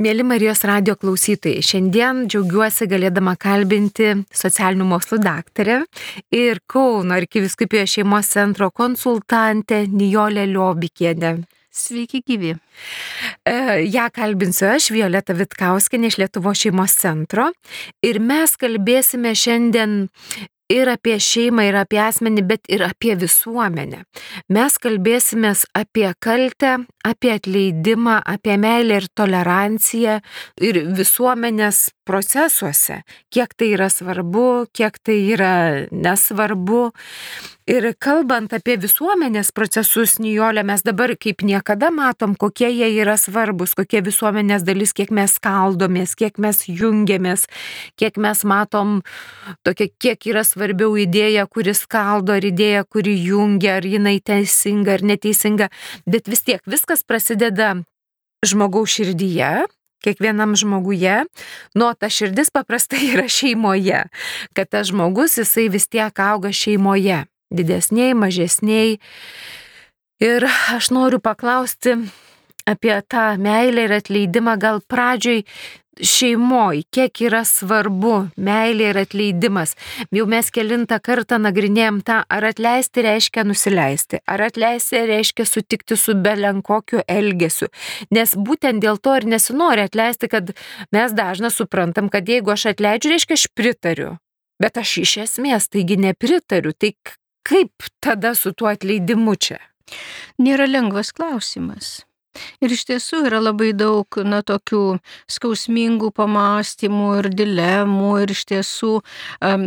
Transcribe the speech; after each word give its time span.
Mėly 0.00 0.24
Marijos 0.24 0.62
radio 0.64 0.94
klausytojai, 0.96 1.60
šiandien 1.60 2.22
džiaugiuosi 2.24 2.86
galėdama 2.88 3.34
kalbinti 3.36 4.14
socialinių 4.32 4.86
mokslų 4.94 5.18
daktarę 5.26 5.74
ir 6.32 6.62
Kauno 6.72 7.18
arkiviskupijos 7.18 7.98
šeimos 7.98 8.30
centro 8.32 8.70
konsultantę 8.72 9.82
Nijolę 9.92 10.46
Liobikienę. 10.48 11.34
Sveiki 11.68 12.22
gyvi. 12.24 12.54
E, 13.44 13.58
ja 13.92 14.06
kalbinsiu 14.08 14.70
aš, 14.70 14.88
Violeta 14.96 15.36
Vitkauskinė 15.36 16.08
iš 16.08 16.16
Lietuvo 16.22 16.54
šeimos 16.56 16.96
centro 16.96 17.50
ir 18.00 18.22
mes 18.24 18.56
kalbėsime 18.56 19.34
šiandien 19.36 20.08
ir 20.70 20.90
apie 20.90 21.18
šeimą, 21.20 21.64
ir 21.68 21.78
apie 21.80 22.00
asmenį, 22.02 22.44
bet 22.46 22.70
ir 22.72 22.84
apie 22.86 23.16
visuomenę. 23.18 24.04
Mes 24.54 24.78
kalbėsime 24.82 25.52
apie 25.76 26.08
kaltę, 26.22 26.76
apie 27.04 27.32
atleidimą, 27.32 28.20
apie 28.24 28.58
meilę 28.58 29.00
ir 29.00 29.06
toleranciją 29.14 30.18
ir 30.60 30.82
visuomenės 30.98 31.88
procesuose, 32.10 33.02
kiek 33.30 33.54
tai 33.54 33.72
yra 33.76 33.88
svarbu, 33.92 34.66
kiek 34.74 34.98
tai 34.98 35.20
yra 35.30 35.54
nesvarbu. 35.94 36.90
Ir 37.70 37.84
kalbant 38.02 38.50
apie 38.56 38.74
visuomenės 38.82 39.52
procesus, 39.54 40.16
Nijolė, 40.18 40.64
mes 40.66 40.82
dabar 40.82 41.12
kaip 41.14 41.44
niekada 41.46 41.92
matom, 41.94 42.32
kokie 42.34 42.66
jie 42.72 42.88
yra 42.98 43.14
svarbus, 43.20 43.76
kokie 43.78 44.00
visuomenės 44.02 44.64
dalis, 44.66 44.90
kiek 44.96 45.12
mes 45.14 45.36
skaldomės, 45.38 46.16
kiek 46.18 46.40
mes 46.42 46.64
jungiamės, 46.66 47.44
kiek 48.00 48.18
mes 48.18 48.42
matom 48.42 48.96
tokia, 49.62 49.86
kiek 50.02 50.26
yra 50.32 50.42
svarbiau 50.42 50.96
idėja, 50.98 51.46
kuri 51.46 51.76
skaldo, 51.78 52.34
ar 52.40 52.48
idėja, 52.48 52.82
kuri 52.90 53.14
jungia, 53.14 53.76
ar 53.78 53.86
jinai 53.86 54.16
teisinga 54.18 54.96
ar 54.98 55.06
neteisinga. 55.06 55.70
Bet 56.10 56.26
vis 56.32 56.42
tiek 56.48 56.66
viskas 56.66 56.89
prasideda 57.06 57.74
žmogaus 58.46 58.90
širdyje, 58.96 59.66
kiekvienam 60.04 60.56
žmoguje, 60.56 61.24
nuo 61.74 61.90
ta 61.94 62.08
širdis 62.10 62.50
paprastai 62.50 63.02
yra 63.14 63.28
šeimoje, 63.28 64.04
kad 64.56 64.70
tas 64.72 64.90
žmogus 64.90 65.38
jisai 65.38 65.68
vis 65.72 65.88
tiek 65.88 66.18
auga 66.18 66.52
šeimoje. 66.52 67.24
Didesniai, 67.50 68.14
mažesniai. 68.14 69.00
Ir 70.22 70.44
aš 70.46 70.92
noriu 70.94 71.18
paklausti 71.18 71.96
apie 72.68 72.94
tą 73.10 73.24
meilę 73.42 73.88
ir 73.88 73.94
atleidimą. 73.96 74.54
Gal 74.60 74.78
pradžioj 74.86 75.42
šeimoji, 76.06 76.84
kiek 76.94 77.22
yra 77.26 77.42
svarbu 77.48 78.14
meilė 78.40 78.90
ir 78.92 79.00
atleidimas. 79.02 79.76
Jau 80.14 80.26
mes 80.30 80.50
kilintą 80.54 81.00
kartą 81.04 81.38
nagrinėjom 81.42 82.00
tą, 82.06 82.22
ar 82.28 82.48
atleisti 82.50 83.04
reiškia 83.06 83.44
nusileisti, 83.48 84.22
ar 84.26 84.46
atleisti 84.48 85.04
reiškia 85.10 85.46
sutikti 85.48 85.98
su 86.00 86.16
belenkokiu 86.16 87.04
elgesiu. 87.08 87.70
Nes 88.10 88.34
būtent 88.36 88.82
dėl 88.82 88.98
to 88.98 89.16
ir 89.20 89.28
nesinori 89.28 89.86
atleisti, 89.86 90.30
kad 90.32 90.52
mes 90.92 91.14
dažnai 91.16 91.52
suprantam, 91.54 92.10
kad 92.12 92.28
jeigu 92.28 92.52
aš 92.56 92.70
atleidžiu, 92.74 93.14
reiškia 93.14 93.40
aš 93.40 93.48
pritariu. 93.54 94.16
Bet 94.60 94.76
aš 94.76 94.98
iš 95.06 95.16
esmės 95.24 95.70
taigi 95.72 95.96
nepritariu. 95.96 96.74
Tai 96.76 96.92
Kaip 97.42 97.82
tada 98.00 98.34
su 98.34 98.52
tuo 98.52 98.68
atleidimu 98.68 99.34
čia? 99.40 99.58
Nėra 100.38 100.68
lengvas 100.68 101.12
klausimas. 101.16 102.00
Ir 102.62 102.70
iš 102.70 102.84
tiesų 102.86 103.24
yra 103.26 103.40
labai 103.42 103.72
daug, 103.74 104.06
na, 104.22 104.38
tokių 104.46 105.00
skausmingų 105.30 106.12
pamastymų 106.14 107.08
ir 107.18 107.28
dilemų 107.34 108.10
ir 108.22 108.34
iš 108.34 108.44
tiesų 108.52 108.90
um, 109.00 109.64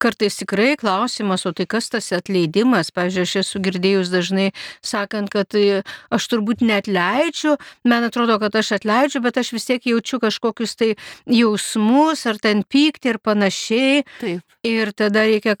kartais 0.00 0.38
tikrai 0.40 0.70
klausimas, 0.80 1.44
o 1.44 1.52
tai 1.56 1.66
kas 1.68 1.90
tas 1.92 2.08
atleidimas, 2.16 2.92
pavyzdžiui, 2.96 3.26
aš 3.26 3.34
esu 3.42 3.60
girdėjus 3.66 4.12
dažnai 4.14 4.46
sakant, 4.80 5.28
kad 5.32 5.58
e, 5.58 5.82
aš 6.14 6.28
turbūt 6.32 6.64
net 6.64 6.88
leidžiu, 6.88 7.58
man 7.84 8.08
atrodo, 8.08 8.38
kad 8.40 8.56
aš 8.56 8.76
atleidžiu, 8.78 9.20
bet 9.26 9.36
aš 9.42 9.52
vis 9.58 9.68
tiek 9.68 9.90
jaučiu 9.92 10.22
kažkokius 10.22 10.76
tai 10.80 10.92
jausmus 11.28 12.24
ar 12.30 12.40
ten 12.40 12.64
pykti 12.64 13.12
ir 13.12 13.20
panašiai. 13.20 14.06
Taip. 14.22 14.42
Ir 14.66 14.90
tada 14.98 15.22
reikia, 15.28 15.52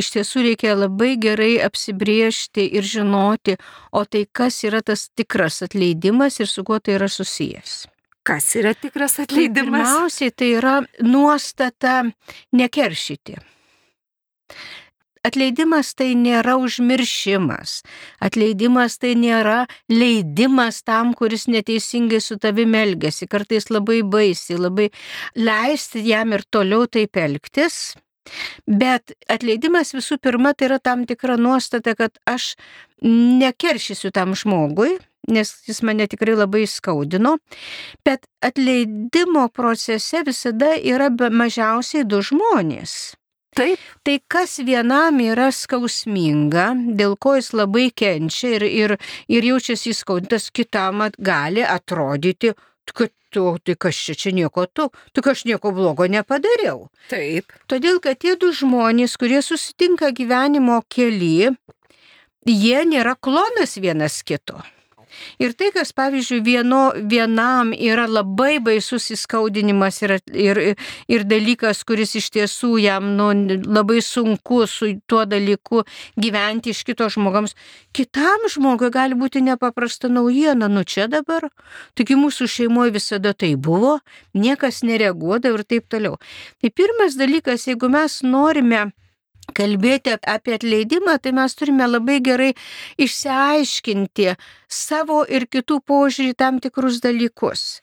iš 0.00 0.08
tiesų 0.16 0.42
reikia 0.48 0.72
labai 0.74 1.12
gerai 1.20 1.60
apsibriežti 1.62 2.64
ir 2.74 2.82
žinoti, 2.82 3.54
o 3.94 4.02
tai 4.02 4.24
kas 4.34 4.64
yra 4.66 4.80
tas 4.82 5.06
tikras 5.14 5.60
atleidimas 5.62 5.97
atleidimas 5.98 6.40
ir 6.40 6.46
su 6.46 6.64
kuo 6.64 6.78
tai 6.78 6.94
yra 6.94 7.08
susijęs. 7.08 7.86
Kas 8.22 8.56
yra 8.56 8.74
tikras 8.74 9.18
atleidimas? 9.18 9.88
Pirmiausiai 9.88 10.30
tai 10.30 10.52
yra 10.58 10.82
nuostata 11.02 12.04
nekeršyti. 12.52 13.38
Atleidimas 15.24 15.94
tai 15.94 16.14
nėra 16.14 16.56
užmiršimas. 16.56 17.82
Atleidimas 18.20 18.98
tai 18.98 19.14
nėra 19.16 19.66
leidimas 19.90 20.82
tam, 20.82 21.12
kuris 21.14 21.48
neteisingai 21.48 22.20
su 22.20 22.38
tavimi 22.38 22.78
elgesi. 22.78 23.26
Kartais 23.26 23.68
labai 23.70 24.02
baisiai, 24.02 24.58
labai 24.58 24.90
leisti 25.34 26.04
jam 26.06 26.32
ir 26.32 26.44
toliau 26.50 26.86
taip 26.86 27.16
elgtis. 27.16 27.96
Bet 28.66 29.12
atleidimas 29.28 29.94
visų 29.96 30.18
pirma 30.20 30.54
tai 30.54 30.68
yra 30.68 30.78
tam 30.78 31.04
tikra 31.08 31.36
nuostata, 31.36 31.96
kad 31.96 32.18
aš 32.28 32.54
nekeršysiu 33.02 34.12
tam 34.12 34.34
žmogui, 34.36 34.98
nes 35.28 35.52
jis 35.68 35.82
mane 35.86 36.08
tikrai 36.10 36.36
labai 36.38 36.64
skaudino, 36.68 37.36
bet 38.04 38.26
atleidimo 38.44 39.48
procese 39.54 40.24
visada 40.26 40.74
yra 40.76 41.10
mažiausiai 41.12 42.06
du 42.08 42.22
žmonės. 42.24 42.98
Taip. 43.58 43.80
Tai 44.06 44.16
kas 44.30 44.58
vienam 44.62 45.18
yra 45.24 45.48
skausminga, 45.54 46.68
dėl 46.98 47.16
ko 47.18 47.34
jis 47.38 47.50
labai 47.56 47.88
kenčia 47.90 48.54
ir, 48.58 48.64
ir, 48.68 48.96
ir 49.26 49.46
jaučiasi 49.50 49.94
įskaudintas, 49.94 50.50
kitam 50.54 51.02
gali 51.18 51.64
atrodyti, 51.66 52.52
kad 52.94 53.10
tu, 53.34 53.56
tai 53.64 53.74
kas 53.74 53.98
čia, 53.98 54.14
čia 54.14 54.32
nieko 54.36 54.66
tu, 54.66 54.88
tu 55.12 55.24
aš 55.32 55.44
nieko 55.48 55.72
blogo 55.74 56.06
nepadariau. 56.06 56.86
Taip. 57.10 57.52
Todėl, 57.68 58.00
kad 58.04 58.20
tie 58.22 58.36
du 58.40 58.52
žmonės, 58.54 59.18
kurie 59.20 59.42
susitinka 59.44 60.12
gyvenimo 60.16 60.80
keli, 60.88 61.50
jie 62.48 62.80
nėra 62.88 63.16
klonas 63.20 63.76
vienas 63.80 64.22
kito. 64.22 64.62
Ir 65.42 65.54
tai, 65.58 65.70
kas, 65.74 65.92
pavyzdžiui, 65.96 66.40
vieno, 66.44 66.80
vienam 67.10 67.72
yra 67.72 68.06
labai 68.08 68.58
baisus 68.64 69.08
įskaudinimas 69.14 70.02
ir, 70.04 70.16
ir, 70.34 70.60
ir 71.08 71.26
dalykas, 71.28 71.84
kuris 71.88 72.14
iš 72.18 72.30
tiesų 72.34 72.74
jam 72.82 73.10
nu, 73.18 73.30
labai 73.66 74.00
sunku 74.04 74.64
su 74.70 74.92
tuo 75.06 75.24
dalyku 75.28 75.84
gyventi 76.20 76.74
iš 76.74 76.84
kito 76.88 77.08
žmogams, 77.12 77.56
kitam 77.96 78.46
žmogui 78.50 78.92
gali 78.94 79.18
būti 79.18 79.42
nepaprasta 79.44 80.10
naujiena, 80.12 80.68
nu 80.68 80.84
čia 80.84 81.08
dabar. 81.10 81.48
Taigi 81.98 82.18
mūsų 82.18 82.48
šeimoje 82.50 82.94
visada 82.98 83.34
tai 83.34 83.54
buvo, 83.56 83.98
niekas 84.34 84.82
nereaguodavo 84.86 85.60
ir 85.60 85.66
taip 85.68 85.88
toliau. 85.90 86.18
Tai 86.62 86.70
pirmas 86.70 87.18
dalykas, 87.18 87.68
jeigu 87.70 87.90
mes 87.92 88.22
norime 88.22 88.88
kalbėti 89.56 90.16
apie 90.18 90.56
atleidimą, 90.58 91.18
tai 91.22 91.32
mes 91.36 91.54
turime 91.58 91.88
labai 91.88 92.20
gerai 92.24 92.52
išsiaiškinti 93.00 94.32
savo 94.68 95.24
ir 95.24 95.48
kitų 95.50 95.80
požiūrį 95.88 96.34
tam 96.38 96.62
tikrus 96.64 97.02
dalykus. 97.04 97.80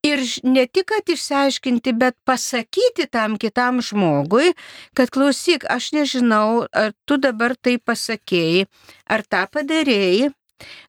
Ir 0.00 0.22
ne 0.48 0.64
tik, 0.64 0.86
kad 0.88 1.10
išsiaiškinti, 1.12 1.92
bet 1.92 2.16
pasakyti 2.24 3.04
tam 3.12 3.36
kitam 3.36 3.82
žmogui, 3.84 4.54
kad 4.96 5.12
klausyk, 5.12 5.66
aš 5.68 5.90
nežinau, 5.92 6.64
ar 6.72 6.94
tu 7.04 7.18
dabar 7.20 7.52
tai 7.52 7.76
pasakėjai, 7.76 8.64
ar 9.12 9.26
tą 9.28 9.44
padarėjai, 9.52 10.30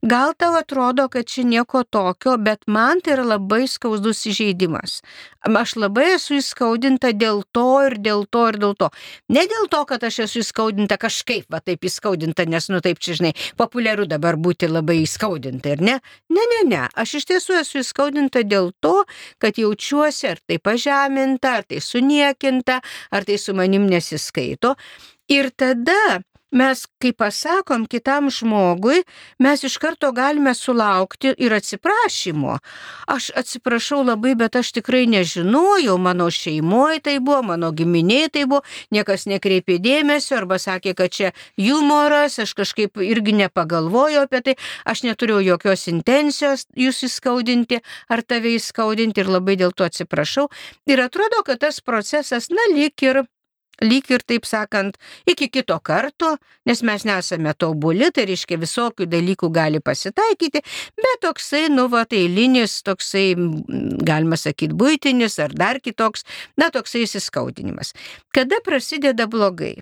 Gal 0.02 0.34
tau 0.38 0.56
atrodo, 0.58 1.08
kad 1.10 1.28
čia 1.30 1.44
nieko 1.46 1.84
tokio, 1.84 2.38
bet 2.42 2.66
man 2.68 3.02
tai 3.02 3.16
yra 3.18 3.26
labai 3.36 3.68
skaudus 3.70 4.24
įžeidimas. 4.30 5.02
Aš 5.42 5.76
labai 5.78 6.16
esu 6.16 6.38
įskaudinta 6.38 7.12
dėl 7.18 7.44
to 7.56 7.66
ir 7.88 7.98
dėl 8.02 8.26
to 8.30 8.44
ir 8.52 8.58
dėl 8.62 8.76
to. 8.78 8.90
Ne 9.30 9.46
dėl 9.50 9.70
to, 9.72 9.84
kad 9.90 10.04
aš 10.06 10.20
esu 10.28 10.42
įskaudinta 10.42 10.98
kažkaip, 11.02 11.48
va 11.54 11.62
taip 11.66 11.86
įskaudinta, 11.86 12.46
nes, 12.50 12.70
nu 12.74 12.82
taip, 12.84 13.02
čia 13.02 13.18
žinai, 13.18 13.34
populiaru 13.58 14.06
dabar 14.10 14.38
būti 14.38 14.70
labai 14.70 15.02
įskaudinta, 15.04 15.76
ir 15.76 15.86
ne? 15.86 16.00
Ne, 16.30 16.48
ne, 16.56 16.62
ne. 16.70 16.84
Aš 16.94 17.20
iš 17.22 17.30
tiesų 17.34 17.62
esu 17.62 17.82
įskaudinta 17.82 18.46
dėl 18.46 18.72
to, 18.82 19.02
kad 19.42 19.58
jaučiuosi 19.58 20.30
ar 20.34 20.42
tai 20.46 20.60
pažeminta, 20.62 21.58
ar 21.62 21.70
tai 21.70 21.82
suniekinta, 21.82 22.82
ar 23.12 23.26
tai 23.26 23.38
su 23.42 23.58
manim 23.58 23.90
nesiskaito. 23.90 24.76
Ir 25.32 25.50
tada 25.56 26.22
mes, 26.52 26.84
kai 27.02 27.12
pasakom 27.14 27.86
kitam 27.88 28.30
žmogui, 28.30 29.04
mes 29.40 29.64
iš 29.64 29.78
karto 29.82 30.12
galime 30.12 30.54
sulaukti 30.56 31.34
ir 31.38 31.54
atsiprašymo. 31.56 32.58
Aš 33.08 33.32
atsiprašau 33.42 34.04
labai, 34.04 34.36
bet 34.36 34.56
aš 34.60 34.74
tikrai 34.78 35.06
nežinojau, 35.08 35.98
mano 35.98 36.30
šeimoje 36.32 37.00
tai 37.08 37.18
buvo, 37.20 37.42
mano 37.54 37.72
giminėje 37.72 38.30
tai 38.38 38.46
buvo, 38.52 38.62
niekas 38.92 39.28
nekreipė 39.32 39.80
dėmesio 39.84 40.38
arba 40.42 40.60
sakė, 40.62 40.96
kad 40.98 41.16
čia 41.16 41.34
humoras, 41.60 42.40
aš 42.44 42.54
kažkaip 42.58 43.02
irgi 43.02 43.36
nepagalvojau 43.42 44.26
apie 44.28 44.44
tai, 44.46 44.58
aš 44.86 45.06
neturėjau 45.08 45.42
jokios 45.54 45.88
intencijos 45.92 46.68
jūs 46.76 47.04
įskaudinti 47.08 47.82
ar 48.12 48.24
tave 48.28 48.56
įskaudinti 48.58 49.24
ir 49.24 49.32
labai 49.32 49.58
dėl 49.60 49.76
to 49.76 49.88
atsiprašau. 49.88 50.50
Ir 50.90 51.04
atrodo, 51.04 51.44
kad 51.48 51.64
tas 51.64 51.80
procesas, 51.82 52.50
na, 52.52 52.72
lik 52.76 53.02
ir 53.06 53.24
lyg 53.82 54.10
ir 54.14 54.24
taip 54.28 54.46
sakant, 54.46 54.98
iki 55.30 55.50
kito 55.52 55.78
karto, 55.84 56.36
nes 56.70 56.84
mes 56.86 57.06
nesame 57.08 57.54
tobuli, 57.58 58.12
tai 58.14 58.28
reiškia 58.30 58.60
visokių 58.62 59.08
dalykų 59.10 59.52
gali 59.54 59.82
pasitaikyti, 59.84 60.64
bet 61.02 61.22
toksai, 61.26 61.68
nu, 61.74 61.88
va, 61.92 62.06
tai 62.06 62.26
eilinis, 62.26 62.80
toksai, 62.88 63.34
galima 64.08 64.40
sakyti, 64.40 64.78
būtinis 64.78 65.40
ar 65.44 65.56
dar 65.58 65.82
kitoks, 65.84 66.26
na, 66.62 66.72
toksai 66.74 67.06
įsiskaudinimas. 67.08 67.96
Kada 68.36 68.62
prasideda 68.66 69.28
blogai? 69.32 69.80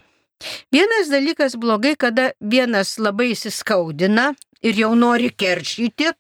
Vienas 0.72 1.10
dalykas 1.12 1.58
blogai, 1.60 1.98
kada 2.00 2.32
vienas 2.40 2.96
labai 2.96 3.34
įsiskaudina 3.34 4.32
ir 4.64 4.80
jau 4.80 4.94
nori 4.96 5.32
keršyti, 5.36 6.14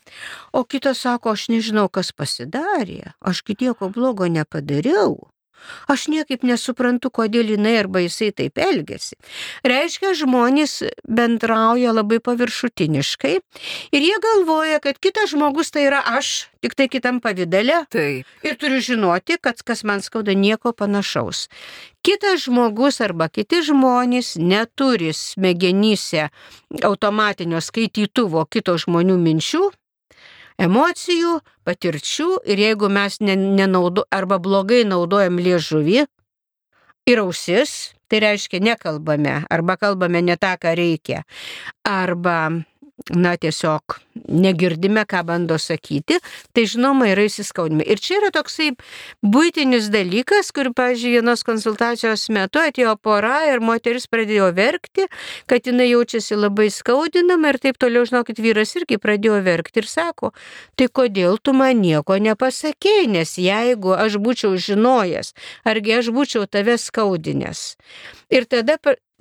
o 0.52 0.66
kitas 0.68 1.06
sako, 1.06 1.36
aš 1.38 1.48
nežinau, 1.54 1.88
kas 1.88 2.12
pasidarė, 2.12 3.14
aš 3.24 3.44
kitieko 3.48 3.92
blogo 3.96 4.28
nepadariau. 4.28 5.30
Aš 5.92 6.08
niekaip 6.12 6.44
nesuprantu, 6.48 7.12
kodėl 7.14 7.54
jinai 7.56 7.76
arba 7.80 8.04
jisai 8.04 8.32
taip 8.36 8.60
elgesi. 8.62 9.18
Reiškia, 9.68 10.14
žmonės 10.18 10.80
bendrauja 11.08 11.94
labai 11.96 12.20
paviršutiniškai 12.24 13.36
ir 13.96 14.08
jie 14.08 14.18
galvoja, 14.24 14.80
kad 14.84 15.00
kitas 15.02 15.34
žmogus 15.34 15.72
tai 15.74 15.88
yra 15.90 16.02
aš, 16.18 16.50
tik 16.64 16.76
tai 16.76 16.90
kitam 16.92 17.20
pavydale. 17.24 17.84
Taip. 17.94 18.28
Ir 18.46 18.58
turiu 18.60 18.82
žinoti, 18.84 19.40
kad 19.42 19.62
kas 19.64 19.84
man 19.88 20.04
skauda 20.06 20.36
nieko 20.36 20.74
panašaus. 20.74 21.48
Kitas 22.06 22.46
žmogus 22.46 23.02
arba 23.04 23.28
kiti 23.28 23.60
žmonės 23.68 24.38
neturi 24.40 25.12
smegenyse 25.16 26.30
automatinio 26.88 27.60
skaitytuvo 27.60 28.46
kito 28.48 28.78
žmonių 28.80 29.18
minčių, 29.20 29.66
emocijų, 30.60 31.40
patirčių 31.68 32.30
ir 32.50 32.64
jeigu 32.66 32.90
mes 32.92 33.20
nenaudo, 33.24 34.06
arba 34.12 34.40
blogai 34.40 34.84
naudojam 34.88 35.40
liežuvį 35.40 36.04
ir 37.10 37.22
ausis, 37.24 37.96
tai 38.10 38.22
reiškia 38.26 38.62
nekalbame 38.64 39.44
arba 39.50 39.78
kalbame 39.80 40.22
ne 40.26 40.38
tą, 40.38 40.56
ką 40.62 40.76
reikia, 40.78 41.24
arba 41.88 42.66
na, 43.16 43.36
tiesiog 43.38 44.00
negirdime, 44.30 45.06
ką 45.10 45.24
bando 45.26 45.58
sakyti, 45.60 46.20
tai 46.54 46.66
žinoma 46.70 47.08
yra 47.14 47.26
įsiskaudimai. 47.28 47.86
Ir 47.88 48.02
čia 48.04 48.20
yra 48.20 48.32
toksai 48.36 48.72
būtinis 49.26 49.90
dalykas, 49.94 50.52
kur, 50.56 50.72
pažiūrėjau, 50.76 51.20
vienos 51.20 51.44
konsultacijos 51.48 52.28
metu 52.34 52.62
atėjo 52.62 52.96
pora 53.02 53.42
ir 53.50 53.64
moteris 53.64 54.08
pradėjo 54.12 54.52
verkti, 54.58 55.08
kad 55.50 55.68
jinai 55.68 55.90
jaučiasi 55.90 56.38
labai 56.38 56.70
skaudinama 56.74 57.54
ir 57.54 57.62
taip 57.64 57.80
toliau, 57.82 58.06
žinokit, 58.10 58.42
vyras 58.44 58.76
irgi 58.78 59.00
pradėjo 59.02 59.42
verkti 59.46 59.84
ir 59.84 59.90
sako, 59.90 60.34
tai 60.76 60.90
kodėl 60.92 61.40
tu 61.42 61.56
man 61.58 61.82
nieko 61.82 62.20
nepasakėjai, 62.22 63.10
nes 63.18 63.36
jeigu 63.42 63.96
aš 63.96 64.20
būčiau 64.22 64.56
žinojęs, 64.60 65.34
argi 65.68 66.00
aš 66.00 66.14
būčiau 66.16 66.48
tave 66.50 66.78
skaudinęs. 66.82 67.74
Ir 68.30 68.46
tada 68.46 68.78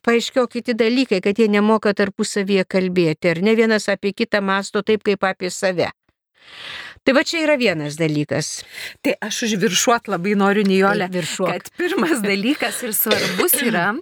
paaiškėjo 0.09 0.47
kiti 0.49 0.75
dalykai, 0.79 1.21
kad 1.25 1.37
jie 1.37 1.51
nemoka 1.53 1.93
tarpusavyje 1.93 2.65
kalbėti, 2.75 3.33
ar 3.35 3.43
ne 3.45 3.55
vienas 3.59 3.89
apie 3.93 4.15
kitą 4.17 4.41
masto 4.41 4.83
taip 4.83 5.05
kaip 5.05 5.27
apie 5.29 5.53
save. 5.53 5.91
Tai 7.09 7.15
va 7.17 7.23
čia 7.25 7.39
yra 7.41 7.55
vienas 7.57 7.95
dalykas. 7.97 8.49
Tai 9.01 9.15
aš 9.25 9.39
užviršuot 9.47 10.11
labai 10.13 10.35
noriu, 10.37 10.61
Nijolė, 10.69 11.07
kad 11.41 11.71
pirmas 11.81 12.21
dalykas 12.21 12.83
ir 12.85 12.93
svarbus 12.93 13.55
yra, 13.65 13.95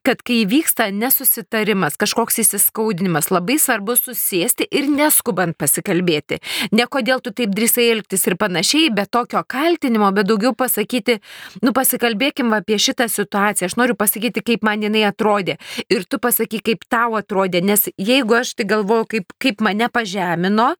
kad 0.00 0.22
kai 0.24 0.38
vyksta 0.48 0.86
nesusitarimas, 0.96 1.98
kažkoks 2.00 2.40
įsiskaudinimas, 2.40 3.28
labai 3.28 3.58
svarbu 3.60 3.98
susėsti 4.00 4.70
ir 4.80 4.88
neskubant 4.88 5.52
pasikalbėti. 5.60 6.40
Ne 6.72 6.88
kodėl 6.88 7.20
tu 7.20 7.34
taip 7.36 7.52
drįsai 7.52 7.90
elgtis 7.98 8.24
ir 8.30 8.38
panašiai, 8.40 8.88
bet 8.96 9.12
tokio 9.12 9.44
kaltinimo, 9.44 10.08
bet 10.16 10.32
daugiau 10.32 10.56
pasakyti, 10.56 11.20
nu 11.60 11.76
pasikalbėkim 11.76 12.56
apie 12.56 12.80
šitą 12.80 13.12
situaciją, 13.12 13.68
aš 13.68 13.76
noriu 13.76 13.92
pasakyti, 13.92 14.40
kaip 14.40 14.64
man 14.64 14.88
jinai 14.88 15.04
atrodė 15.10 15.60
ir 15.92 16.08
tu 16.08 16.16
pasaky, 16.16 16.64
kaip 16.64 16.88
tau 16.88 17.20
atrodė, 17.20 17.60
nes 17.60 17.90
jeigu 18.00 18.40
aš 18.40 18.56
tai 18.56 18.72
galvoju, 18.72 19.10
kaip, 19.18 19.36
kaip 19.36 19.60
mane 19.68 19.92
pažemino 19.92 20.72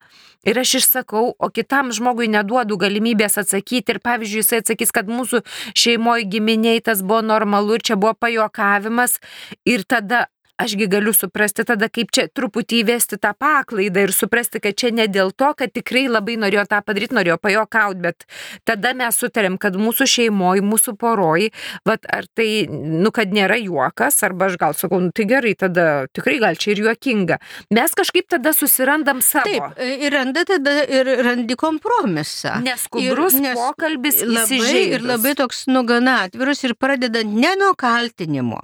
ir 0.49 0.59
aš 0.61 0.79
išsakau, 0.81 1.35
o 1.37 1.49
kitam 1.75 1.91
žmogui 1.91 2.29
neduodu 2.31 2.77
galimybės 2.79 3.35
atsakyti 3.41 3.97
ir 3.97 3.99
pavyzdžiui 3.99 4.43
jisai 4.45 4.61
atsakys, 4.63 4.93
kad 4.95 5.09
mūsų 5.11 5.41
šeimoje 5.75 6.29
giminiai 6.31 6.79
tas 6.81 7.03
buvo 7.03 7.19
normalu 7.27 7.75
ir 7.75 7.83
čia 7.83 7.97
buvo 7.99 8.15
pajokavimas 8.15 9.19
ir 9.67 9.83
tada 9.83 10.29
ašgi 10.59 10.87
galiu 10.87 11.13
suprasti 11.13 11.65
tada, 11.67 11.89
kaip 11.91 12.13
čia 12.15 12.27
truputį 12.31 12.83
įvesti 12.85 13.19
tą 13.23 13.33
paklaidą 13.39 14.05
ir 14.07 14.13
suprasti, 14.15 14.61
kad 14.63 14.77
čia 14.79 14.93
ne 14.95 15.07
dėl 15.11 15.33
to, 15.35 15.51
kad 15.59 15.73
tikrai 15.75 16.07
labai 16.09 16.37
norėjo 16.39 16.67
tą 16.71 16.81
padaryti, 16.87 17.17
norėjo 17.17 17.39
pajokauti, 17.43 18.03
bet 18.05 18.27
tada 18.69 18.95
mes 18.95 19.19
sutarėm, 19.19 19.59
kad 19.59 19.75
mūsų 19.81 20.07
šeimoji, 20.15 20.63
mūsų 20.65 20.95
poroj, 21.01 21.49
vat, 21.89 22.07
ar 22.07 22.29
tai, 22.39 22.67
nu, 22.71 23.11
kad 23.15 23.35
nėra 23.35 23.59
juokas, 23.59 24.21
arba 24.27 24.49
aš 24.51 24.59
gal 24.61 24.79
sakau, 24.79 25.01
nu, 25.03 25.11
tai 25.15 25.27
gerai, 25.31 25.57
tada 25.59 26.07
tikrai 26.15 26.39
gal 26.43 26.61
čia 26.61 26.75
ir 26.75 26.85
juokinga. 26.85 27.41
Mes 27.75 27.99
kažkaip 27.99 28.31
tada 28.37 28.55
susirandam 28.55 29.25
savo. 29.25 29.51
Taip, 29.51 29.83
ir 29.83 30.15
randa 30.15 30.47
tada 30.49 30.77
ir 30.87 31.11
randi 31.27 31.59
kompromisą. 31.59 32.61
Neskubrus 32.65 33.41
nes 33.43 33.59
pokalbis 33.59 34.23
labai, 34.23 34.87
ir 34.95 35.05
labai 35.05 35.35
toks 35.39 35.67
nugana 35.71 36.21
atvirus 36.29 36.63
ir 36.69 36.79
pradedant 36.79 37.35
ne 37.35 37.55
nuo 37.59 37.75
kaltinimo. 37.79 38.63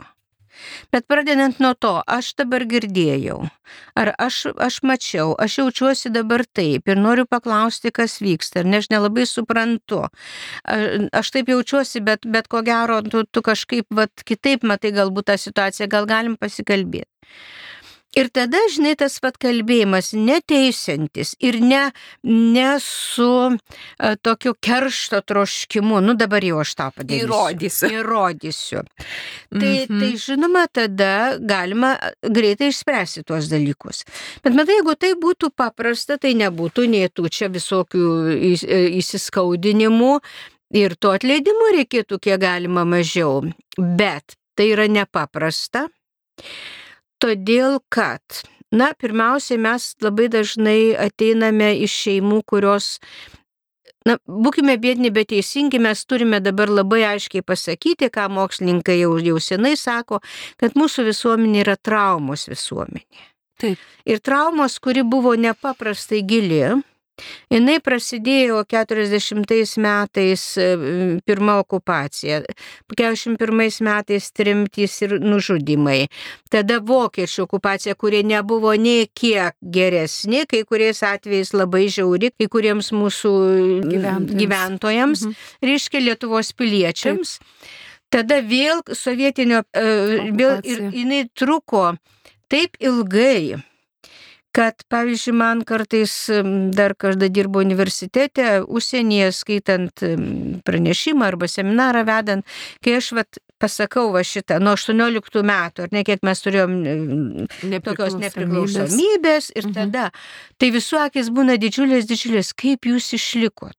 Bet 0.92 1.06
pradedant 1.10 1.60
nuo 1.62 1.72
to, 1.74 1.92
aš 2.06 2.32
dabar 2.40 2.64
girdėjau, 2.68 3.38
ar 3.98 4.12
aš, 4.18 4.42
aš 4.60 4.80
mačiau, 4.86 5.34
aš 5.38 5.60
jaučiuosi 5.60 6.12
dabar 6.14 6.44
taip 6.46 6.90
ir 6.90 7.00
noriu 7.00 7.26
paklausti, 7.30 7.92
kas 7.94 8.18
vyksta, 8.24 8.62
ar 8.62 8.70
ne, 8.70 8.80
aš 8.82 8.90
nelabai 8.92 9.26
suprantu. 9.28 10.04
Aš 10.66 11.32
taip 11.36 11.52
jaučiuosi, 11.52 12.04
bet, 12.06 12.26
bet 12.26 12.50
ko 12.50 12.64
gero, 12.66 13.00
tu, 13.06 13.24
tu 13.24 13.44
kažkaip 13.46 13.88
vat, 13.94 14.24
kitaip 14.26 14.66
matai 14.66 14.94
galbūt 14.96 15.30
tą 15.30 15.38
situaciją, 15.40 15.90
gal 15.92 16.08
galim 16.10 16.36
pasikalbėti. 16.40 17.10
Ir 18.18 18.26
tada, 18.34 18.58
žinai, 18.74 18.96
tas 18.98 19.20
pat 19.22 19.36
kalbėjimas 19.38 20.08
neteisantis 20.18 21.36
ir 21.38 21.60
ne, 21.62 21.82
ne 22.26 22.70
su 22.82 23.28
a, 23.54 24.16
tokiu 24.18 24.56
keršto 24.58 25.20
troškimu, 25.22 26.00
nu 26.02 26.16
dabar 26.18 26.42
jau 26.42 26.58
aš 26.64 26.72
tą 26.74 26.88
padarysiu. 26.96 27.28
Įrodysiu. 27.28 27.90
Įrodysiu. 28.00 28.82
Tai, 29.54 29.74
Mhm. 29.86 30.00
tai 30.00 30.10
žinoma, 30.18 30.64
tada 30.72 31.38
galima 31.38 31.92
greitai 32.22 32.72
išspręsti 32.74 33.22
tuos 33.30 33.46
dalykus. 33.52 34.02
Bet 34.42 34.58
matai, 34.58 34.80
jeigu 34.80 34.96
tai 34.98 35.12
būtų 35.14 35.52
paprasta, 35.54 36.18
tai 36.18 36.34
nebūtų 36.34 36.88
nei 36.90 37.06
tų 37.08 37.30
čia 37.30 37.46
visokių 37.48 38.04
e, 38.34 38.80
įsiskaudinimų 38.98 40.12
ir 40.74 40.96
to 40.98 41.14
atleidimo 41.14 41.70
reikėtų 41.78 42.18
kiek 42.18 42.40
galima 42.42 42.82
mažiau. 42.84 43.46
Bet 43.78 44.34
tai 44.58 44.72
yra 44.74 44.88
nepaprasta, 44.90 45.86
todėl 47.22 47.78
kad, 47.92 48.42
na, 48.72 48.92
pirmiausiai 48.98 49.60
mes 49.60 49.92
labai 50.04 50.30
dažnai 50.32 50.94
ateiname 51.08 51.74
iš 51.84 51.98
šeimų, 52.06 52.42
kurios 52.48 52.96
Na, 54.08 54.14
būkime 54.24 54.78
bėdini, 54.80 55.10
bet 55.12 55.28
teisingi, 55.28 55.76
mes 55.82 56.06
turime 56.08 56.38
dabar 56.40 56.70
labai 56.72 57.02
aiškiai 57.04 57.44
pasakyti, 57.44 58.08
ką 58.08 58.30
mokslininkai 58.32 58.96
jau, 58.96 59.18
jau 59.20 59.36
senai 59.44 59.74
sako, 59.76 60.22
kad 60.60 60.78
mūsų 60.80 61.04
visuomenė 61.10 61.60
yra 61.66 61.74
traumos 61.76 62.46
visuomenė. 62.48 63.26
Taip. 63.60 63.82
Ir 64.08 64.22
traumos, 64.24 64.78
kuri 64.80 65.04
buvo 65.04 65.34
nepaprastai 65.36 66.22
gili, 66.24 66.62
jinai 67.52 67.78
prasidėjo 67.84 68.62
40 68.70 69.78
metais 69.82 70.44
e, 70.60 70.68
pirma 71.26 71.58
okupacija, 71.62 72.42
41 72.90 73.80
metais 73.86 74.30
trimtys 74.36 74.96
ir 75.06 75.16
nužudimai, 75.22 76.08
tada 76.52 76.80
vokiečių 76.80 77.44
okupacija, 77.46 77.96
kuri 77.98 78.22
nebuvo 78.26 78.74
nei 78.78 79.06
kiek 79.06 79.56
geresnė, 79.62 80.46
kai 80.50 80.64
kuriais 80.68 81.02
atvejais 81.06 81.54
labai 81.56 81.86
žiauri, 81.92 82.32
kai 82.38 82.48
kuriems 82.50 82.92
mūsų 82.92 83.34
Gyventojams. 83.86 84.36
gyventojams 84.40 85.26
Mhm. 85.26 85.34
reiškia 85.62 86.00
Lietuvos 86.00 86.52
piliečiams. 86.52 87.38
Tada 88.10 88.40
vėl 88.42 88.82
sovietinio, 88.90 89.62
e, 89.72 90.30
vėl 90.34 90.60
ir 90.66 90.90
jinai 90.90 91.28
truko 91.34 91.94
taip 92.50 92.74
ilgai, 92.82 93.62
kad, 94.56 94.82
pavyzdžiui, 94.90 95.34
man 95.36 95.60
kartais 95.68 96.14
dar 96.74 96.94
kada 96.98 97.28
dirbo 97.30 97.60
universitete, 97.62 98.60
užsienyje 98.66 99.28
skaitant 99.36 100.02
pranešimą 100.66 101.28
arba 101.28 101.48
seminarą 101.48 102.02
vedant, 102.08 102.46
kai 102.82 102.96
aš 102.98 103.12
vat, 103.18 103.38
pasakau 103.60 104.08
va 104.14 104.22
šitą, 104.24 104.56
nuo 104.64 104.72
18 104.78 105.42
metų, 105.44 105.84
ar 105.86 105.94
ne 105.94 106.02
kiek 106.08 106.22
mes 106.26 106.40
turėjom 106.42 106.74
em, 106.88 107.80
tokios 107.84 108.16
nepriklausomybės 108.18 109.50
ir 109.54 109.66
Mhm. 109.68 109.74
tada, 109.76 110.10
tai 110.58 110.70
visų 110.74 110.98
akis 111.06 111.28
būna 111.30 111.58
didžiulės, 111.60 112.08
didžiulės, 112.08 112.54
kaip 112.56 112.88
jūs 112.88 113.12
išlikot. 113.18 113.76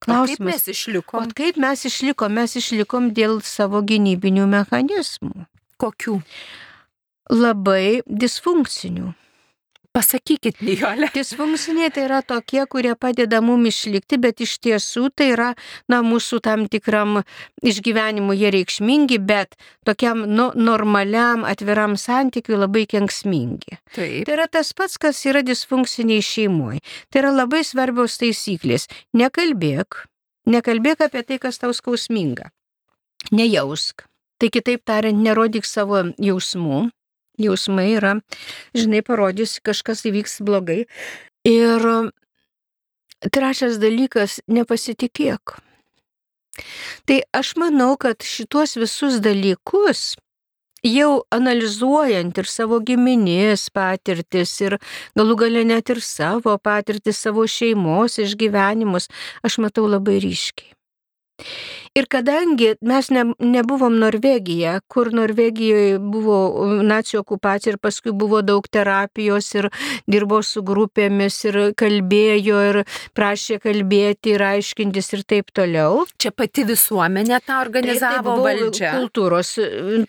Klausimas, 0.00 0.54
mes 0.66 0.68
išlikom? 0.72 1.20
o 1.28 1.34
kaip 1.36 1.56
mes 1.60 1.84
išlikom, 1.84 2.32
mes 2.32 2.56
išlikom 2.56 3.10
dėl 3.12 3.42
savo 3.44 3.82
gynybinių 3.84 4.46
mechanizmų. 4.48 5.44
Kokių? 5.76 6.22
Labai 7.30 8.00
disfunkcinių. 8.08 9.12
Pasakykit, 10.00 10.60
Nijolė. 10.64 11.10
Disfunkciniai 11.14 11.90
tai 11.92 12.06
yra 12.08 12.20
tokie, 12.26 12.62
kurie 12.70 12.94
padeda 12.98 13.40
mum 13.44 13.66
išlikti, 13.68 14.18
bet 14.22 14.40
iš 14.44 14.56
tiesų 14.64 15.10
tai 15.14 15.30
yra, 15.34 15.50
na, 15.90 16.00
mūsų 16.06 16.40
tam 16.44 16.66
tikram 16.72 17.20
išgyvenimu 17.66 18.36
jie 18.38 18.52
reikšmingi, 18.56 19.20
bet 19.20 19.58
tokiam 19.86 20.24
nu, 20.28 20.50
normaliam, 20.56 21.44
atviram 21.48 21.96
santykiui 22.00 22.58
labai 22.58 22.86
kenksmingi. 22.90 23.80
Taip. 23.94 24.24
Tai 24.28 24.36
yra 24.36 24.48
tas 24.50 24.72
pats, 24.76 24.96
kas 25.00 25.20
yra 25.28 25.44
disfunkciniai 25.46 26.24
šeimoje. 26.24 26.80
Tai 27.10 27.24
yra 27.24 27.34
labai 27.42 27.62
svarbios 27.66 28.16
taisyklės. 28.22 28.88
Nekalbėk, 29.16 30.04
nekalbėk 30.50 31.04
apie 31.08 31.26
tai, 31.26 31.40
kas 31.42 31.60
tau 31.60 31.74
skausminga. 31.76 32.50
Nejausk. 33.36 34.06
Tai 34.40 34.48
kitaip 34.48 34.86
tariant, 34.88 35.20
nerodyk 35.20 35.66
savo 35.68 36.00
jausmų. 36.16 36.88
Jausmai 37.40 37.88
yra, 37.96 38.16
žinai, 38.76 39.02
parodys, 39.06 39.58
kažkas 39.64 40.04
įvyks 40.08 40.40
blogai. 40.44 40.84
Ir 41.48 42.12
trečias 43.32 43.80
dalykas- 43.80 44.40
nepasitikėk. 44.56 45.58
Tai 47.06 47.20
aš 47.32 47.54
manau, 47.56 47.96
kad 47.96 48.20
šituos 48.20 48.76
visus 48.76 49.20
dalykus 49.20 50.16
jau 50.84 51.22
analizuojant 51.32 52.38
ir 52.40 52.48
savo 52.48 52.80
giminės 52.80 53.68
patirtis 53.72 54.52
ir 54.64 54.78
galų 55.18 55.36
gale 55.44 55.64
net 55.64 55.90
ir 55.90 56.00
savo 56.00 56.56
patirtis, 56.58 57.20
savo 57.20 57.44
šeimos 57.44 58.18
išgyvenimus, 58.18 59.08
aš 59.44 59.58
matau 59.58 59.86
labai 59.86 60.20
ryškiai. 60.24 60.72
Ir 61.98 62.06
kadangi 62.06 62.76
mes 62.86 63.08
ne, 63.10 63.24
nebuvom 63.42 63.96
Norvegija, 63.98 64.76
kur 64.86 65.08
Norvegijoje 65.10 65.96
buvo 65.98 66.36
nacijų 66.86 67.24
okupacija 67.24 67.74
ir 67.74 67.78
paskui 67.82 68.12
buvo 68.14 68.44
daug 68.46 68.68
terapijos 68.70 69.48
ir 69.58 69.66
dirbo 70.06 70.38
su 70.46 70.62
grupėmis 70.62 71.38
ir 71.50 71.58
kalbėjo 71.80 72.60
ir 72.68 72.78
prašė 73.18 73.58
kalbėti 73.64 74.36
ir 74.36 74.44
aiškintis 74.52 75.10
ir 75.18 75.24
taip 75.34 75.50
toliau. 75.56 76.04
Čia 76.22 76.30
pati 76.30 76.62
visuomenė 76.68 77.40
tą 77.48 77.58
organizavo 77.64 78.36
tai 78.38 78.46
valdžia. 78.46 78.94
Kultūros, 79.00 79.52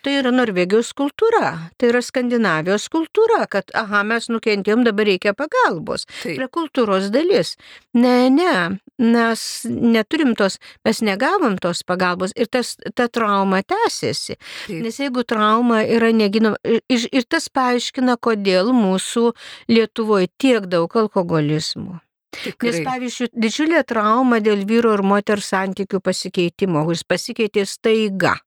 tai 0.06 0.16
yra 0.20 0.36
Norvegijos 0.36 0.94
kultūra, 0.94 1.50
tai 1.82 1.90
yra 1.96 2.04
Skandinavijos 2.06 2.86
kultūra, 2.94 3.48
kad, 3.50 3.74
aha, 3.74 4.04
mes 4.06 4.30
nukentėjom, 4.30 4.86
dabar 4.86 5.10
reikia 5.10 5.34
pagalbos. 5.34 6.06
Tai 6.22 6.38
yra 6.38 6.52
kultūros 6.54 7.10
dalis. 7.10 7.56
Ne, 7.98 8.30
ne, 8.30 8.78
mes 9.02 9.42
neturim 9.66 10.36
tos, 10.38 10.60
mes 10.86 11.02
negavom 11.06 11.58
tos 11.62 11.82
pagalbos 11.88 12.36
ir 12.38 12.50
tas, 12.52 12.76
ta 12.96 13.08
trauma 13.10 13.64
tęsiasi. 13.66 14.38
Taip. 14.38 14.78
Nes 14.86 15.00
jeigu 15.02 15.26
trauma 15.28 15.82
yra 15.84 16.12
neginama, 16.14 16.60
ir, 16.66 17.08
ir 17.10 17.26
tas 17.28 17.50
paaiškina, 17.50 18.18
kodėl 18.22 18.72
mūsų 18.76 19.32
Lietuvoje 19.72 20.30
tiek 20.42 20.66
daug 20.70 20.96
alkoholizmų. 20.98 22.00
Tikrai. 22.32 22.72
Nes, 22.72 22.86
pavyzdžiui, 22.88 23.28
didžiulė 23.36 23.82
trauma 23.88 24.40
dėl 24.44 24.64
vyro 24.68 24.94
ir 24.96 25.04
moters 25.04 25.50
santykių 25.52 26.00
pasikeitimo, 26.04 26.86
kuris 26.88 27.04
pasikeitė 27.04 27.66
staiga. 27.68 28.38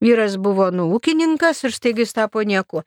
Vyras 0.00 0.36
buvo 0.40 0.70
nuūkininkas 0.72 1.64
ir 1.66 1.74
staigiai 1.76 2.08
tapo 2.16 2.44
nieko. 2.46 2.84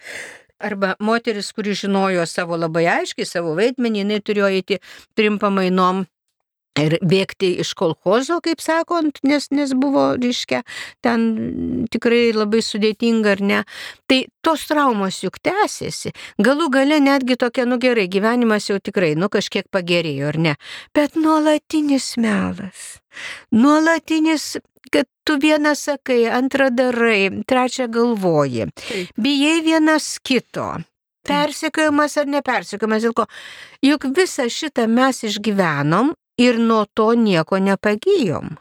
Arba 0.59 0.95
moteris, 0.99 1.53
kuri 1.55 1.75
žinojo 1.77 2.25
savo 2.27 2.57
labai 2.59 2.87
aiškiai, 2.99 3.27
savo 3.27 3.53
vaidmenį, 3.55 4.01
jinai 4.03 4.19
turėjo 4.25 4.49
eiti 4.57 4.79
trim 5.15 5.37
pamainom 5.39 6.03
ir 6.79 6.97
bėgti 7.05 7.51
iš 7.63 7.73
kolhozo, 7.77 8.39
kaip 8.43 8.61
sakant, 8.63 9.19
nes, 9.25 9.49
nes 9.55 9.73
buvo, 9.77 10.11
reiškia, 10.19 10.61
ten 11.05 11.87
tikrai 11.91 12.29
labai 12.35 12.61
sudėtinga 12.65 13.35
ar 13.35 13.43
ne. 13.43 13.59
Tai 14.09 14.21
tos 14.45 14.65
traumos 14.69 15.21
juk 15.23 15.39
tęsiasi. 15.43 16.13
Galų 16.41 16.69
gale 16.73 16.99
netgi 17.03 17.39
tokia, 17.39 17.67
nu 17.69 17.79
gerai, 17.81 18.07
gyvenimas 18.11 18.69
jau 18.71 18.79
tikrai, 18.83 19.15
nu 19.19 19.31
kažkiek 19.31 19.67
pagerėjo 19.71 20.33
ar 20.33 20.39
ne. 20.39 20.55
Bet 20.95 21.19
nuolatinis 21.19 22.15
melas. 22.21 22.99
Nuolatinis 23.51 24.57
kad 24.89 25.05
tu 25.27 25.37
vieną 25.37 25.75
sakai, 25.75 26.23
antrą 26.33 26.69
darai, 26.73 27.43
trečią 27.45 27.89
galvoji. 27.91 28.69
Taip. 28.79 29.11
Bijai 29.19 29.59
vienas 29.61 30.17
kito. 30.23 30.79
Persikiojimas 31.27 32.15
ar 32.17 32.29
nepersikiojimas, 32.31 33.03
dėl 33.05 33.13
ko. 33.13 33.27
Juk 33.85 34.07
visą 34.15 34.47
šitą 34.49 34.87
mes 34.89 35.21
išgyvenom 35.27 36.15
ir 36.47 36.59
nuo 36.59 36.85
to 36.95 37.11
nieko 37.27 37.59
nepagyjom. 37.59 38.57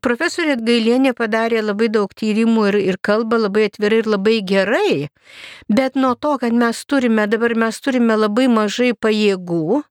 Profesorė 0.00 0.54
Gailienė 0.64 1.12
padarė 1.12 1.60
labai 1.60 1.90
daug 1.92 2.12
tyrimų 2.16 2.62
ir, 2.70 2.76
ir 2.92 2.96
kalba 3.04 3.36
labai 3.36 3.66
atvirai 3.68 3.98
ir 4.00 4.06
labai 4.08 4.38
gerai, 4.40 5.10
bet 5.68 5.98
nuo 6.00 6.14
to, 6.16 6.38
kad 6.40 6.56
mes 6.56 6.80
turime, 6.88 7.26
dabar 7.28 7.52
mes 7.66 7.80
turime 7.84 8.16
labai 8.16 8.46
mažai 8.48 8.94
pajėgų, 8.96 9.82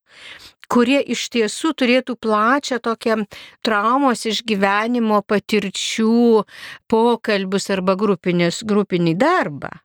kurie 0.74 0.98
iš 1.14 1.28
tiesų 1.36 1.76
turėtų 1.78 2.18
plačią 2.18 2.80
tokią 2.82 3.20
traumos 3.62 4.26
išgyvenimo 4.26 5.22
patirčių 5.30 6.42
pokalbius 6.90 7.70
arba 7.78 7.94
grupinės, 7.94 8.64
grupinį 8.66 9.14
darbą. 9.22 9.76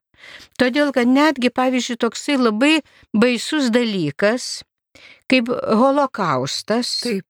Todėl, 0.59 0.89
kad 0.97 1.07
netgi, 1.07 1.53
pavyzdžiui, 1.53 2.01
toksai 2.01 2.39
labai 2.41 2.79
baisus 3.13 3.69
dalykas, 3.75 4.65
kaip 5.31 5.53
holokaustas. 5.53 7.01
Taip. 7.05 7.27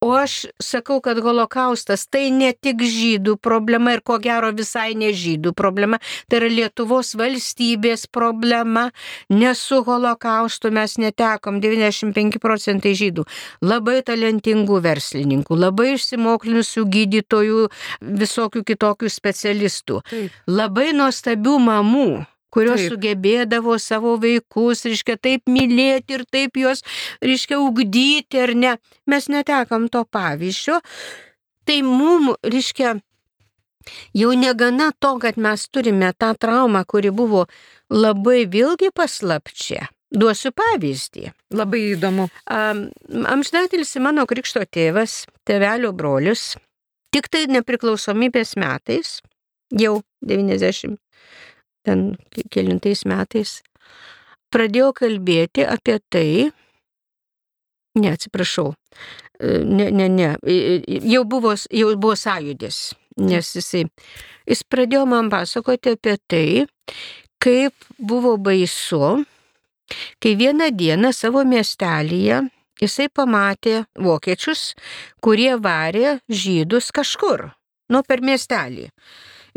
O 0.00 0.10
aš 0.12 0.44
sakau, 0.60 0.98
kad 1.00 1.16
holokaustas 1.24 2.02
tai 2.12 2.28
ne 2.30 2.50
tik 2.52 2.82
žydų 2.84 3.38
problema 3.40 3.94
ir 3.96 4.02
ko 4.04 4.18
gero 4.20 4.50
visai 4.52 4.90
ne 4.98 5.08
žydų 5.16 5.54
problema, 5.56 5.96
tai 6.28 6.42
yra 6.42 6.50
Lietuvos 6.52 7.14
valstybės 7.16 8.04
problema, 8.12 8.90
nes 9.32 9.62
su 9.70 9.80
holokaustu 9.88 10.68
mes 10.68 10.98
netekom 11.00 11.62
95 11.64 12.36
procentai 12.44 12.92
žydų. 13.00 13.24
Labai 13.64 14.02
talentingų 14.04 14.82
verslininkų, 14.84 15.56
labai 15.64 15.94
išsimoklinusių 15.94 16.86
gydytojų, 16.98 17.66
visokių 18.20 18.66
kitokių 18.68 19.10
specialistų, 19.16 20.04
Taip. 20.12 20.40
labai 20.44 20.90
nuostabių 20.92 21.58
mamų 21.70 22.08
kurios 22.56 22.80
taip. 22.80 22.94
sugebėdavo 22.94 23.76
savo 23.82 24.16
vaikus, 24.22 24.86
reiškia, 24.88 25.18
taip 25.20 25.50
mylėti 25.52 26.16
ir 26.16 26.24
taip 26.32 26.56
juos, 26.60 26.84
reiškia, 27.24 27.60
ugdyti 27.60 28.40
ar 28.40 28.54
ne. 28.56 28.76
Mes 29.10 29.28
netekam 29.32 29.90
to 29.92 30.04
pavyzdžio. 30.08 30.80
Tai 31.66 31.76
mum, 31.82 32.32
reiškia, 32.46 32.94
jau 34.16 34.32
negana 34.38 34.92
to, 34.98 35.16
kad 35.22 35.36
mes 35.36 35.68
turime 35.68 36.12
tą 36.16 36.32
traumą, 36.38 36.84
kuri 36.88 37.10
buvo 37.10 37.46
labai 37.90 38.44
vilgi 38.50 38.92
paslapčia. 38.94 39.86
Duosiu 40.16 40.52
pavyzdį. 40.54 41.32
Labai 41.58 41.80
įdomu. 41.96 42.28
Amžinatilsi 42.46 44.00
mano 44.00 44.22
krikšto 44.30 44.62
tėvas, 44.70 45.24
tėvelio 45.44 45.90
brolius, 45.92 46.54
tik 47.10 47.26
tai 47.32 47.48
nepriklausomybės 47.50 48.54
metais, 48.60 49.18
jau 49.74 49.98
90 50.22 50.94
ten 51.86 52.06
kelintais 52.52 53.04
metais, 53.08 53.60
pradėjo 54.52 54.92
kalbėti 54.96 55.66
apie 55.66 55.98
tai, 56.12 56.28
ne, 57.96 58.12
atsiprašau, 58.12 58.72
e, 59.40 59.58
ne, 59.64 59.90
ne, 59.94 60.08
ne, 60.12 60.32
jau 61.12 61.22
buvo, 61.28 61.54
jau 61.54 61.92
buvo 61.94 62.16
sąjudis, 62.18 62.80
nes 63.22 63.52
jisai, 63.58 63.86
jis 64.48 64.66
pradėjo 64.68 65.06
man 65.10 65.30
pasakoti 65.32 65.96
apie 65.96 66.18
tai, 66.28 66.48
kaip 67.42 67.88
buvo 67.98 68.36
baisu, 68.36 69.22
kai 70.20 70.34
vieną 70.38 70.72
dieną 70.74 71.14
savo 71.14 71.46
miestelėje 71.46 72.42
jisai 72.82 73.08
pamatė 73.12 73.84
vokiečius, 74.02 74.74
kurie 75.24 75.54
varė 75.60 76.18
žydus 76.28 76.92
kažkur, 76.94 77.50
nu 77.92 78.02
per 78.06 78.22
miestelį. 78.24 78.90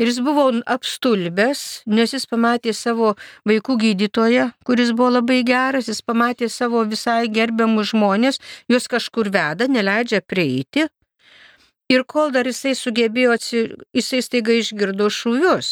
Ir 0.00 0.08
jis 0.08 0.22
buvo 0.24 0.46
apstulbęs, 0.64 1.82
nes 1.92 2.14
jis 2.14 2.24
pamatė 2.30 2.72
savo 2.72 3.12
vaikų 3.48 3.76
gydytoją, 3.82 4.46
kuris 4.64 4.94
buvo 4.96 5.10
labai 5.18 5.42
geras, 5.44 5.90
jis 5.92 6.00
pamatė 6.00 6.48
savo 6.48 6.80
visai 6.88 7.28
gerbiamus 7.28 7.92
žmonės, 7.92 8.40
juos 8.72 8.88
kažkur 8.88 9.28
veda, 9.34 9.68
neleidžia 9.68 10.22
prieiti. 10.24 10.88
Ir 11.92 12.06
kol 12.08 12.32
dar 12.32 12.48
jisai 12.48 12.72
sugebėjo, 12.78 13.36
atsi... 13.36 13.62
jisai 13.92 14.22
staiga 14.24 14.56
išgirdo 14.56 15.10
šūvius. 15.12 15.70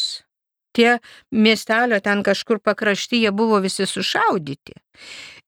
Tie 0.77 0.99
miestelio 1.33 1.97
ten 2.03 2.21
kažkur 2.23 2.59
pakraštyje 2.61 3.31
buvo 3.33 3.57
visi 3.63 3.87
sušaudyti. 3.89 4.77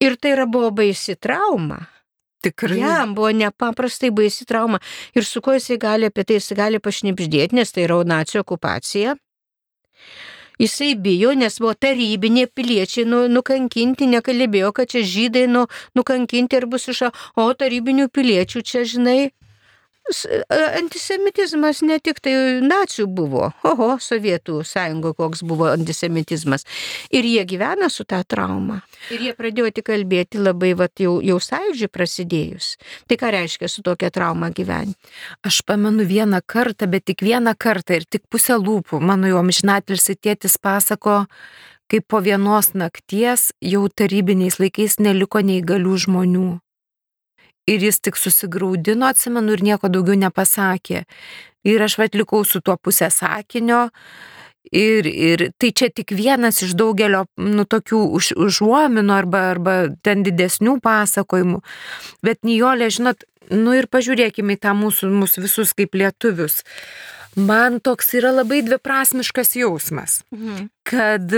Ir 0.01 0.17
tai 0.17 0.33
yra 0.33 0.47
buvo 0.49 0.71
baisi 0.73 1.13
trauma. 1.15 1.83
Tikrai. 2.41 2.79
Jam 2.79 3.15
buvo 3.15 3.29
nepaprastai 3.37 4.09
baisi 4.11 4.45
trauma. 4.49 4.79
Ir 5.15 5.25
su 5.25 5.41
kuo 5.41 5.53
jisai 5.53 5.77
gali 5.77 6.09
apie 6.09 6.25
tai, 6.25 6.39
jisai 6.39 6.57
gali 6.57 6.79
pašnipždėti, 6.81 7.57
nes 7.57 7.73
tai 7.73 7.85
yra 7.85 7.99
nacijų 8.07 8.41
okupacija. 8.41 9.15
Jisai 10.61 10.93
bijo, 10.93 11.31
nes 11.33 11.55
buvo 11.61 11.73
tarybinė 11.73 12.45
piliečiai 12.53 13.07
nu, 13.09 13.23
nukankinti, 13.33 14.05
nekalbėjo, 14.11 14.69
kad 14.77 14.91
čia 14.93 15.01
žydai 15.01 15.47
nu, 15.49 15.63
nukankinti 15.97 16.59
ir 16.59 16.67
bus 16.69 16.85
iš, 16.91 17.07
o 17.33 17.47
tarybinių 17.57 18.09
piliečių 18.13 18.61
čia, 18.61 18.83
žinai, 18.85 19.31
antisemitizmas 20.77 21.81
ne 21.85 21.97
tik 22.03 22.19
tai 22.23 22.33
nacijų 22.63 23.07
buvo, 23.07 23.51
oho, 23.67 23.89
Sovietų 24.01 24.61
sąjungo 24.67 25.13
koks 25.17 25.43
buvo 25.47 25.69
antisemitizmas. 25.71 26.65
Ir 27.13 27.25
jie 27.27 27.45
gyvena 27.45 27.89
su 27.89 28.03
tą 28.03 28.21
traumą. 28.27 28.81
Ir 29.13 29.21
jie 29.27 29.33
pradėjo 29.37 29.71
tik 29.71 29.87
kalbėti 29.91 30.41
labai, 30.41 30.73
va, 30.77 30.89
jau, 30.99 31.19
jau 31.23 31.37
sąjūdžiui 31.39 31.91
prasidėjus. 31.91 32.73
Tai 33.07 33.19
ką 33.21 33.31
reiškia 33.37 33.69
su 33.71 33.83
tokia 33.85 34.11
trauma 34.11 34.51
gyventi? 34.51 34.97
Aš 35.47 35.61
pamenu 35.65 36.05
vieną 36.07 36.41
kartą, 36.45 36.89
bet 36.91 37.05
tik 37.05 37.23
vieną 37.25 37.55
kartą 37.57 37.99
ir 37.99 38.07
tik 38.09 38.25
pusę 38.29 38.57
lūpų. 38.59 38.99
Mano 38.99 39.29
jau 39.29 39.39
amžinatelis 39.41 40.09
tėtis 40.19 40.57
pasako, 40.61 41.25
kaip 41.91 42.07
po 42.07 42.19
vienos 42.25 42.73
nakties 42.73 43.51
jau 43.61 43.87
tarybiniais 43.87 44.59
laikais 44.59 44.99
neliko 44.99 45.43
neįgalių 45.45 45.95
žmonių 46.05 46.49
ir 47.67 47.85
jis 47.87 48.01
tik 48.01 48.17
susigaudino, 48.19 49.09
atsimenu, 49.11 49.55
ir 49.55 49.63
nieko 49.65 49.89
daugiau 49.91 50.17
nepasakė. 50.19 51.05
Ir 51.67 51.81
aš 51.85 51.99
atlikau 52.01 52.43
su 52.45 52.61
tuo 52.61 52.77
pusę 52.77 53.11
sakinio. 53.13 53.89
Ir, 54.71 55.07
ir 55.09 55.49
tai 55.59 55.71
čia 55.75 55.89
tik 55.89 56.13
vienas 56.15 56.61
iš 56.63 56.75
daugelio, 56.77 57.25
nu, 57.41 57.65
tokių 57.65 57.99
už, 58.17 58.31
užuominų 58.39 59.13
arba, 59.15 59.41
arba 59.55 59.73
ten 60.05 60.21
didesnių 60.23 60.77
pasakojimų. 60.85 61.59
Bet 62.23 62.45
Nijolė, 62.47 62.91
žinot, 62.93 63.25
nu 63.49 63.73
ir 63.77 63.89
pažiūrėkime 63.91 64.57
į 64.57 64.61
tą 64.67 64.75
mūsų, 64.77 65.09
mūsų 65.23 65.47
visus 65.47 65.73
kaip 65.77 65.97
lietuvius 65.97 66.61
man 67.35 67.79
toks 67.79 68.13
yra 68.17 68.31
labai 68.35 68.61
dviprasmiškas 68.65 69.55
jausmas, 69.55 70.21
mhm. 70.31 70.67
kad 70.83 71.31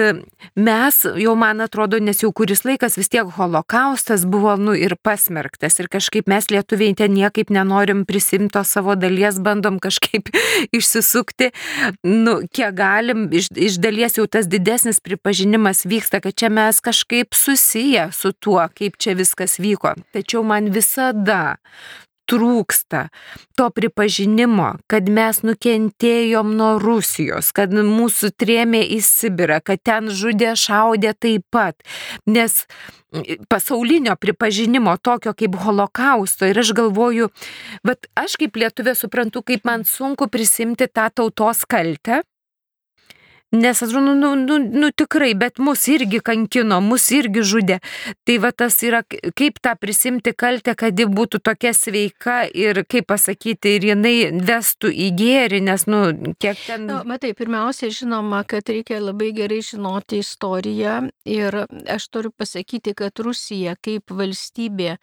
mes, 0.56 1.00
jau 1.22 1.36
man 1.38 1.62
atrodo, 1.62 2.00
nes 2.02 2.24
jau 2.24 2.32
kuris 2.34 2.64
laikas 2.66 2.98
vis 2.98 3.12
tiek 3.14 3.30
holokaustas 3.38 4.26
buvo, 4.30 4.56
nu, 4.58 4.74
ir 4.74 4.96
pasmerktas 5.04 5.78
ir 5.80 5.90
kažkaip 5.94 6.30
mes 6.32 6.50
lietuviai 6.50 6.96
ten 6.98 7.14
niekaip 7.14 7.54
nenorim 7.54 8.06
prisimto 8.10 8.64
savo 8.66 8.96
dalies, 8.98 9.38
bandom 9.44 9.78
kažkaip 9.84 10.32
išsisukti, 10.78 11.52
nu, 12.08 12.40
kiek 12.50 12.74
galim, 12.78 13.28
iš, 13.30 13.52
iš 13.54 13.78
dalies 13.84 14.18
jau 14.18 14.26
tas 14.26 14.50
didesnis 14.50 15.02
pripažinimas 15.04 15.86
vyksta, 15.86 16.24
kad 16.24 16.34
čia 16.34 16.50
mes 16.50 16.82
kažkaip 16.82 17.38
susiję 17.38 18.10
su 18.14 18.34
tuo, 18.34 18.64
kaip 18.74 18.98
čia 18.98 19.14
viskas 19.20 19.60
vyko. 19.62 19.94
Tačiau 20.16 20.42
man 20.48 20.72
visada 20.74 21.58
trūksta 22.30 23.08
to 23.58 23.70
pripažinimo, 23.74 24.74
kad 24.88 25.10
mes 25.12 25.44
nukentėjom 25.46 26.56
nuo 26.58 26.72
Rusijos, 26.82 27.52
kad 27.56 27.74
mūsų 27.74 28.34
trėmė 28.40 28.84
į 28.96 29.00
Sibirą, 29.06 29.60
kad 29.66 29.84
ten 29.84 30.10
žudė, 30.14 30.54
šaudė 30.60 31.14
taip 31.20 31.46
pat. 31.54 31.80
Nes 32.26 32.64
pasaulinio 33.50 34.16
pripažinimo 34.18 34.96
tokio 34.98 35.36
kaip 35.38 35.58
holokausto 35.62 36.50
ir 36.50 36.60
aš 36.64 36.74
galvoju, 36.78 37.30
bet 37.86 38.10
aš 38.18 38.38
kaip 38.42 38.58
lietuvė 38.58 38.96
suprantu, 38.98 39.44
kaip 39.46 39.66
man 39.70 39.86
sunku 39.86 40.30
prisimti 40.34 40.90
tą 40.90 41.10
tautos 41.14 41.66
kaltę 41.70 42.24
Nes 43.54 43.82
atrodo, 43.82 44.14
nu, 44.14 44.36
nu, 44.36 44.58
nu 44.58 44.90
tikrai, 44.90 45.36
bet 45.38 45.60
mus 45.62 45.86
irgi 45.88 46.18
kankino, 46.26 46.80
mus 46.82 47.04
irgi 47.14 47.44
žudė. 47.46 47.76
Tai 48.26 48.38
va 48.42 48.50
tas 48.50 48.80
yra, 48.82 49.04
kaip 49.38 49.60
tą 49.62 49.76
prisimti 49.78 50.32
kaltę, 50.34 50.74
kad 50.74 50.98
ji 50.98 51.06
būtų 51.06 51.38
tokia 51.46 51.70
sveika 51.78 52.40
ir, 52.50 52.82
kaip 52.90 53.06
pasakyti, 53.12 53.76
ir 53.78 53.86
jinai 53.92 54.16
vestų 54.42 54.90
į 54.90 55.10
gėrį, 55.20 55.60
nes, 55.68 55.86
nu, 55.86 56.00
kiek 56.42 56.64
ten... 56.66 56.88
Na, 56.90 57.04
matai, 57.06 57.36
pirmiausia, 57.38 57.92
žinoma, 57.94 58.40
kad 58.50 58.72
reikia 58.74 58.98
labai 58.98 59.30
gerai 59.38 59.62
žinoti 59.62 60.24
istoriją 60.26 60.96
ir 61.30 61.60
aš 61.94 62.10
turiu 62.10 62.34
pasakyti, 62.34 62.96
kad 62.98 63.22
Rusija 63.22 63.78
kaip 63.86 64.10
valstybė, 64.18 64.98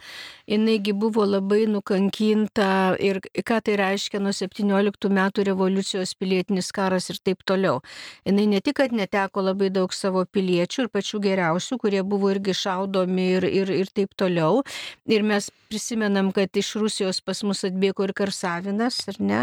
jinaigi 0.51 0.97
buvo 0.99 1.23
labai 1.23 1.69
nukankinta 1.71 2.99
ir 2.99 3.23
ką 3.47 3.63
tai 3.63 3.79
reiškia 3.79 4.19
nuo 4.19 4.35
17 4.35 5.15
metų 5.23 5.47
revoliucijos 5.53 6.19
pilietinis 6.19 6.75
karas 6.75 7.13
ir 7.15 7.23
taip 7.23 7.47
toliau. 7.47 7.79
Jis 8.27 8.40
jinai 8.41 8.57
ne 8.57 8.61
tik, 8.65 8.77
kad 8.79 8.93
neteko 8.97 9.43
labai 9.45 9.69
daug 9.73 9.93
savo 9.93 10.23
piliečių 10.25 10.85
ir 10.85 10.89
pačių 10.93 11.21
geriausių, 11.25 11.79
kurie 11.83 12.01
buvo 12.07 12.31
irgi 12.33 12.55
šaudomi 12.57 13.27
ir, 13.37 13.45
ir, 13.45 13.73
ir 13.83 13.91
taip 13.93 14.15
toliau. 14.17 14.63
Ir 15.11 15.25
mes 15.27 15.51
prisimenam, 15.69 16.33
kad 16.33 16.49
iš 16.57 16.73
Rusijos 16.81 17.21
pas 17.21 17.43
mus 17.45 17.63
atbėgo 17.69 18.07
ir 18.07 18.15
Karsavinas, 18.17 19.03
ar 19.11 19.21
ne, 19.21 19.43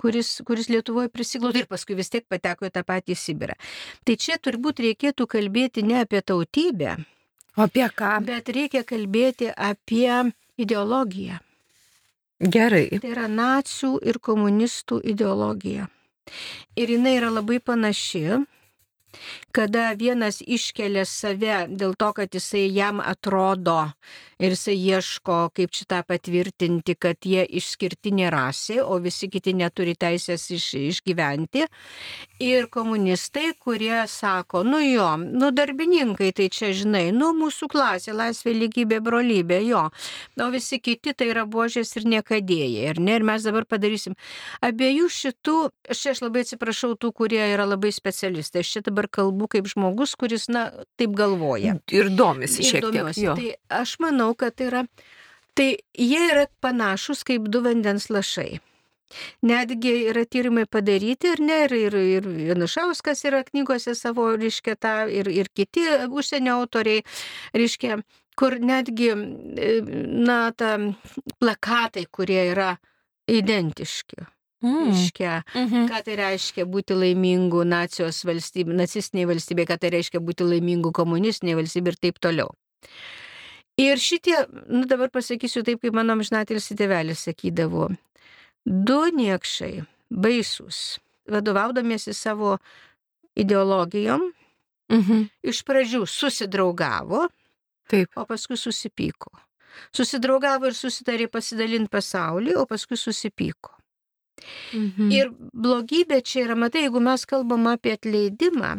kuris, 0.00 0.40
kuris 0.46 0.70
Lietuvoje 0.72 1.12
prisiglaudė 1.12 1.64
ir 1.64 1.70
paskui 1.70 1.96
vis 1.98 2.10
tiek 2.10 2.26
pateko 2.28 2.66
į 2.66 2.74
tą 2.74 2.82
patį 2.86 3.16
Sibirą. 3.18 3.56
Tai 4.04 4.18
čia 4.18 4.40
turbūt 4.42 4.82
reikėtų 4.82 5.28
kalbėti 5.30 5.86
ne 5.86 6.02
apie 6.02 6.22
tautybę. 6.24 6.98
O 7.56 7.66
apie 7.68 7.86
ką? 7.94 8.18
Bet 8.26 8.48
reikia 8.48 8.82
kalbėti 8.88 9.52
apie 9.54 10.32
ideologiją. 10.58 11.38
Gerai. 12.42 12.88
Tai 12.98 13.10
yra 13.12 13.28
nacijų 13.30 13.98
ir 14.02 14.18
komunistų 14.18 14.98
ideologija. 15.12 15.86
Ir 16.76 16.92
jinai 16.94 17.16
yra 17.18 17.30
labai 17.32 17.58
panaši, 17.60 18.24
kada 19.52 19.92
vienas 19.98 20.40
iškelia 20.42 21.04
save 21.08 21.66
dėl 21.68 21.94
to, 21.98 22.12
kad 22.16 22.34
jisai 22.34 22.66
jam 22.72 23.00
atrodo 23.04 23.92
ir 24.42 24.56
jisai 24.56 24.74
ieško, 24.74 25.36
kaip 25.54 25.74
šitą 25.76 26.00
patvirtinti, 26.08 26.96
kad 26.98 27.22
jie 27.26 27.44
išskirtinė 27.60 28.30
rasė, 28.34 28.80
o 28.82 28.98
visi 29.02 29.28
kiti 29.30 29.54
neturi 29.54 29.94
teisės 29.94 30.48
iš, 30.50 30.66
išgyventi. 30.90 31.66
Ir 32.42 32.66
komunistai, 32.72 33.52
kurie 33.62 34.02
sako, 34.10 34.64
nu 34.66 34.80
jo, 34.82 35.06
nu 35.20 35.52
darbininkai, 35.54 36.32
tai 36.34 36.48
čia 36.50 36.72
žinai, 36.74 37.04
nu 37.14 37.30
mūsų 37.38 37.68
klasė, 37.70 38.16
laisvė, 38.18 38.56
lygybė, 38.64 38.98
brolybė, 39.04 39.60
jo. 39.68 39.84
O 40.42 40.48
visi 40.50 40.80
kiti 40.82 41.14
tai 41.14 41.30
yra 41.30 41.46
božės 41.46 41.94
ir 42.00 42.08
niekadėjai. 42.10 42.88
Ir, 42.90 43.00
ne, 43.02 43.14
ir 43.20 43.26
mes 43.26 43.46
dabar 43.46 43.68
padarysim. 43.68 44.18
Abiejų 44.64 45.06
šitų, 45.12 45.56
aš, 45.94 46.02
aš 46.16 46.24
labai 46.26 46.42
atsiprašau 46.42 46.96
tų, 46.98 47.12
kurie 47.22 47.44
yra 47.52 47.68
labai 47.68 47.94
specialistai. 47.94 48.66
Aš 48.66 48.74
čia 48.74 48.84
dabar 48.90 49.06
kalbu 49.06 49.41
kaip 49.50 49.68
žmogus, 49.70 50.14
kuris, 50.18 50.48
na, 50.52 50.68
taip 51.00 51.14
galvoja. 51.18 51.76
Ir 51.92 52.10
domisi 52.16 52.66
šiek 52.66 52.90
tiek. 52.92 53.12
Tai 53.16 53.80
aš 53.82 53.96
manau, 54.02 54.32
kad 54.38 54.60
yra, 54.62 54.84
tai 55.58 55.74
jie 55.98 56.20
yra 56.30 56.46
panašus 56.64 57.24
kaip 57.28 57.48
du 57.52 57.62
vandens 57.64 58.10
lašai. 58.12 58.60
Netgi 59.44 59.92
yra 60.08 60.24
tyrimai 60.24 60.64
padaryti 60.64 61.34
ir 61.34 61.42
ne, 61.44 61.58
ir, 61.66 61.74
ir, 61.76 61.96
ir 62.16 62.28
Janušauskas 62.52 63.24
yra 63.28 63.42
knygose 63.44 63.94
savo, 63.98 64.30
reiškia, 64.40 64.76
tą, 64.80 64.94
ir, 65.12 65.28
ir 65.28 65.50
kiti 65.52 65.84
užsienio 66.08 66.56
autoriai, 66.62 67.02
reiškia, 67.52 67.98
kur 68.38 68.56
netgi, 68.56 69.12
na, 70.24 70.38
ta 70.56 70.78
plakatai, 71.42 72.06
kurie 72.08 72.46
yra 72.54 72.70
identiški. 73.28 74.24
Mm. 74.62 74.92
Reiškia, 74.92 75.42
mm 75.54 75.68
-hmm. 75.68 75.88
ką 75.90 76.02
tai 76.06 76.16
reiškia 76.16 76.64
būti 76.64 76.94
laimingu 76.94 77.64
nacijos 77.64 78.24
valstybė, 78.24 78.76
nacistiniai 78.78 79.26
valstybė, 79.26 79.66
ką 79.66 79.78
tai 79.78 79.90
reiškia 79.90 80.20
būti 80.20 80.46
laimingu 80.46 80.92
komunistiniai 80.92 81.56
valstybė 81.58 81.88
ir 81.88 81.96
taip 81.96 82.18
toliau. 82.18 82.54
Ir 83.76 83.98
šitie, 83.98 84.36
nu 84.68 84.84
dabar 84.84 85.10
pasakysiu 85.10 85.62
taip, 85.64 85.80
kaip 85.80 85.94
mano 85.94 86.12
amžinatelis 86.12 86.68
tėvelis 86.76 87.24
sakydavo, 87.26 87.88
du 88.64 89.00
niekšai, 89.16 89.82
baisus, 90.10 91.00
vadovaudamiesi 91.26 92.14
savo 92.14 92.58
ideologijom, 93.34 94.28
mhm. 94.92 95.22
iš 95.42 95.64
pradžių 95.64 96.06
susidraugavo, 96.06 97.28
taip. 97.88 98.12
o 98.16 98.26
paskui 98.28 98.56
susipyko. 98.56 99.32
Susidraugavo 99.90 100.68
ir 100.68 100.76
susitarė 100.76 101.30
pasidalinti 101.32 101.90
pasaulį, 101.90 102.54
o 102.60 102.66
paskui 102.68 102.96
susipyko. 103.00 103.72
Mhm. 104.72 105.10
Ir 105.12 105.32
blogybė 105.52 106.22
čia 106.24 106.46
yra, 106.46 106.56
matai, 106.58 106.86
jeigu 106.86 107.02
mes 107.04 107.24
kalbam 107.28 107.66
apie 107.70 107.96
atleidimą, 107.96 108.74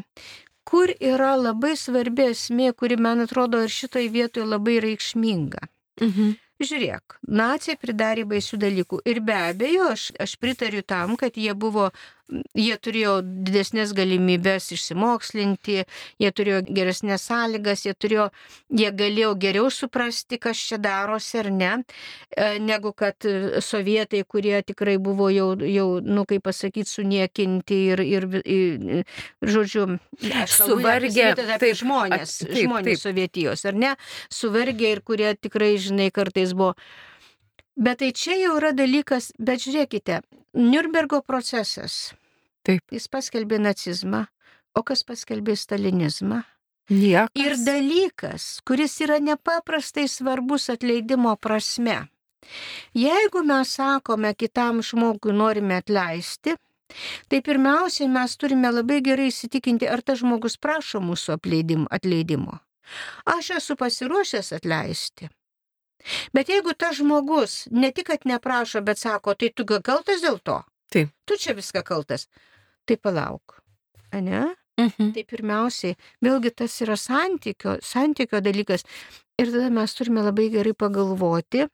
kur 0.67 0.93
yra 0.99 1.33
labai 1.39 1.75
svarbi 1.79 2.29
esmė, 2.31 2.71
kuri, 2.77 2.97
man 2.97 3.23
atrodo, 3.25 3.61
ir 3.63 3.73
šitoj 3.73 4.09
vietoje 4.13 4.47
labai 4.47 4.79
reikšminga. 4.83 5.67
Mhm. 6.01 6.33
Žiūrėk, 6.63 7.17
nacija 7.27 7.75
pridarė 7.81 8.23
baisių 8.29 8.59
dalykų. 8.61 9.01
Ir 9.09 9.19
be 9.25 9.35
abejo, 9.35 9.89
aš, 9.95 10.11
aš 10.21 10.35
pritariu 10.39 10.83
tam, 10.85 11.17
kad 11.19 11.35
jie 11.35 11.51
buvo 11.57 11.89
jie 12.57 12.75
turėjo 12.81 13.17
didesnės 13.23 13.93
galimybės 13.97 14.71
išsimokslinti, 14.75 15.83
jie 16.21 16.31
turėjo 16.35 16.61
geresnės 16.67 17.27
sąlygas, 17.29 17.85
jie, 17.87 17.93
turėjo, 17.93 18.27
jie 18.73 18.89
galėjo 18.97 19.33
geriau 19.41 19.69
suprasti, 19.73 20.39
kas 20.41 20.61
čia 20.69 20.79
darosi 20.81 21.39
ar 21.43 21.51
ne, 21.53 21.71
e, 22.35 22.57
negu 22.63 22.93
kad 22.97 23.27
sovietai, 23.63 24.23
kurie 24.27 24.61
tikrai 24.65 24.97
buvo 25.01 25.29
jau, 25.33 25.51
jau 25.67 25.87
nu, 26.03 26.25
kaip 26.29 26.45
pasakyti, 26.47 26.89
suniekinti 26.89 27.79
ir, 27.93 28.03
ir, 28.03 28.27
ir 28.43 29.05
žodžiu, 29.41 29.87
suvargę. 30.49 31.31
Taip, 31.53 31.69
žmonės, 31.79 32.37
taip, 32.43 32.57
žmonės 32.57 32.91
taip. 32.93 33.03
sovietijos, 33.05 33.65
ar 33.69 33.77
ne, 33.85 33.95
suvargę 34.33 34.93
ir 34.97 35.03
kurie 35.05 35.33
tikrai, 35.37 35.75
žinai, 35.81 36.09
kartais 36.13 36.55
buvo. 36.57 36.73
Bet 37.73 38.03
tai 38.03 38.11
čia 38.13 38.35
jau 38.37 38.57
yra 38.59 38.69
dalykas, 38.77 39.31
bet 39.41 39.63
žiūrėkite, 39.63 40.21
Nürnbergo 40.53 41.23
procesas 41.25 42.13
Taip. 42.63 42.83
Jis 42.91 43.09
paskelbė 43.11 43.59
nacizmą, 43.59 44.25
o 44.75 44.83
kas 44.87 45.03
paskelbė 45.07 45.55
stalinizmą? 45.59 46.43
Niekas. 46.91 47.31
Ir 47.39 47.55
dalykas, 47.63 48.45
kuris 48.67 48.97
yra 49.05 49.19
nepaprastai 49.23 50.07
svarbus 50.11 50.67
atleidimo 50.73 51.35
prasme. 51.39 52.01
Jeigu 52.93 53.43
mes 53.47 53.71
sakome 53.77 54.33
kitam 54.35 54.81
žmogui 54.83 55.31
norime 55.31 55.79
atleisti, 55.79 56.57
tai 57.31 57.39
pirmiausiai 57.41 58.09
mes 58.11 58.35
turime 58.37 58.71
labai 58.71 58.99
gerai 59.05 59.29
įsitikinti, 59.31 59.87
ar 59.87 60.03
tas 60.03 60.19
žmogus 60.19 60.59
prašo 60.59 60.99
mūsų 60.99 61.37
atleidimo. 61.37 62.59
Aš 63.25 63.53
esu 63.59 63.79
pasiruošęs 63.79 64.51
atleisti. 64.59 65.29
Bet 66.35 66.49
jeigu 66.51 66.73
tas 66.75 66.97
žmogus 66.99 67.67
ne 67.71 67.91
tik, 67.95 68.09
kad 68.11 68.27
neprašo, 68.27 68.81
bet 68.83 68.99
sako, 68.99 69.37
tai 69.39 69.53
tu 69.55 69.63
kaltas 69.65 70.19
dėl 70.21 70.41
to, 70.43 70.59
Taip. 70.91 71.13
tu 71.25 71.37
čia 71.39 71.55
viską 71.55 71.83
kaltas, 71.87 72.27
tai 72.85 72.97
palauk. 72.97 73.59
Ne? 74.13 74.55
Mhm. 74.77 75.11
Tai 75.13 75.23
pirmiausiai, 75.29 75.95
vėlgi 76.25 76.51
tas 76.55 76.75
yra 76.81 76.95
santykio, 76.97 77.77
santykio 77.81 78.41
dalykas. 78.41 78.83
Ir 79.39 79.51
tada 79.53 79.69
mes 79.73 79.93
turime 79.97 80.21
labai 80.25 80.49
gerai 80.53 80.73
pagalvoti, 80.73 81.67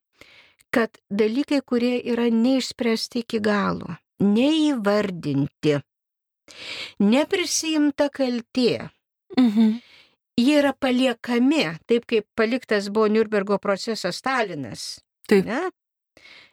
kad 0.71 0.99
dalykai, 1.09 1.61
kurie 1.65 1.97
yra 2.11 2.27
neišspręsti 2.31 3.23
iki 3.23 3.39
galo, 3.43 3.95
neįvardinti, 4.19 5.79
neprisijimta 6.99 8.09
kaltė, 8.09 8.89
Mhm. 9.37 9.81
jie 10.37 10.57
yra 10.59 10.73
paliekami, 10.73 11.79
taip 11.87 12.05
kaip 12.05 12.25
paliktas 12.35 12.89
buvo 12.89 13.07
Nürnbergo 13.07 13.59
procesas 13.59 14.17
Stalinas. 14.17 15.01
Taip. 15.27 15.45
Ne? 15.45 15.69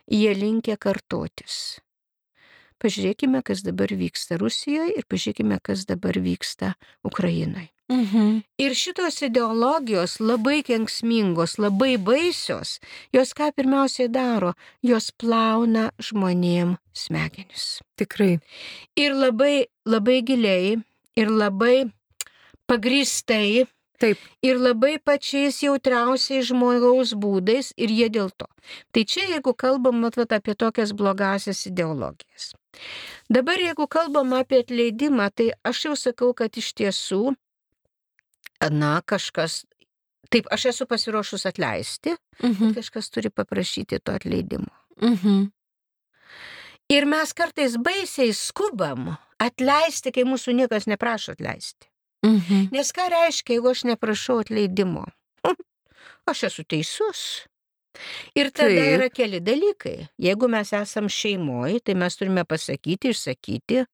Jie 0.09 0.33
linkia 0.35 0.77
kartotis. 0.77 1.79
Pažiūrėkime, 2.83 3.41
kas 3.41 3.63
dabar 3.65 3.89
vyksta 3.89 4.37
Rusijoje 4.37 4.99
ir 4.99 5.07
pažiūrėkime, 5.09 5.57
kas 5.63 5.87
dabar 5.89 6.19
vyksta 6.21 6.75
Ukrainoje. 7.07 7.71
Mhm. 7.89 8.43
Ir 8.59 8.73
šitos 8.75 9.21
ideologijos 9.23 10.17
labai 10.19 10.59
kenksmingos, 10.67 11.55
labai 11.57 11.95
baisios, 11.97 12.81
jos 13.15 13.31
ką 13.31 13.53
pirmiausiai 13.55 14.11
daro, 14.11 14.53
jos 14.83 15.07
plauna 15.15 15.91
žmonėm 15.97 16.75
smegenis. 16.91 17.79
Tikrai. 17.95 18.41
Ir 18.99 19.15
labai, 19.15 19.67
labai 19.87 20.19
giliai, 20.21 20.75
ir 21.15 21.31
labai 21.31 21.87
pagristai, 22.67 23.65
Taip. 23.97 24.17
ir 24.45 24.59
labai 24.61 24.99
pačiais 25.01 25.57
jautriausiais 25.63 26.45
žmogaus 26.51 27.15
būdais, 27.17 27.71
ir 27.77 27.89
jie 27.89 28.09
dėl 28.13 28.29
to. 28.37 28.45
Tai 28.93 29.03
čia, 29.09 29.23
jeigu 29.33 29.53
kalbam 29.57 30.03
vat, 30.05 30.17
vat, 30.17 30.31
apie 30.37 30.53
tokias 30.53 30.93
blogasias 30.93 31.65
ideologijas. 31.65 32.53
Dabar, 33.29 33.57
jeigu 33.57 33.87
kalbam 33.89 34.33
apie 34.37 34.61
atleidimą, 34.61 35.31
tai 35.33 35.49
aš 35.65 35.85
jau 35.85 35.95
sakau, 35.97 36.29
kad 36.37 36.53
iš 36.61 36.73
tiesų, 36.77 37.33
na, 38.71 39.01
kažkas, 39.01 39.63
taip, 40.29 40.45
aš 40.53 40.65
esu 40.73 40.85
pasiruošus 40.85 41.45
atleisti, 41.49 42.15
Mhm. 42.43 42.73
kažkas 42.77 43.09
turi 43.09 43.29
paprašyti 43.29 43.99
to 44.03 44.11
atleidimo. 44.13 44.69
Mhm. 45.01 45.49
Ir 46.89 47.05
mes 47.05 47.33
kartais 47.33 47.75
baisiai 47.77 48.31
skubam 48.33 49.17
atleisti, 49.39 50.11
kai 50.13 50.23
mūsų 50.23 50.53
niekas 50.55 50.85
neprašo 50.87 51.33
atleisti. 51.35 51.87
Mhm. 52.27 52.69
Nes 52.75 52.91
ką 52.91 53.07
reiškia, 53.13 53.57
jeigu 53.57 53.71
aš 53.71 53.85
neprašau 53.87 54.41
atleidimo? 54.43 55.05
Aš 56.27 56.43
esu 56.49 56.65
teisus. 56.67 57.47
Ir 58.35 58.51
tada 58.51 58.75
Taip. 58.75 58.93
yra 58.97 59.07
keli 59.09 59.39
dalykai. 59.41 60.09
Jeigu 60.21 60.49
mes 60.51 60.73
esam 60.75 61.07
šeimoje, 61.09 61.79
tai 61.85 61.95
mes 61.95 62.17
turime 62.19 62.43
pasakyti, 62.45 63.13
išsakyti, 63.15 63.85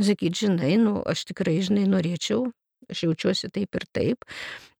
sakyti, 0.00 0.46
žinai, 0.46 0.72
nu, 0.80 0.96
aš 1.06 1.26
tikrai, 1.28 1.58
žinai, 1.62 1.84
norėčiau, 1.90 2.48
aš 2.90 3.04
jaučiuosi 3.06 3.52
taip 3.54 3.78
ir 3.78 3.86
taip. 3.94 4.26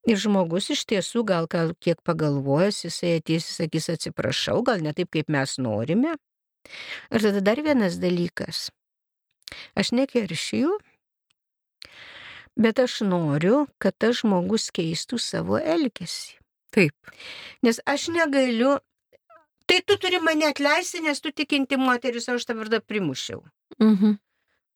Ir 0.09 0.19
žmogus 0.19 0.71
iš 0.73 0.85
tiesų 0.89 1.23
gal, 1.27 1.47
gal 1.51 1.75
kiek 1.83 2.01
pagalvojęs, 2.07 2.83
jisai 2.87 3.17
ateis, 3.19 3.47
jis 3.47 3.61
sakys, 3.61 3.89
atsiprašau, 3.93 4.63
gal 4.65 4.83
ne 4.83 4.95
taip, 4.97 5.11
kaip 5.13 5.29
mes 5.31 5.57
norime. 5.61 6.17
Ir 7.13 7.23
tada 7.23 7.43
dar 7.45 7.61
vienas 7.63 7.99
dalykas. 8.01 8.69
Aš 9.77 9.93
nekeršiju, 9.97 10.73
bet 12.59 12.79
aš 12.83 12.99
noriu, 13.07 13.63
kad 13.79 13.95
tas 13.97 14.19
žmogus 14.21 14.69
keistų 14.75 15.19
savo 15.23 15.59
elgesį. 15.59 16.37
Taip. 16.75 16.93
Nes 17.65 17.81
aš 17.89 18.09
negaliu. 18.13 18.77
Tai 19.69 19.77
tu 19.85 19.99
turi 20.01 20.17
mane 20.21 20.47
atleisti, 20.49 21.01
nes 21.05 21.21
tu 21.21 21.29
tikinti 21.29 21.77
moteris, 21.77 22.25
aš 22.29 22.47
tą 22.49 22.55
vardą 22.57 22.79
primušiau. 22.81 23.43
Mhm. 23.77 24.17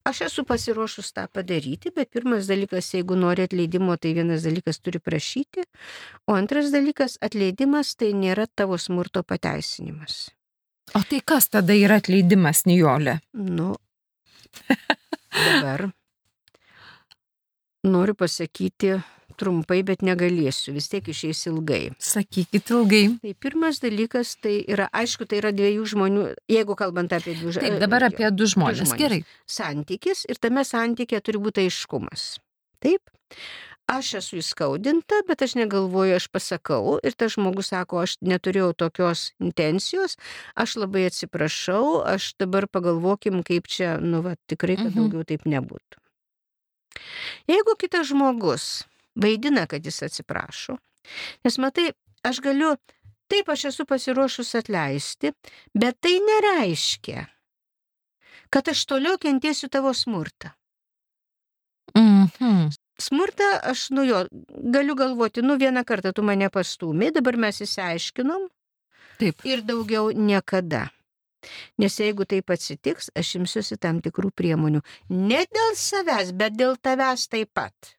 Aš 0.05 0.19
esu 0.25 0.43
pasiruošus 0.43 1.13
tą 1.15 1.23
padaryti, 1.31 1.89
bet 1.95 2.11
pirmas 2.11 2.49
dalykas, 2.51 2.89
jeigu 2.93 3.15
nori 3.15 3.45
atleidimo, 3.47 3.95
tai 3.97 4.11
vienas 4.13 4.43
dalykas 4.43 4.81
turi 4.83 4.99
prašyti, 4.99 5.63
o 6.27 6.35
antras 6.35 6.73
dalykas, 6.75 7.15
atleidimas 7.23 7.95
tai 7.95 8.11
nėra 8.11 8.45
tavo 8.51 8.77
smurto 8.77 9.23
pateisinimas. 9.23 10.27
O 10.93 11.01
tai 11.07 11.23
kas 11.23 11.47
tada 11.47 11.73
yra 11.73 12.01
atleidimas, 12.03 12.65
Nijolė? 12.67 13.21
Nu, 13.31 13.71
dabar 15.47 15.87
noriu 17.83 18.15
pasakyti 18.15 18.97
trumpai, 19.39 19.79
bet 19.83 20.03
negalėsiu, 20.05 20.75
vis 20.75 20.87
tiek 20.91 21.07
išeis 21.09 21.39
ilgai. 21.49 21.89
Sakykit 21.97 22.69
ilgai. 22.69 23.03
Tai 23.23 23.31
pirmas 23.41 23.79
dalykas, 23.81 24.35
tai 24.43 24.59
yra, 24.69 24.85
aišku, 24.93 25.25
tai 25.25 25.39
yra 25.41 25.49
dviejų 25.55 25.87
žmonių, 25.95 26.25
jeigu 26.53 26.75
kalbant 26.77 27.15
apie 27.17 27.33
dviejų 27.39 27.55
Taip, 27.57 27.79
dabar 27.81 28.05
apie 28.11 28.29
du 28.31 28.45
žmonės. 28.45 28.83
žmonės. 28.93 28.99
Gerai. 29.01 29.21
santykis 29.49 30.25
ir 30.29 30.37
tame 30.37 30.61
santykė 30.63 31.21
turi 31.25 31.41
būti 31.41 31.65
aiškumas. 31.65 32.37
Taip? 32.83 33.01
Aš 33.89 34.13
esu 34.21 34.37
įskaudinta, 34.39 35.23
bet 35.27 35.41
aš 35.43 35.57
negalvoju, 35.59 36.15
aš 36.15 36.29
pasakau 36.31 36.99
ir 37.03 37.17
tas 37.19 37.33
žmogus 37.35 37.73
sako, 37.73 37.99
aš 38.05 38.13
neturėjau 38.23 38.69
tokios 38.79 39.33
intencijos, 39.43 40.15
aš 40.55 40.77
labai 40.79 41.07
atsiprašau, 41.09 42.05
aš 42.07 42.29
dabar 42.39 42.69
pagalvokim, 42.71 43.41
kaip 43.43 43.67
čia, 43.67 43.97
nu, 43.99 44.21
va, 44.23 44.37
tikrai, 44.47 44.77
kad 44.77 44.93
Mhm. 44.93 44.95
daugiau 45.01 45.25
taip 45.27 45.43
nebūtų. 45.49 45.99
Jeigu 47.49 47.75
kitas 47.79 48.08
žmogus 48.08 48.84
vaidina, 49.15 49.67
kad 49.67 49.86
jis 49.86 50.01
atsiprašo, 50.08 50.77
nes 51.43 51.58
matai, 51.60 51.91
aš 52.23 52.39
galiu, 52.43 52.73
taip 53.32 53.49
aš 53.49 53.65
esu 53.71 53.86
pasiruošus 53.89 54.56
atleisti, 54.62 55.34
bet 55.73 55.99
tai 56.01 56.15
nereiškia, 56.23 57.25
kad 58.53 58.71
aš 58.71 58.86
toliau 58.89 59.19
kentėsiu 59.19 59.69
tavo 59.69 59.93
smurtą. 59.93 60.53
Mhm. 61.97 62.71
Smurtą 63.01 63.47
aš, 63.71 63.89
nu 63.89 64.03
jo, 64.06 64.23
galiu 64.73 64.95
galvoti, 64.95 65.41
nu 65.41 65.58
vieną 65.58 65.84
kartą 65.86 66.13
tu 66.13 66.23
mane 66.23 66.49
pastūmė, 66.53 67.10
dabar 67.13 67.38
mes 67.41 67.60
įsiaiškinom 67.65 68.45
Taip. 69.19 69.41
ir 69.49 69.63
daugiau 69.65 70.12
niekada. 70.13 70.88
Nes 71.82 71.97
jeigu 71.99 72.27
taip 72.29 72.53
atsitiks, 72.53 73.12
aš 73.17 73.36
imsiuosi 73.41 73.79
tam 73.82 74.01
tikrų 74.06 74.32
priemonių. 74.36 74.84
Ne 75.10 75.43
dėl 75.49 75.77
savęs, 75.79 76.34
bet 76.38 76.58
dėl 76.60 76.77
tavęs 76.82 77.27
taip 77.32 77.53
pat. 77.53 77.93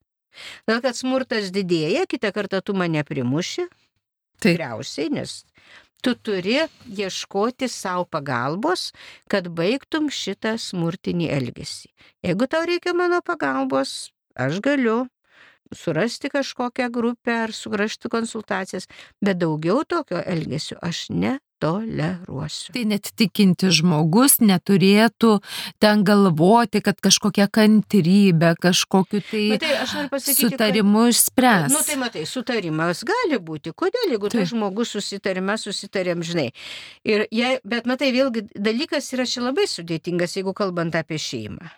Dėl 0.68 0.82
kad 0.82 0.98
smurtas 0.98 1.52
didėja, 1.54 2.06
kitą 2.10 2.32
kartą 2.34 2.60
tu 2.64 2.74
mane 2.74 3.04
primuši, 3.06 3.68
Taip. 3.68 4.56
tikriausiai, 4.56 5.12
nes 5.14 5.42
tu 6.04 6.12
turi 6.14 6.58
ieškoti 6.90 7.68
savo 7.72 8.04
pagalbos, 8.04 8.90
kad 9.30 9.48
baigtum 9.48 10.10
šitą 10.12 10.58
smurtinį 10.60 11.30
elgesį. 11.32 11.88
Jeigu 12.26 12.48
tau 12.50 12.66
reikia 12.68 12.92
mano 12.96 13.22
pagalbos, 13.24 14.12
aš 14.36 14.60
galiu 14.64 15.04
surasti 15.72 16.28
kažkokią 16.28 16.90
grupę 16.92 17.38
ar 17.46 17.54
surasti 17.56 18.10
konsultacijas, 18.12 18.88
bet 19.24 19.40
daugiau 19.40 19.84
tokio 19.88 20.20
elgesio 20.20 20.76
aš 20.82 21.08
netoleruosiu. 21.64 22.72
Tai 22.74 22.84
net 22.88 23.10
tikinti 23.16 23.70
žmogus 23.72 24.38
neturėtų 24.40 25.40
ten 25.82 26.04
galvoti, 26.04 26.80
kad 26.84 26.98
kažkokia 27.02 27.46
kantrybė, 27.48 28.54
kažkokiu 28.60 29.22
tai 29.30 29.44
Matai, 29.54 30.08
pasakyti, 30.10 30.42
kad- 30.42 30.50
sutarimu 30.52 31.06
išspręs. 31.10 31.72
Nu 31.72 31.82
tai 31.86 31.96
matai, 31.96 32.24
sutarimas 32.26 33.04
gali 33.04 33.38
būti. 33.38 33.72
Kodėl, 33.74 34.10
jeigu 34.14 34.28
tas 34.32 34.48
žmogus 34.52 34.90
susitarime, 34.94 35.56
susitarėm, 35.58 36.22
žinai. 36.22 36.50
Ir 37.04 37.26
jei, 37.30 37.58
bet 37.64 37.86
matai, 37.86 38.12
vėlgi 38.12 38.48
dalykas 38.54 39.12
yra 39.14 39.26
čia 39.26 39.40
labai 39.42 39.66
sudėtingas, 39.66 40.36
jeigu 40.36 40.54
kalbant 40.54 40.94
apie 40.94 41.16
šeimą. 41.18 41.70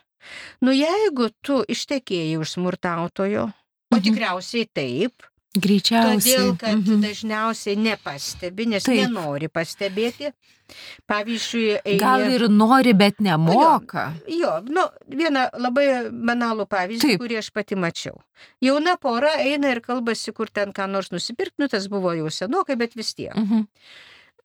Nu 0.60 0.72
jeigu 0.74 1.30
tu 1.42 1.62
ištekėjai 1.70 2.38
už 2.40 2.56
smurtautojo, 2.56 3.52
o 3.92 3.96
Mhm. 3.96 4.02
tikriausiai 4.02 4.66
taip, 4.74 5.12
Greičiausiai. 5.60 6.36
todėl 6.36 6.58
kad 6.58 6.76
Mhm. 6.78 7.00
dažniausiai 7.02 7.76
nepastebi, 7.76 8.66
nes 8.66 8.82
Taip. 8.84 9.00
nenori 9.08 9.48
pastebėti. 9.48 10.32
Pavyzdžiui, 11.06 11.78
eini- 11.84 12.00
Gal 12.00 12.20
ir 12.30 12.48
nori, 12.48 12.92
bet 12.92 13.18
nemoka. 13.20 14.12
Jo, 14.28 14.60
nu, 14.66 14.82
vieną 15.08 15.50
labai 15.58 16.10
banalų 16.10 16.66
pavyzdį. 16.66 17.00
Taip. 17.00 17.20
kurį 17.20 17.38
aš 17.38 17.50
pati 17.52 17.74
mačiau. 17.76 18.18
Jauna 18.60 18.96
pora 19.00 19.36
eina 19.38 19.70
ir 19.70 19.80
kalbasi, 19.80 20.32
kur 20.34 20.46
ten 20.48 20.72
ką 20.72 20.88
nors 20.90 21.10
nusipirkti, 21.10 21.54
nu 21.58 21.68
tas 21.68 21.86
buvo 21.88 22.10
jau 22.16 22.26
senokai, 22.30 22.76
bet 22.76 22.94
vis 22.94 23.14
tiek. 23.14 23.34
Mhm. 23.34 23.66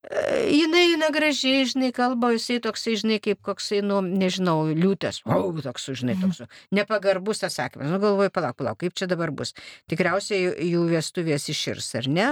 Jinai 0.09 0.81
eina 0.95 1.11
gražiai, 1.13 1.65
žinai, 1.69 1.91
kalba, 1.93 2.31
jisai 2.33 2.57
toksai, 2.63 2.95
žinai, 2.97 3.19
kaip 3.21 3.37
koksai, 3.45 3.83
nu, 3.85 3.99
nežinau, 4.01 4.63
liūtas. 4.73 5.21
O, 5.29 5.51
toks, 5.61 5.85
žinai, 5.99 6.15
toks 6.19 6.41
nepagarbus 6.73 7.43
atsakymas. 7.45 7.91
Nu, 7.93 7.99
galvoju, 8.01 8.31
palauk, 8.33 8.57
palauk, 8.57 8.79
kaip 8.81 8.95
čia 8.97 9.05
dabar 9.11 9.29
bus. 9.31 9.53
Tikriausiai 9.91 10.55
jų- 10.71 10.87
vestuvės 10.89 11.45
iširs, 11.53 11.91
ar 12.01 12.07
ne? 12.09 12.27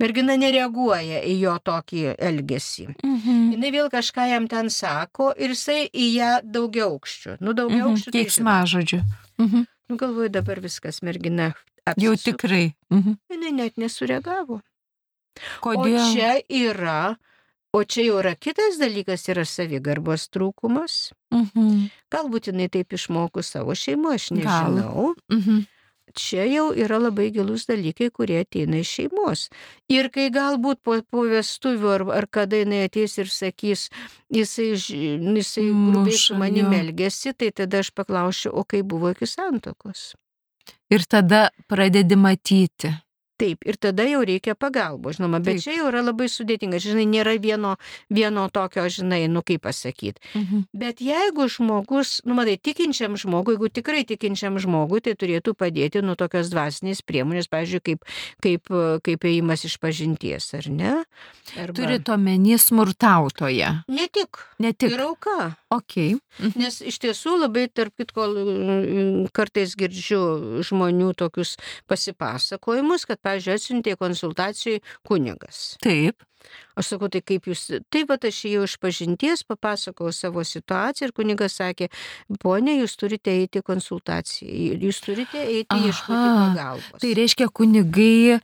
Mergina 0.00 0.36
nereaguoja 0.40 1.20
į 1.26 1.36
jo 1.40 1.58
tokį 1.58 2.02
elgesį. 2.16 2.86
Mhm. 3.04 3.52
Jis 3.60 3.72
vėl 3.74 3.90
kažką 3.90 4.28
jam 4.30 4.46
ten 4.48 4.70
sako 4.70 5.32
ir 5.36 5.50
jisai 5.52 5.90
į 5.92 6.06
ją 6.14 6.30
daugiau 6.44 6.94
aukščių. 6.96 7.36
Nu, 7.40 7.52
daugiau 7.52 7.88
Mhm. 7.90 7.92
aukščių. 7.92 8.10
tai 8.12 8.24
žinot. 8.24 8.30
Keiksmažodžių. 8.30 9.00
Mhm. 9.38 9.66
Nu, 9.90 9.96
galvoju, 9.96 10.30
dabar 10.30 10.60
viskas 10.60 11.02
mergina. 11.02 11.52
Jau 11.98 12.12
apsisuko. 12.14 12.38
tikrai. 12.38 12.74
Mhm. 12.90 13.18
Jinai 13.30 13.52
net 13.52 13.74
nesureagavo. 13.76 14.62
Kodėl? 15.64 16.00
O 16.00 16.10
čia 16.14 16.32
yra, 16.48 17.16
o 17.76 17.84
čia 17.84 18.08
jau 18.08 18.18
yra 18.22 18.34
kitas 18.34 18.80
dalykas, 18.80 19.28
yra 19.32 19.44
savigarbos 19.44 20.28
trūkumas. 20.32 21.12
Mhm. 21.34 21.88
Galbūt 22.12 22.52
jinai 22.52 22.68
taip 22.72 22.92
išmoko 22.96 23.42
savo 23.44 23.76
šeimo, 23.76 24.14
aš 24.16 24.30
Gal. 24.30 24.38
nežinau. 24.42 25.14
Mhm. 25.32 25.64
Čia 26.16 26.44
jau 26.46 26.68
yra 26.70 27.00
labai 27.02 27.32
gilus 27.34 27.66
dalykai, 27.66 28.12
kurie 28.14 28.38
ateina 28.44 28.78
iš 28.78 28.92
šeimos. 28.94 29.48
Ir 29.90 30.08
kai 30.14 30.28
galbūt 30.30 30.78
po, 30.86 30.94
po 31.10 31.24
vestuvių 31.26 31.90
ar, 31.92 32.04
ar 32.22 32.26
kada 32.30 32.60
jinai 32.62 32.84
ateis 32.86 33.18
ir 33.18 33.26
sakys, 33.26 33.88
jisai, 34.32 34.70
jisai 34.78 35.66
grubiai 35.66 36.14
su 36.14 36.32
Muša, 36.32 36.38
manim 36.38 36.70
jo. 36.70 36.78
elgesi, 36.78 37.34
tai 37.34 37.50
tada 37.50 37.82
aš 37.82 37.90
paklausiu, 37.90 38.54
o 38.54 38.62
kaip 38.64 38.86
buvo 38.86 39.10
iki 39.12 39.26
santokos. 39.26 40.14
Ir 40.94 41.02
tada 41.10 41.50
pradedi 41.66 42.16
matyti. 42.16 42.94
Taip, 43.36 43.66
ir 43.68 43.76
tada 43.76 44.06
jau 44.08 44.22
reikia 44.24 44.54
pagalbos, 44.56 45.18
žinoma, 45.18 45.42
bet 45.44 45.58
Taip. 45.58 45.64
čia 45.66 45.74
jau 45.76 45.90
yra 45.90 46.00
labai 46.00 46.24
sudėtinga, 46.32 46.78
žinai, 46.80 47.04
nėra 47.10 47.34
vieno, 47.36 47.74
vieno 48.08 48.46
tokio, 48.48 48.86
žinai, 48.88 49.26
nu 49.28 49.42
kaip 49.44 49.60
pasakyti. 49.66 50.22
Mhm. 50.32 50.62
Bet 50.72 51.02
jeigu 51.04 51.44
žmogus, 51.52 52.22
nu 52.24 52.32
matai, 52.38 52.56
tikinčiam 52.56 53.18
žmogui, 53.20 53.58
jeigu 53.58 53.68
tikrai 53.68 54.06
tikinčiam 54.08 54.56
žmogui, 54.62 55.02
tai 55.04 55.12
turėtų 55.20 55.52
padėti 55.52 56.00
nu 56.00 56.16
tokios 56.16 56.48
dvasinės 56.48 57.04
priemonės, 57.04 57.50
pavyzdžiui, 57.52 57.82
kaip, 57.84 58.08
kaip, 58.40 58.72
kaip 59.04 59.28
ėjimas 59.28 59.66
iš 59.68 59.76
pažinties, 59.84 60.48
ar 60.56 60.70
ne? 60.72 60.94
Arba... 61.60 61.76
Turit 61.76 62.08
omeny 62.08 62.56
smurtautoje. 62.56 63.68
Ne 63.92 64.08
tik, 64.08 64.40
Ne 64.64 64.72
tik. 64.72 64.96
ir 64.96 65.04
auka. 65.04 65.52
Ok. 65.68 66.16
Mhm. 66.40 66.56
Nes 66.56 66.80
iš 66.80 66.96
tiesų 67.04 67.36
labai, 67.42 67.66
tarp 67.68 67.92
kitko, 68.00 68.30
kartais 69.36 69.76
girdžiu 69.76 70.62
žmonių 70.64 71.12
tokius 71.20 71.56
pasipasakojimus, 71.90 73.04
kad, 73.04 73.20
pavyzdžiui, 73.26 73.58
atsiuntė 73.58 73.98
konsultacijai 74.00 74.80
kunigas. 75.06 75.74
Taip. 75.84 76.22
Aš 76.76 76.90
sakau, 76.92 77.08
tai 77.10 77.22
kaip 77.24 77.46
jūs, 77.48 77.62
taip 77.90 78.10
pat 78.10 78.22
aš 78.28 78.42
jau 78.46 78.66
iš 78.68 78.74
pažinties 78.78 79.40
papasakojau 79.48 80.12
savo 80.14 80.42
situaciją 80.44 81.08
ir 81.08 81.12
kunigas 81.16 81.56
sakė, 81.58 81.88
ponė, 82.42 82.74
jūs 82.82 82.94
turite 83.00 83.32
eiti 83.32 83.62
į 83.62 83.64
konsultaciją, 83.66 84.76
jūs 84.84 85.00
turite 85.02 85.40
eiti 85.40 85.72
Aha, 85.72 85.88
ieškoti 85.88 86.28
pagalbos. 86.36 87.00
Tai 87.02 87.12
reiškia, 87.18 87.48
kunigai 87.56 88.36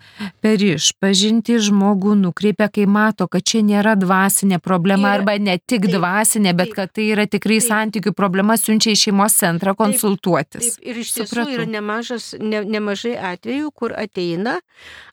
per 0.43 0.65
išpažinti 0.67 1.59
žmogų 1.69 2.17
nukreipia, 2.25 2.71
kai 2.73 2.89
mato, 2.91 3.29
kad 3.31 3.45
čia 3.53 3.61
nėra 3.69 3.95
dvasinė 4.01 4.59
problema 4.65 5.13
Yra- 5.13 5.21
arba 5.21 5.37
ne 5.39 5.59
tik 5.61 5.85
taip, 5.87 5.95
dvasinė, 5.99 6.57
bet 6.57 6.73
taip, 6.73 6.79
kad 6.81 6.97
tai 6.97 7.07
yra 7.13 7.29
tikrai 7.29 7.61
taip. 7.61 7.69
santykių 7.69 8.15
problema, 8.17 8.57
siunčia 8.57 8.97
į 8.97 9.03
šeimos 9.05 9.37
centrą 9.45 9.77
konsultuotis. 9.79 10.73
Taip, 10.81 10.89
ir 10.89 11.03
iš 11.05 11.13
tiesų 11.21 11.29
Supratau. 11.37 11.55
yra 11.61 11.69
nemažas, 11.77 12.33
ne, 12.41 12.65
nemažai 12.65 13.15
atvejų, 13.35 13.71
kur 13.77 13.93
ateina, 13.93 14.59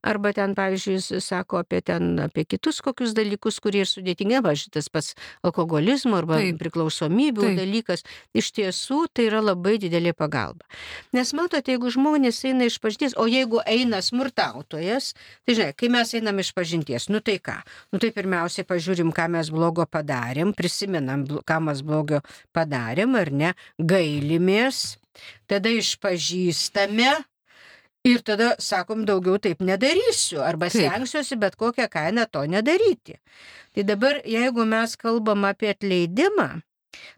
arba 0.06 0.32
ten, 0.36 0.56
pavyzdžiui, 0.58 1.19
sako 1.24 1.62
apie, 1.63 1.82
ten, 1.86 2.15
apie 2.24 2.45
kitus 2.48 2.82
kokius 2.86 3.13
dalykus, 3.17 3.60
kurie 3.63 3.84
ir 3.84 3.89
sudėtingi, 3.89 4.39
va 4.43 4.56
šitas 4.58 4.89
pats 4.93 5.13
alkoholizmo 5.45 6.17
arba 6.19 6.39
Taip. 6.41 6.60
priklausomybių 6.62 7.45
Taip. 7.45 7.60
dalykas, 7.60 8.06
iš 8.38 8.52
tiesų 8.58 9.06
tai 9.13 9.30
yra 9.30 9.41
labai 9.43 9.78
didelė 9.82 10.13
pagalba. 10.17 10.67
Nes 11.15 11.34
matote, 11.38 11.74
jeigu 11.74 11.91
žmonės 11.93 12.41
eina 12.50 12.67
iš 12.69 12.80
pažinties, 12.84 13.17
o 13.19 13.28
jeigu 13.30 13.63
eina 13.69 14.02
smurtautojas, 14.06 15.13
tai 15.45 15.58
žinai, 15.58 15.74
kai 15.78 15.91
mes 15.93 16.13
einam 16.17 16.41
iš 16.41 16.54
pažinties, 16.58 17.10
nu 17.13 17.24
tai 17.26 17.39
ką, 17.43 17.60
nu 17.93 18.02
tai 18.02 18.12
pirmiausiai 18.15 18.67
pažiūrim, 18.69 19.13
ką 19.15 19.30
mes 19.36 19.52
blogo 19.54 19.86
padarėm, 19.89 20.54
prisimenam, 20.58 21.26
ką 21.48 21.60
mes 21.67 21.84
blogio 21.86 22.24
padarėm 22.56 23.17
ar 23.19 23.32
ne, 23.32 23.54
gailimės, 23.80 24.98
tada 25.50 25.72
išpažįstame 25.74 27.12
ir 28.03 28.23
tada 28.23 28.55
sakom, 28.59 29.05
daugiau 29.05 29.39
taip 29.41 29.62
nedarysiu 29.65 30.41
arba 30.43 30.69
Taip. 30.69 30.88
stengsiuosi 30.88 31.38
bet 31.39 31.55
kokią 31.59 31.88
kainą 31.91 32.25
to 32.31 32.45
nedaryti. 32.47 33.19
Tai 33.73 33.83
dabar, 33.83 34.21
jeigu 34.25 34.65
mes 34.65 34.95
kalbam 34.97 35.45
apie 35.45 35.73
atleidimą, 35.73 36.62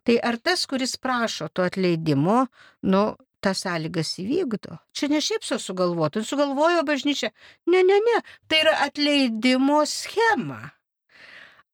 tai 0.04 0.18
ar 0.20 0.38
tas, 0.38 0.66
kuris 0.66 0.98
prašo 0.98 1.50
to 1.54 1.64
atleidimo, 1.64 2.48
nu, 2.84 3.04
tas 3.42 3.64
sąlygas 3.66 4.14
įvykdo. 4.22 4.78
Čia 4.94 5.10
ne 5.10 5.22
šiaip 5.24 5.46
sau 5.46 5.58
sugalvotų, 5.62 6.24
sugalvojo 6.26 6.84
bažnyčia. 6.86 7.32
Ne, 7.70 7.82
ne, 7.84 7.98
ne, 7.98 8.22
tai 8.48 8.62
yra 8.66 8.76
atleidimo 8.86 9.82
schema. 9.90 10.62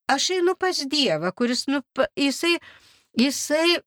Aš 0.07 0.29
einu 0.37 0.55
pas 0.55 0.79
Dievą, 0.87 1.33
kuris, 1.35 1.65
nu, 1.67 1.81
jisai, 2.15 2.53
jisai 3.19 3.81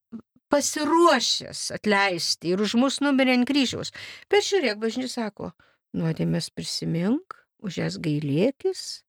pasiruošęs 0.51 1.71
atleisti 1.77 2.53
ir 2.55 2.61
už 2.65 2.75
mus 2.81 3.01
numirė 3.05 3.37
ant 3.39 3.49
kryžiaus. 3.49 3.93
Bet 4.31 4.45
žiūrėk, 4.49 4.79
bažnyčia 4.83 5.09
sako, 5.27 5.53
nuodėmės 5.97 6.51
prisimink, 6.55 7.37
už 7.63 7.79
jas 7.83 7.99
gailėkis, 8.03 9.03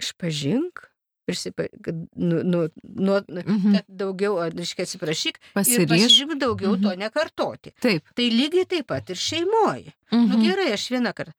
išpažink, 0.00 0.86
prisipa, 1.28 1.66
nu, 2.16 2.40
nu, 2.42 2.60
nu, 2.82 3.20
Mhm. 3.46 3.74
kad 3.76 3.84
daugiau, 3.86 4.38
reiškia, 4.50 4.82
atsiprašyk 4.88 5.38
pasižymi 5.54 6.38
daugiau 6.40 6.74
to 6.80 6.90
Mhm. 6.90 6.98
nekartoti. 7.04 7.72
Taip. 7.80 8.02
Tai 8.14 8.24
lygiai 8.30 8.66
taip 8.66 8.86
pat 8.86 9.10
ir 9.10 9.16
šeimoje. 9.16 9.92
Nu 10.10 10.36
Mhm. 10.38 10.42
gerai, 10.42 10.72
aš 10.72 10.88
vieną 10.90 11.12
kartą. 11.14 11.32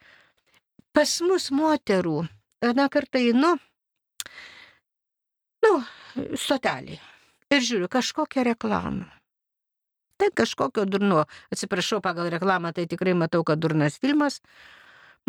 Pas 0.94 1.22
mus 1.22 1.50
moterų, 1.50 2.28
vieną 2.62 2.90
kartą 2.90 3.20
einu, 3.20 3.58
nu, 5.64 5.84
stotelį. 6.36 7.00
Ir 7.52 7.66
žiūriu, 7.68 7.90
kažkokią 7.92 8.46
reklamą. 8.48 9.10
Tai 10.22 10.30
kažkokio 10.38 10.86
durno, 10.86 11.26
atsiprašau, 11.52 12.00
pagal 12.06 12.30
reklamą 12.30 12.72
tai 12.78 12.86
tikrai 12.88 13.16
matau, 13.18 13.42
kad 13.44 13.60
durnas 13.60 13.98
filmas. 14.02 14.40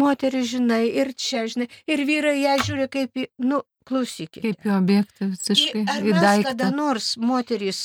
Moteris, 0.00 0.50
žinai, 0.52 0.84
ir 0.88 1.12
čia, 1.16 1.46
žinai, 1.48 1.68
ir 1.88 2.02
vyrai 2.08 2.38
ją 2.40 2.56
žiūri 2.66 2.88
kaip 2.92 3.18
į, 3.18 3.26
nu, 3.44 3.60
klausykite. 3.88 4.44
Kaip 4.44 4.68
į 4.68 4.72
objektą 4.76 5.28
visiškai. 5.32 5.82
Ar 5.88 6.04
mes 6.06 6.20
kada 6.20 6.68
daiktą. 6.68 6.68
nors 6.76 7.08
moterys 7.20 7.82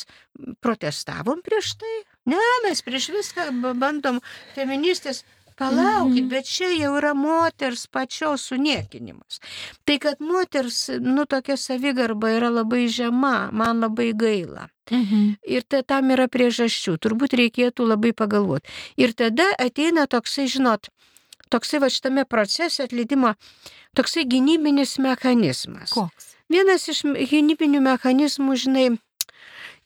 protestavom 0.63 1.41
prieš 1.45 1.73
tai? 1.82 1.95
Ne, 2.28 2.39
mes 2.67 2.84
prieš 2.86 3.10
viską 3.15 3.50
bandom 3.80 4.21
feministės. 4.56 5.23
Palaukit, 5.57 6.23
Mhm. 6.23 6.29
bet 6.29 6.45
čia 6.45 6.69
jau 6.77 6.93
yra 6.99 7.13
moters 7.15 7.87
pačios 7.87 8.45
suniekinimas. 8.49 9.39
Tai 9.85 9.97
kad 9.99 10.19
moters, 10.21 10.89
nu, 11.01 11.25
tokia 11.25 11.57
savigarba 11.57 12.29
yra 12.37 12.49
labai 12.49 12.87
žema, 12.87 13.49
man 13.51 13.79
labai 13.81 14.13
gaila. 14.13 14.69
Mhm. 14.91 15.37
Ir 15.47 15.61
ta, 15.67 15.81
tam 15.81 16.09
yra 16.13 16.27
priežasčių, 16.27 16.97
turbūt 17.01 17.33
reikėtų 17.33 17.87
labai 17.87 18.13
pagalvoti. 18.13 18.69
Ir 18.97 19.13
tada 19.13 19.49
ateina 19.59 20.05
toksai, 20.07 20.45
žinot, 20.47 20.89
toksai 21.49 21.79
va 21.79 21.87
šitame 21.89 22.23
procese 22.29 22.83
atleidimo, 22.85 23.33
toksai 23.95 24.25
gynybinis 24.29 24.97
mechanizmas. 24.99 25.89
Koks? 25.89 26.35
Vienas 26.49 26.87
iš 26.87 27.01
gynybinių 27.03 27.81
mechanizmų, 27.81 28.53
žinai, 28.55 28.99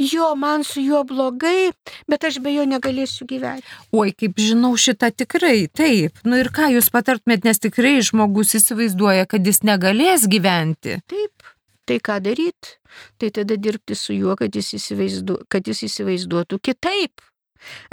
jo, 0.01 0.31
man 0.35 0.65
su 0.67 0.81
juo 0.83 1.03
blogai, 1.07 1.71
bet 2.09 2.25
aš 2.27 2.39
be 2.43 2.53
jo 2.55 2.65
negalėsiu 2.69 3.27
gyventi. 3.29 3.65
Oi, 3.95 4.11
kaip 4.17 4.39
žinau 4.41 4.73
šitą 4.79 5.11
tikrai, 5.13 5.67
taip. 5.69 6.21
Nu 6.25 6.39
ir 6.41 6.51
ką 6.53 6.71
jūs 6.75 6.91
patartumėt, 6.93 7.45
nes 7.47 7.61
tikrai 7.61 7.99
žmogus 8.05 8.55
įsivaizduoja, 8.59 9.27
kad 9.29 9.45
jis 9.47 9.63
negalės 9.67 10.27
gyventi. 10.31 10.99
Taip, 11.11 11.51
tai 11.89 11.99
ką 12.03 12.19
daryti? 12.25 12.77
Tai 13.21 13.29
tada 13.31 13.55
dirbti 13.55 13.95
su 13.95 14.15
juo, 14.17 14.35
kad 14.39 14.55
jis, 14.55 14.73
įsivaizdu, 14.79 15.41
kad 15.51 15.67
jis 15.69 15.85
įsivaizduotų 15.87 16.59
kitaip. 16.59 17.23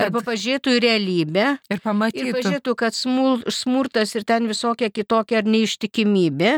Arba 0.00 0.22
pažiūrėtų 0.24 0.78
į 0.78 0.80
realybę 0.80 1.46
Ir 1.68 1.76
ir 1.76 1.80
pamatytų. 1.84 2.30
pažiūrėtų, 2.38 2.72
kad 2.80 2.96
smul, 2.96 3.42
smurtas 3.52 4.14
ir 4.16 4.24
ten 4.24 4.48
visokia 4.48 4.88
kitokia 4.88 5.42
ar 5.42 5.44
neištikimybė. 5.44 6.54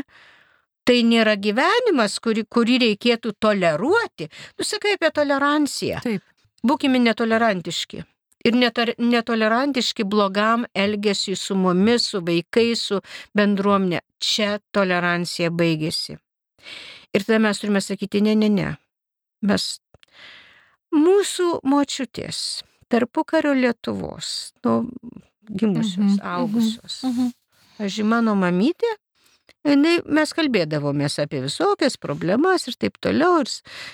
Tai 0.85 0.97
nėra 1.07 1.37
gyvenimas, 1.37 2.19
kurį, 2.25 2.47
kurį 2.49 2.79
reikėtų 2.85 3.35
toleruoti. 3.39 4.31
Tu 4.57 4.65
sakai 4.65 4.95
apie 4.97 5.11
toleranciją. 5.15 6.01
Taip. 6.03 6.23
Būkime 6.67 6.99
netolerantiški. 7.01 8.05
Ir 8.45 8.57
netar- 8.57 8.95
netolerantiški 8.99 10.05
blogam 10.09 10.65
elgesiui 10.75 11.37
su 11.37 11.55
mumis, 11.55 12.07
su 12.11 12.21
vaikais, 12.25 12.81
su 12.89 13.01
bendruomenė. 13.37 14.01
Čia 14.21 14.59
tolerancija 14.73 15.51
baigėsi. 15.51 16.17
Ir 17.15 17.25
tada 17.25 17.39
mes 17.39 17.59
turime 17.61 17.81
sakyti, 17.81 18.21
ne, 18.23 18.35
ne, 18.35 18.49
ne. 18.49 18.77
Mes 19.43 19.81
mūsų 20.95 21.61
močiutės, 21.65 22.63
tarpukario 22.93 23.53
Lietuvos, 23.55 24.53
nu, 24.65 24.91
gimusios, 25.51 25.97
Mhm, 25.97 26.17
mhm, 26.17 26.21
augusios. 26.23 27.03
Mhm. 27.05 27.31
Pavyzdžiui, 27.79 28.05
mano 28.07 28.35
mamytė 28.35 28.91
jinai, 29.67 29.99
mes 30.09 30.33
kalbėdavomės 30.37 31.19
apie 31.23 31.43
visokias 31.45 31.97
problemas 32.01 32.67
ir 32.71 32.77
taip 32.81 32.97
toliau. 33.03 33.41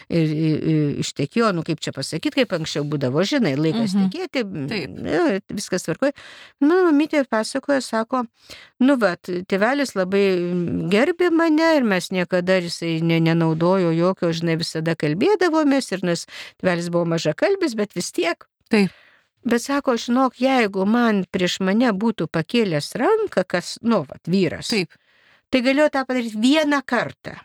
Ir, 0.08 0.30
ir, 0.30 0.66
ir 0.72 1.00
ištekėjo, 1.02 1.52
nu 1.56 1.62
kaip 1.66 1.80
čia 1.82 1.92
pasakyti, 1.96 2.40
kaip 2.42 2.54
anksčiau 2.56 2.84
būdavo, 2.88 3.22
žinai, 3.26 3.54
laikas 3.58 3.94
Mhm. 3.94 4.06
tekėti, 4.06 4.44
Taip. 4.70 4.98
ja, 5.06 5.24
viskas 5.50 5.84
tvarkoja. 5.86 6.12
Nu, 6.60 6.80
mamytė 6.90 7.24
pasakoja, 7.28 7.80
sako, 7.82 8.24
nu, 8.80 8.96
bet 8.96 9.22
tėvelis 9.48 9.94
labai 9.96 10.24
gerbė 10.92 11.30
mane 11.32 11.76
ir 11.76 11.82
mes 11.84 12.10
niekada 12.10 12.60
jisai 12.60 13.00
ne, 13.02 13.18
nenaudojo 13.20 13.92
jokio, 13.94 14.32
žinai, 14.32 14.56
visada 14.58 14.94
kalbėdavomės 14.96 15.92
ir 15.92 16.04
nes 16.06 16.26
tėvelis 16.62 16.90
buvo 16.90 17.04
maža 17.04 17.34
kalbis, 17.34 17.74
bet 17.74 17.94
vis 17.94 18.12
tiek. 18.12 18.46
Taip. 18.70 18.90
Bet 19.46 19.62
sako, 19.62 19.94
žinok, 19.94 20.40
jeigu 20.42 20.82
man 20.90 21.24
prieš 21.30 21.60
mane 21.62 21.92
būtų 21.94 22.26
pakėlęs 22.34 22.94
ranką, 22.98 23.44
kas, 23.46 23.76
nu, 23.82 24.00
vat, 24.08 24.22
vyras, 24.26 24.72
Taip. 24.74 24.90
Tai 25.50 25.62
galėjo 25.66 25.90
tą 25.94 26.04
padaryti 26.08 26.40
vieną 26.42 26.80
kartą. 26.86 27.36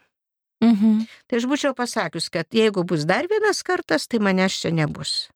Mhm. 0.62 1.06
Tai 1.28 1.40
aš 1.40 1.48
būčiau 1.50 1.74
pasakius, 1.78 2.30
kad 2.30 2.46
jeigu 2.54 2.84
bus 2.86 3.06
dar 3.10 3.28
vienas 3.30 3.64
kartas, 3.66 4.08
tai 4.08 4.22
manęs 4.22 4.60
čia 4.62 4.72
nebus. 4.72 5.30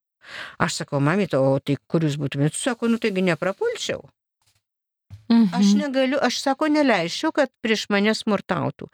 Aš 0.58 0.82
sakau, 0.82 1.00
mamyto, 1.02 1.40
o 1.42 1.58
tai 1.58 1.76
kur 1.90 2.02
jūs 2.06 2.18
būtumėte? 2.18 2.58
Sako, 2.58 2.90
nu 2.90 2.98
taigi 3.02 3.22
neprapulčiau. 3.26 4.06
Mhm. 5.28 5.54
Aš 5.58 5.74
negaliu, 5.78 6.18
aš 6.22 6.38
sako, 6.42 6.70
neleisčiau, 6.70 7.32
kad 7.34 7.50
prieš 7.62 7.88
mane 7.90 8.14
smurtautų. 8.14 8.90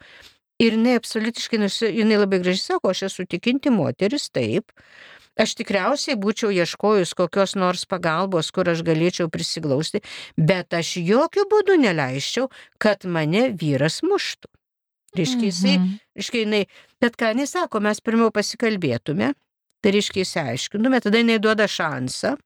Ir 0.61 0.77
jinai 0.77 0.97
absoliutiškai, 0.97 1.59
jinai 1.93 2.17
labai 2.17 2.39
gražiai 2.41 2.61
sako, 2.73 2.93
aš 2.93 3.07
esu 3.09 3.25
tikinti 3.29 3.73
moteris, 3.73 4.29
taip. 4.33 4.73
Aš 5.39 5.55
tikriausiai 5.57 6.13
būčiau 6.19 6.51
ieškojus 6.53 7.15
kokios 7.17 7.55
nors 7.57 7.87
pagalbos, 7.89 8.51
kur 8.53 8.69
aš 8.69 8.83
galėčiau 8.85 9.31
prisiglausti, 9.33 10.03
bet 10.37 10.73
aš 10.77 10.97
jokių 11.01 11.47
būdų 11.49 11.79
neleisčiau, 11.81 12.51
kad 12.77 13.05
mane 13.09 13.47
vyras 13.57 14.03
muštų. 14.05 14.51
Reiškia, 15.17 15.45
jisai 15.49 15.77
Mhm. 15.77 15.89
Reiškia, 16.17 16.39
jinai, 16.45 16.67
bet 17.01 17.17
ką 17.17 17.33
jinai 17.33 17.47
sako, 17.49 17.79
mes 17.81 17.99
pirmiau 18.01 18.29
pasikalbėtume, 18.33 19.33
tai 19.81 19.91
reiškia, 19.93 20.21
įsiaiškintume, 20.25 21.01
tada 21.01 21.17
jinai 21.21 21.39
duoda 21.41 21.65
šansą, 21.69 22.37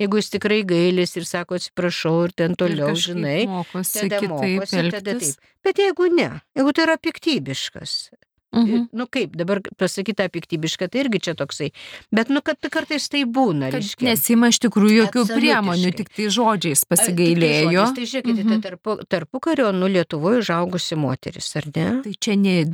jeigu 0.00 0.16
jis 0.20 0.28
tikrai 0.32 0.62
gailis 0.64 1.16
ir 1.16 1.24
sako, 1.28 1.56
atsiprašau 1.60 2.24
ir 2.26 2.32
ten 2.36 2.52
Ir 2.52 2.56
toliau, 2.56 2.92
kažkaip 2.92 3.16
žinai, 3.16 3.46
Mokosi 3.48 4.08
tada 4.08 4.20
mokosi, 4.28 4.90
tada 4.90 5.16
taip. 5.20 5.48
Bet 5.64 5.76
jeigu 5.84 6.08
ne, 6.16 6.28
jeigu 6.56 6.72
tai 6.72 6.84
yra 6.88 6.96
piktybiškas, 6.96 7.92
Mhm. 8.52 8.88
nu 8.92 9.06
kaip, 9.08 9.32
dabar 9.36 9.60
pasakyta 9.80 10.28
piktybiška, 10.28 10.88
tai 10.92 11.00
irgi 11.06 11.20
čia 11.24 11.34
toksai, 11.34 11.70
bet 12.12 12.28
nu, 12.28 12.42
kad 12.44 12.60
kartais 12.70 13.08
tai 13.08 13.24
būna, 13.24 13.70
reiškia. 13.72 14.04
nesima 14.12 14.48
iš 14.52 14.58
tikrųjų 14.60 15.06
jokių 15.06 15.22
priemonių, 15.32 15.92
tik 15.96 16.10
tai 16.12 16.26
žodžiais 16.28 16.82
A, 16.82 16.84
tik 16.84 16.88
tai 16.88 16.96
pasigailėjo. 16.96 17.84
Tai 17.96 18.04
žiūrėkite, 18.12 18.42
Mhm. 18.44 18.60
tai 18.60 18.70
tarpu, 18.70 18.96
tarpu 19.08 19.40
kario, 19.40 19.72
nu 19.72 19.86
Lietuvoje 19.88 20.42
užaugusi 20.44 20.96
moteris, 20.96 21.48
ar 21.56 21.64
ne? 21.74 22.02
Tai 22.04 22.12
čia 22.20 22.36
ne, 22.36 22.64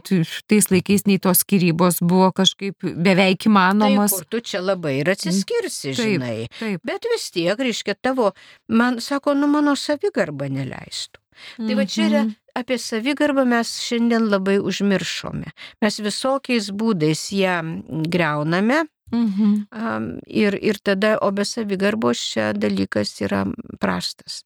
tais 0.49 0.67
laikais 0.71 1.07
nei 1.07 1.19
tos 1.19 1.45
skirybos 1.45 2.01
buvo 2.03 2.33
kažkaip 2.33 2.75
beveik 2.83 3.39
Tai 3.45 3.51
įmanomos. 3.51 4.11
kur 4.11 4.25
tu 4.25 4.41
čia 4.41 4.59
labai 4.61 4.99
ir 5.01 5.07
atsiskirsi, 5.15 5.95
Taip. 5.95 6.03
žinai. 6.03 6.49
Taip. 6.59 6.81
Bet 6.85 7.05
vis 7.13 7.31
tiek, 7.31 7.57
reiškia, 7.57 7.95
tavo, 8.03 8.33
man 8.69 8.99
sako, 9.01 9.35
nu 9.35 9.47
mano 9.47 9.77
savigarba 9.77 10.49
neleistų. 10.51 11.19
Tai 11.57 11.75
va 11.75 11.85
čia 11.87 12.07
yra 12.09 12.23
Mhm. 12.25 12.35
apie 12.55 12.79
savigarbą 12.79 13.45
mes 13.47 13.69
šiandien 13.81 14.29
labai 14.31 14.59
užmiršome. 14.59 15.51
Mes 15.83 15.99
visokiais 16.01 16.71
būdais 16.71 17.31
ją 17.33 17.83
greuname 18.11 18.85
Mhm. 19.13 19.67
am, 19.73 20.19
ir, 20.27 20.55
ir 20.63 20.79
tada, 20.85 21.19
o 21.23 21.31
be 21.33 21.43
savigarbos 21.45 22.19
čia 22.33 22.53
dalykas 22.53 23.21
yra 23.23 23.45
prastas. 23.81 24.45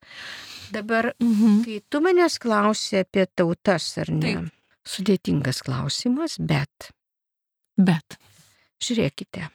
Dabar, 0.70 1.12
Mhm. 1.20 1.64
kai 1.64 1.80
tu 1.90 2.00
manęs 2.00 2.38
klausi 2.38 2.96
apie 3.00 3.26
tautas, 3.36 3.98
ar 3.98 4.08
ne? 4.10 4.34
Taip. 4.34 4.52
Sudėtingas 4.84 5.62
klausimas, 5.62 6.38
bet 6.38 6.92
Bet. 7.78 8.18
žiūrėkite. 8.80 9.48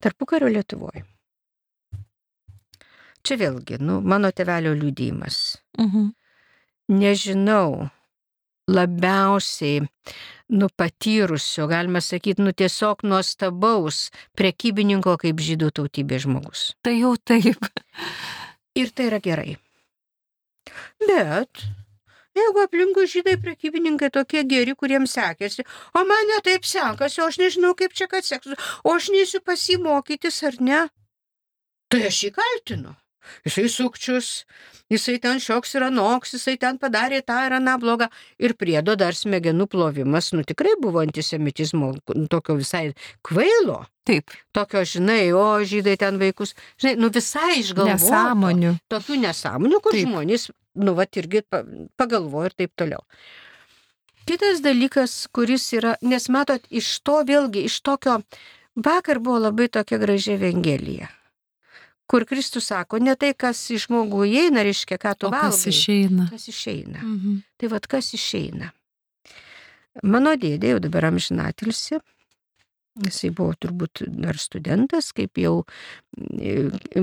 Tarpukario 0.00 0.48
Lietuvoje. 0.48 1.04
Čia 3.24 3.38
vėlgi, 3.40 3.80
nu, 3.80 4.00
mano 4.04 4.30
tevelio 4.36 4.74
liūdėjimas. 4.76 5.40
Mhm. 5.80 6.12
nežinau, 6.88 7.88
labiausiai 8.68 9.80
nupatyrusio, 10.48 11.66
galima 11.66 12.00
sakyti, 12.00 12.42
nu 12.42 12.52
tiesiog 12.52 13.04
nuostabaus 13.08 14.10
prekybininko 14.36 15.16
kaip 15.20 15.40
žydų 15.40 15.70
tautybės 15.78 16.26
žmogus. 16.26 16.64
Tai 16.84 16.92
jau 16.96 17.14
taip. 17.16 17.64
Ir 18.80 18.90
tai 18.90 19.08
yra 19.08 19.20
gerai. 19.22 19.56
Bet 21.00 21.62
jeigu 22.34 22.64
aplinkui 22.64 23.06
žydai 23.10 23.36
prekybininkai 23.40 24.10
tokie 24.10 24.42
geri, 24.48 24.74
kuriems 24.74 25.14
sekėsi, 25.14 25.64
o 25.94 26.02
man 26.08 26.28
netaip 26.32 26.66
sekasi, 26.66 27.22
o 27.22 27.28
aš 27.30 27.38
nežinau, 27.38 27.74
kaip 27.78 27.94
čia 27.94 28.08
kad 28.10 28.26
seksis, 28.26 28.58
o 28.82 28.96
aš 28.96 29.12
neįsiu 29.14 29.40
pasimokytis 29.46 30.42
ar 30.48 30.58
ne, 30.60 30.82
tai 31.92 32.04
aš 32.10 32.24
jį 32.26 32.34
kaltinu. 32.34 32.96
Jisai 33.46 33.68
sukčius, 33.72 34.28
jisai 34.92 35.18
ten 35.22 35.40
šioks 35.42 35.74
ir 35.78 35.86
anoks, 35.88 36.34
jisai 36.36 36.56
ten 36.60 36.78
padarė 36.82 37.22
tą 37.26 37.38
ir 37.46 37.56
aną 37.58 37.76
blogą. 37.82 38.08
Ir 38.38 38.54
priedo 38.60 38.96
dar 39.00 39.16
smegenų 39.16 39.66
plovimas, 39.72 40.32
nu 40.36 40.44
tikrai 40.46 40.74
buvo 40.80 41.02
antisemitizmo, 41.04 41.92
nu, 42.14 42.26
tokio 42.32 42.58
visai 42.60 42.92
kvailo. 43.26 43.82
Taip. 44.04 44.30
Tokio, 44.52 44.82
žinai, 44.84 45.32
o 45.32 45.46
žydai 45.64 45.96
ten 46.00 46.18
vaikus, 46.20 46.52
žinai, 46.80 46.98
nu 47.00 47.08
visai 47.14 47.62
išgalvojo. 47.62 47.96
Nesąmonių. 47.96 48.74
Tokių 48.92 49.16
nesąmonių, 49.22 49.80
kur 49.80 49.96
Taip. 49.96 50.08
žmonės, 50.10 50.50
nu, 50.76 50.92
va, 50.98 51.06
irgi 51.08 51.40
pa- 51.48 51.64
pagalvojo 51.96 52.50
ir 52.52 52.56
taip 52.60 52.74
toliau. 52.76 53.00
Kitas 54.28 54.62
dalykas, 54.64 55.26
kuris 55.36 55.66
yra, 55.76 55.96
nes 56.00 56.28
matot, 56.32 56.62
iš 56.72 56.86
to 57.04 57.18
vėlgi, 57.28 57.66
iš 57.68 57.80
tokio, 57.84 58.22
vakar 58.76 59.20
buvo 59.20 59.42
labai 59.48 59.66
tokia 59.68 59.98
graži 60.00 60.32
evangelija, 60.38 61.10
kur 62.06 62.26
Kristus 62.28 62.68
sako, 62.70 62.98
ne 62.98 63.16
tai, 63.16 63.32
kas 63.34 63.60
iš 63.74 63.88
žmogų 63.88 64.24
įeina, 64.28 64.64
reiškia, 64.66 64.98
ką 65.00 65.14
tu 65.18 65.28
O 65.28 65.34
kas 65.34 65.60
valgai, 65.64 65.72
išeina? 65.72 66.28
kas 66.30 66.48
išeina. 66.52 67.00
Mhm. 67.02 67.36
Tai 67.60 67.70
vad 67.72 67.86
kas 67.90 68.12
išeina. 68.16 68.72
Mano 70.02 70.34
dėdė 70.34 70.74
jau 70.74 70.82
dabar 70.82 71.10
amžinatilsi. 71.12 72.00
Jisai 73.04 73.32
buvo 73.34 73.54
turbūt 73.58 74.04
dar 74.06 74.38
studentas, 74.38 75.10
kaip 75.14 75.38
jau, 75.38 75.64
e, 76.14 76.70
e, 76.94 77.02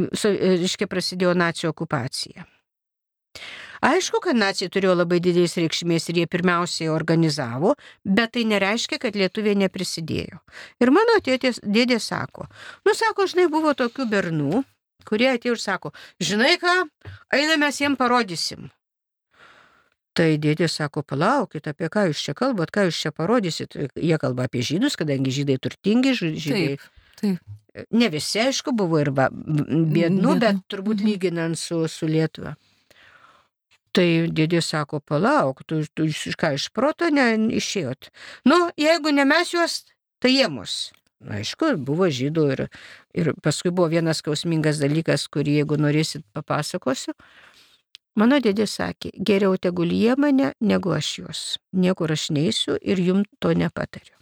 reiškia, 0.62 0.88
prasidėjo 0.88 1.34
nacijų 1.36 1.72
okupacija. 1.74 2.46
Aišku, 3.82 4.20
kad 4.22 4.38
nacijai 4.38 4.70
turėjo 4.72 4.94
labai 4.94 5.18
didelės 5.24 5.58
reikšmės 5.58 6.06
ir 6.12 6.22
jie 6.22 6.28
pirmiausiai 6.30 6.92
organizavo, 6.94 7.74
bet 8.06 8.36
tai 8.38 8.44
nereiškia, 8.46 9.00
kad 9.02 9.18
lietuviai 9.18 9.58
neprisidėjo. 9.64 10.38
Ir 10.84 10.92
mano 10.94 11.18
tėtės, 11.26 11.60
dėdė 11.66 11.98
sako, 12.00 12.46
nu 12.86 12.94
sako, 12.96 13.26
žinai, 13.32 13.48
buvo 13.52 13.74
tokių 13.74 14.06
bernų, 14.12 14.62
kurie 15.08 15.30
atėjo 15.34 15.56
ir 15.58 15.62
sako, 15.64 15.92
žinai 16.22 16.58
ką, 16.62 16.76
einame 17.34 17.58
mes 17.66 17.80
jiems 17.82 17.98
parodysim. 18.00 18.70
Tai 20.14 20.28
dėdė 20.44 20.68
sako, 20.68 21.04
palaukit, 21.08 21.68
apie 21.72 21.88
ką 21.88 22.10
jūs 22.10 22.20
čia 22.26 22.34
kalbat, 22.36 22.72
ką 22.76 22.90
jūs 22.90 22.98
čia 23.00 23.12
parodysit. 23.16 23.78
Jie 23.96 24.18
kalba 24.20 24.50
apie 24.50 24.60
žydus, 24.68 24.98
kadangi 25.00 25.32
žydai 25.32 25.56
turtingi, 25.64 26.12
žydai. 26.20 26.78
Taip. 27.22 27.40
Ne 27.96 28.10
visi, 28.12 28.42
aišku, 28.44 28.74
buvo 28.76 29.00
ir 29.00 29.14
Biednų. 29.16 30.34
bet 30.42 30.58
turbūt 30.68 31.00
Mhm. 31.00 31.08
lyginant 31.08 31.58
su, 31.58 31.88
su 31.88 32.06
Lietuva. 32.12 32.58
Tai 33.94 34.28
dėdė 34.32 34.60
sako, 34.64 35.00
palauk, 35.00 35.64
tu, 35.68 35.80
tu 35.96 36.04
iš 36.04 36.36
ką 36.36 36.54
iš 36.56 36.70
proto 36.72 37.08
neišėjot. 37.12 38.10
Nu, 38.46 38.70
jeigu 38.80 39.12
ne 39.16 39.24
mes 39.26 39.52
juos, 39.52 39.86
tai 40.20 40.30
jie 40.36 40.48
mus. 40.50 40.92
Aišku, 41.30 41.76
buvo 41.78 42.08
žydų 42.10 42.46
ir, 42.56 42.64
ir 43.14 43.32
paskui 43.46 43.70
buvo 43.70 43.92
vienas 43.92 44.24
skausmingas 44.24 44.82
dalykas, 44.82 45.28
kurį, 45.30 45.60
jeigu 45.62 45.78
norėsit, 45.78 46.26
papasakosiu. 46.34 47.14
Mano 48.18 48.42
dėdė 48.44 48.66
sakė, 48.68 49.14
geriau 49.16 49.56
tegul 49.62 49.94
jie 49.94 50.18
mane, 50.20 50.52
negu 50.60 50.92
aš 50.92 51.12
juos. 51.22 51.44
Niekur 51.72 52.12
aš 52.12 52.32
neįsiu 52.36 52.76
ir 52.82 53.00
jum 53.00 53.22
to 53.40 53.54
nepatariu. 53.56 54.18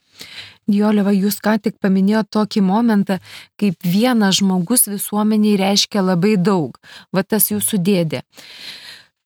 Dioleva, 0.69 1.13
jūs 1.15 1.39
ką 1.41 1.55
tik 1.63 1.79
paminėjote 1.81 2.29
tokį 2.35 2.61
momentą, 2.67 3.17
kaip 3.57 3.79
vienas 3.81 4.41
žmogus 4.41 4.85
visuomeniai 4.91 5.57
reiškia 5.57 6.03
labai 6.03 6.35
daug. 6.37 6.77
Va 7.15 7.23
tas 7.23 7.49
jūsų 7.49 7.79
dėdė. 7.81 8.21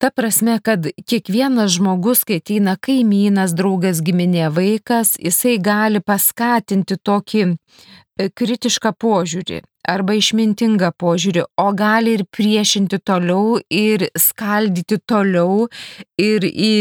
Ta 0.04 0.10
prasme, 0.12 0.58
kad 0.60 0.88
kiekvienas 1.08 1.72
žmogus, 1.78 2.26
kai 2.28 2.42
ateina 2.42 2.74
kaimynas, 2.76 3.54
draugas, 3.56 4.02
giminė, 4.04 4.50
vaikas, 4.52 5.13
jisai 5.16 5.54
gali 5.63 6.02
paskatinti 6.04 6.98
tokį 7.00 7.44
e, 7.48 8.28
kritišką 8.28 8.92
požiūrį. 9.00 9.62
Arba 9.88 10.15
išmintingą 10.17 10.91
požiūrį, 11.00 11.43
o 11.60 11.67
gali 11.76 12.15
ir 12.17 12.24
priešinti 12.32 13.00
toliau 13.04 13.60
ir 13.74 14.08
skaldyti 14.19 15.00
toliau 15.10 15.67
ir 16.22 16.48
į, 16.48 16.74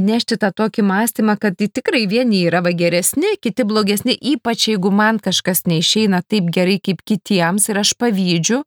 įnešti 0.00 0.38
tą 0.40 0.52
tokį 0.56 0.86
mąstymą, 0.88 1.36
kad 1.42 1.58
tikrai 1.60 2.06
vieni 2.08 2.44
yra 2.48 2.62
va 2.64 2.72
geresni, 2.76 3.36
kiti 3.42 3.66
blogesni, 3.68 4.16
ypač 4.16 4.68
jeigu 4.70 4.92
man 4.94 5.20
kažkas 5.22 5.66
neišeina 5.68 6.22
taip 6.24 6.48
gerai 6.54 6.78
kaip 6.80 7.04
kitiems 7.04 7.68
ir 7.68 7.82
aš 7.82 7.92
pavydžiu. 8.00 8.62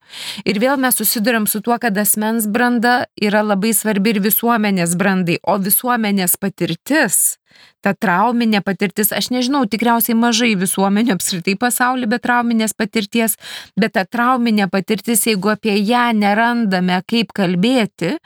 Ir 0.46 0.62
vėl 0.62 0.78
mes 0.82 1.00
susidurėm 1.00 1.50
su 1.50 1.64
tuo, 1.66 1.80
kad 1.82 1.98
asmens 1.98 2.48
branda 2.48 3.04
yra 3.18 3.42
labai 3.46 3.74
svarbi 3.74 4.16
ir 4.16 4.24
visuomenės 4.24 4.96
brandai, 5.00 5.40
o 5.44 5.58
visuomenės 5.58 6.38
patirtis 6.38 7.39
ta 7.86 7.94
trauminė 7.96 8.62
patirtis, 8.66 9.14
aš 9.16 9.30
nežinau, 9.34 9.64
tikriausiai 9.70 10.18
mažai 10.20 10.52
visuomenė 10.60 11.16
apskritai 11.16 11.56
pasaulį 11.60 12.10
be 12.12 12.20
trauminės 12.20 12.76
patirties, 12.78 13.38
bet 13.80 13.96
ta 13.96 14.06
trauminė 14.06 14.68
patirtis, 14.72 15.26
jeigu 15.30 15.54
apie 15.54 15.78
ją 15.78 16.10
nerandame, 16.18 17.00
kaip 17.08 17.32
kalbėti, 17.36 18.18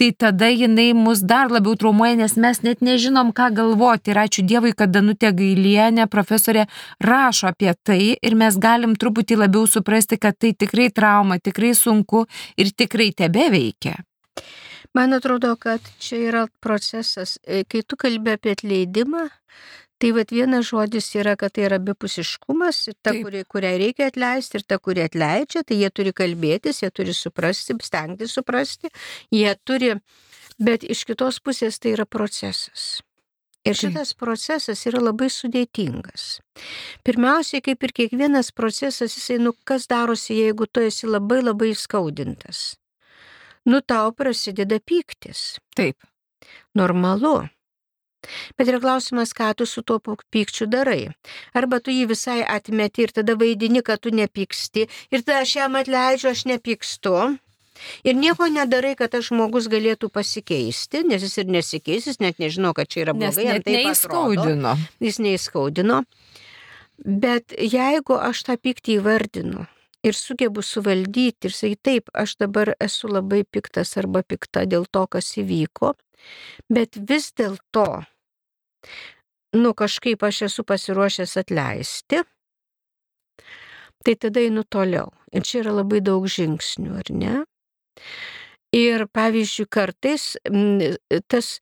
tai 0.00 0.10
tada 0.18 0.48
jinai 0.50 0.92
mus 0.96 1.22
dar 1.22 1.52
labiau 1.52 1.76
traumuoja, 1.78 2.16
nes 2.22 2.36
mes 2.40 2.62
net 2.66 2.82
nežinom, 2.84 3.30
ką 3.36 3.50
galvoti. 3.54 4.12
Ir 4.12 4.22
ačiū 4.24 4.46
Dievui, 4.48 4.74
kad 4.76 4.92
Danutė 4.94 5.30
Gailienė, 5.36 6.08
profesorė, 6.10 6.66
rašo 7.00 7.52
apie 7.52 7.72
tai 7.82 8.16
ir 8.16 8.38
mes 8.40 8.58
galim 8.58 8.96
truputį 8.98 9.38
labiau 9.44 9.68
suprasti, 9.70 10.18
kad 10.18 10.38
tai 10.38 10.54
tikrai 10.56 10.90
trauma, 10.90 11.38
tikrai 11.38 11.74
sunku 11.78 12.26
ir 12.56 12.74
tikrai 12.74 13.12
tebe 13.14 13.48
veikia. 13.54 14.00
Man 14.94 15.12
atrodo, 15.12 15.56
kad 15.56 15.80
čia 15.98 16.18
yra 16.28 16.46
procesas. 16.62 17.38
E, 17.42 17.64
kai 17.66 17.82
tu 17.82 17.96
kalbė 17.98 18.36
apie 18.38 18.52
atleidimą, 18.54 19.24
tai 19.98 20.12
vat 20.14 20.30
vienas 20.30 20.68
žodis 20.68 21.08
yra, 21.18 21.32
kad 21.38 21.56
tai 21.56 21.64
yra 21.66 21.80
abipusiškumas, 21.80 22.84
ta, 23.02 23.14
kuri, 23.18 23.42
kuriai 23.50 23.80
reikia 23.82 24.06
atleisti 24.12 24.60
ir 24.60 24.66
ta, 24.70 24.78
kuri 24.78 25.02
atleidžia, 25.02 25.64
tai 25.66 25.80
jie 25.80 25.90
turi 25.90 26.12
kalbėtis, 26.14 26.78
jie 26.84 26.92
turi 26.94 27.14
suprasti, 27.16 27.74
stengti 27.82 28.28
suprasti, 28.30 28.92
jie 29.34 29.56
turi, 29.66 29.96
bet 30.62 30.86
iš 30.86 31.02
kitos 31.10 31.40
pusės 31.42 31.80
tai 31.82 31.96
yra 31.96 32.06
procesas. 32.06 33.02
Ir 33.64 33.74
šitas 33.80 34.12
procesas 34.14 34.84
yra 34.86 35.00
labai 35.00 35.30
sudėtingas. 35.32 36.38
Pirmiausiai, 37.02 37.64
kaip 37.64 37.82
ir 37.82 37.96
kiekvienas 37.96 38.52
procesas, 38.52 39.16
jisai, 39.16 39.40
nu, 39.42 39.56
kas 39.66 39.88
darosi, 39.90 40.36
jeigu 40.36 40.68
tu 40.70 40.84
esi 40.84 41.08
labai 41.08 41.40
labai 41.40 41.72
skaudintas 41.72 42.74
nu 43.68 43.80
tau 43.80 44.12
prasideda 44.12 44.80
pyktis. 44.80 45.58
Taip. 45.76 45.96
Normalu. 46.74 47.48
Bet 48.56 48.68
yra 48.70 48.80
klausimas, 48.80 49.34
ką 49.36 49.52
tu 49.58 49.66
su 49.68 49.82
tuo 49.82 49.98
pykčiu 50.32 50.66
darai. 50.70 51.12
Arba 51.52 51.80
tu 51.80 51.92
jį 51.92 52.08
visai 52.12 52.40
atmeti 52.40 53.04
ir 53.04 53.12
tada 53.12 53.36
vaidini, 53.36 53.82
kad 53.84 54.00
tu 54.00 54.12
nepyksti. 54.14 54.86
Ir 55.12 55.24
tada 55.24 55.42
aš 55.44 55.56
jam 55.58 55.76
atleidžiu, 55.80 56.30
aš 56.32 56.44
nepykstu. 56.48 57.16
Ir 58.06 58.14
nieko 58.14 58.46
nedarai, 58.48 58.94
kad 58.98 59.12
tas 59.12 59.26
žmogus 59.28 59.66
galėtų 59.68 60.08
pasikeisti, 60.14 61.02
nes 61.08 61.24
jis 61.26 61.40
ir 61.42 61.50
nesikeis, 61.50 62.06
jis 62.06 62.20
net 62.22 62.38
nežino, 62.38 62.70
kad 62.76 62.88
čia 62.88 63.02
yra 63.08 63.16
blogai. 63.16 63.58
Tai 63.66 63.76
neįskaudino. 63.80 64.76
Jis 65.02 65.18
neįskaudino. 65.20 66.04
Bet 67.04 67.56
jeigu 67.58 68.16
aš 68.22 68.44
tą 68.46 68.54
pyktį 68.62 69.00
įvardinu, 69.00 69.66
ir 70.04 70.16
sugebu 70.16 70.62
suvaldyti 70.62 71.48
ir 71.48 71.54
sakyti, 71.54 71.82
taip, 71.88 72.10
aš 72.14 72.36
dabar 72.42 72.74
esu 72.82 73.08
labai 73.08 73.42
piktas 73.44 73.96
arba 74.00 74.22
pikta 74.22 74.64
dėl 74.68 74.86
to, 74.92 75.06
kas 75.10 75.32
įvyko, 75.40 75.94
bet 76.72 76.98
vis 77.08 77.30
dėlto, 77.38 78.04
nu 79.56 79.74
kažkaip 79.74 80.22
aš 80.28 80.44
esu 80.50 80.64
pasiruošęs 80.68 81.36
atleisti, 81.42 82.22
tai 84.04 84.16
tada 84.20 84.42
einu 84.44 84.64
toliau. 84.68 85.12
Ir 85.32 85.42
čia 85.42 85.62
yra 85.64 85.78
labai 85.80 86.02
daug 86.04 86.26
žingsnių, 86.28 86.98
ar 87.00 87.10
ne? 87.10 87.36
Ir 88.74 89.06
pavyzdžiui, 89.14 89.70
kartais 89.70 90.34
tas 91.30 91.56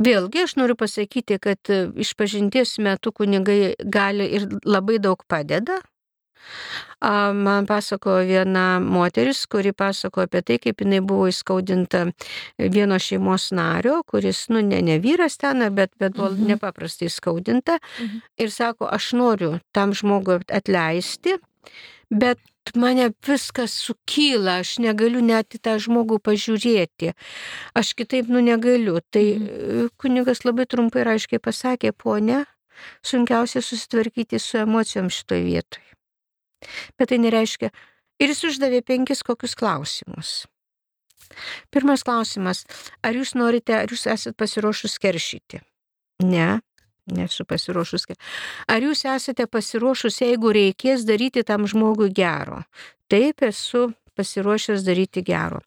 Vėlgi 0.00 0.40
aš 0.46 0.54
noriu 0.56 0.78
pasakyti, 0.80 1.36
kad 1.44 1.68
išpažinties 2.00 2.78
metu 2.80 3.12
kunigai 3.12 3.74
gali 3.84 4.30
ir 4.38 4.46
labai 4.64 4.96
daug 4.96 5.20
padeda, 5.28 5.76
Man 7.00 7.66
pasakojo 7.66 8.26
viena 8.28 8.80
moteris, 8.80 9.46
kuri 9.48 9.72
pasakojo 9.72 10.26
apie 10.28 10.42
tai, 10.44 10.58
kaip 10.60 10.82
jinai 10.84 11.00
buvo 11.00 11.30
įskaudinta 11.30 12.04
vieno 12.60 12.98
šeimos 13.00 13.50
nario, 13.56 14.02
kuris, 14.04 14.46
nu, 14.52 14.60
ne, 14.64 14.82
ne 14.84 14.98
vyras 15.00 15.38
ten, 15.40 15.64
bet, 15.74 15.94
bet 16.00 16.18
buvo 16.18 16.34
mhm. 16.34 16.52
nepaprastai 16.54 17.08
įskaudinta. 17.08 17.78
Mhm. 18.00 18.20
Ir 18.44 18.52
sako, 18.52 18.90
aš 18.92 19.14
noriu 19.16 19.54
tam 19.72 19.96
žmogui 19.96 20.42
atleisti, 20.52 21.38
bet 22.10 22.40
mane 22.76 23.10
viskas 23.26 23.72
sukyla, 23.80 24.60
aš 24.60 24.76
negaliu 24.84 25.22
net 25.24 25.56
į 25.56 25.62
tą 25.64 25.78
žmogų 25.80 26.20
pažiūrėti. 26.26 27.14
Aš 27.80 27.94
kitaip, 27.96 28.28
nu, 28.28 28.44
negaliu. 28.44 29.00
Tai 29.08 29.24
mhm. 29.24 29.92
kunigas 29.96 30.44
labai 30.44 30.68
trumpai 30.68 31.06
ir 31.06 31.14
aiškiai 31.16 31.40
pasakė, 31.40 31.96
ponė, 31.96 32.44
sunkiausia 33.02 33.64
susitvarkyti 33.64 34.38
su 34.38 34.60
emocijom 34.60 35.08
šitoje 35.08 35.46
vietoje. 35.48 35.86
Bet 36.98 37.12
tai 37.12 37.20
nereiškia. 37.22 37.70
Ir 38.20 38.32
jis 38.32 38.44
uždavė 38.50 38.82
penkis 38.84 39.24
kokius 39.24 39.56
klausimus. 39.56 40.44
Pirmas 41.72 42.04
klausimas. 42.04 42.64
Ar 43.06 43.16
jūs 43.16 43.34
norite, 43.38 43.76
ar 43.76 43.92
jūs 43.92 44.06
esate 44.10 44.36
pasiruošus 44.36 44.98
keršyti? 45.00 45.62
Ne, 46.26 46.60
nesu 47.14 47.46
pasiruošus. 47.48 48.08
Ar 48.68 48.84
jūs 48.84 49.04
esate 49.08 49.46
pasiruošus, 49.46 50.20
jeigu 50.24 50.52
reikės 50.56 51.06
daryti 51.08 51.44
tam 51.46 51.68
žmogui 51.70 52.10
gero? 52.14 52.64
Taip, 53.10 53.42
esu 53.46 53.88
pasiruošęs 54.20 54.84
daryti 54.84 55.24
gero. 55.24 55.62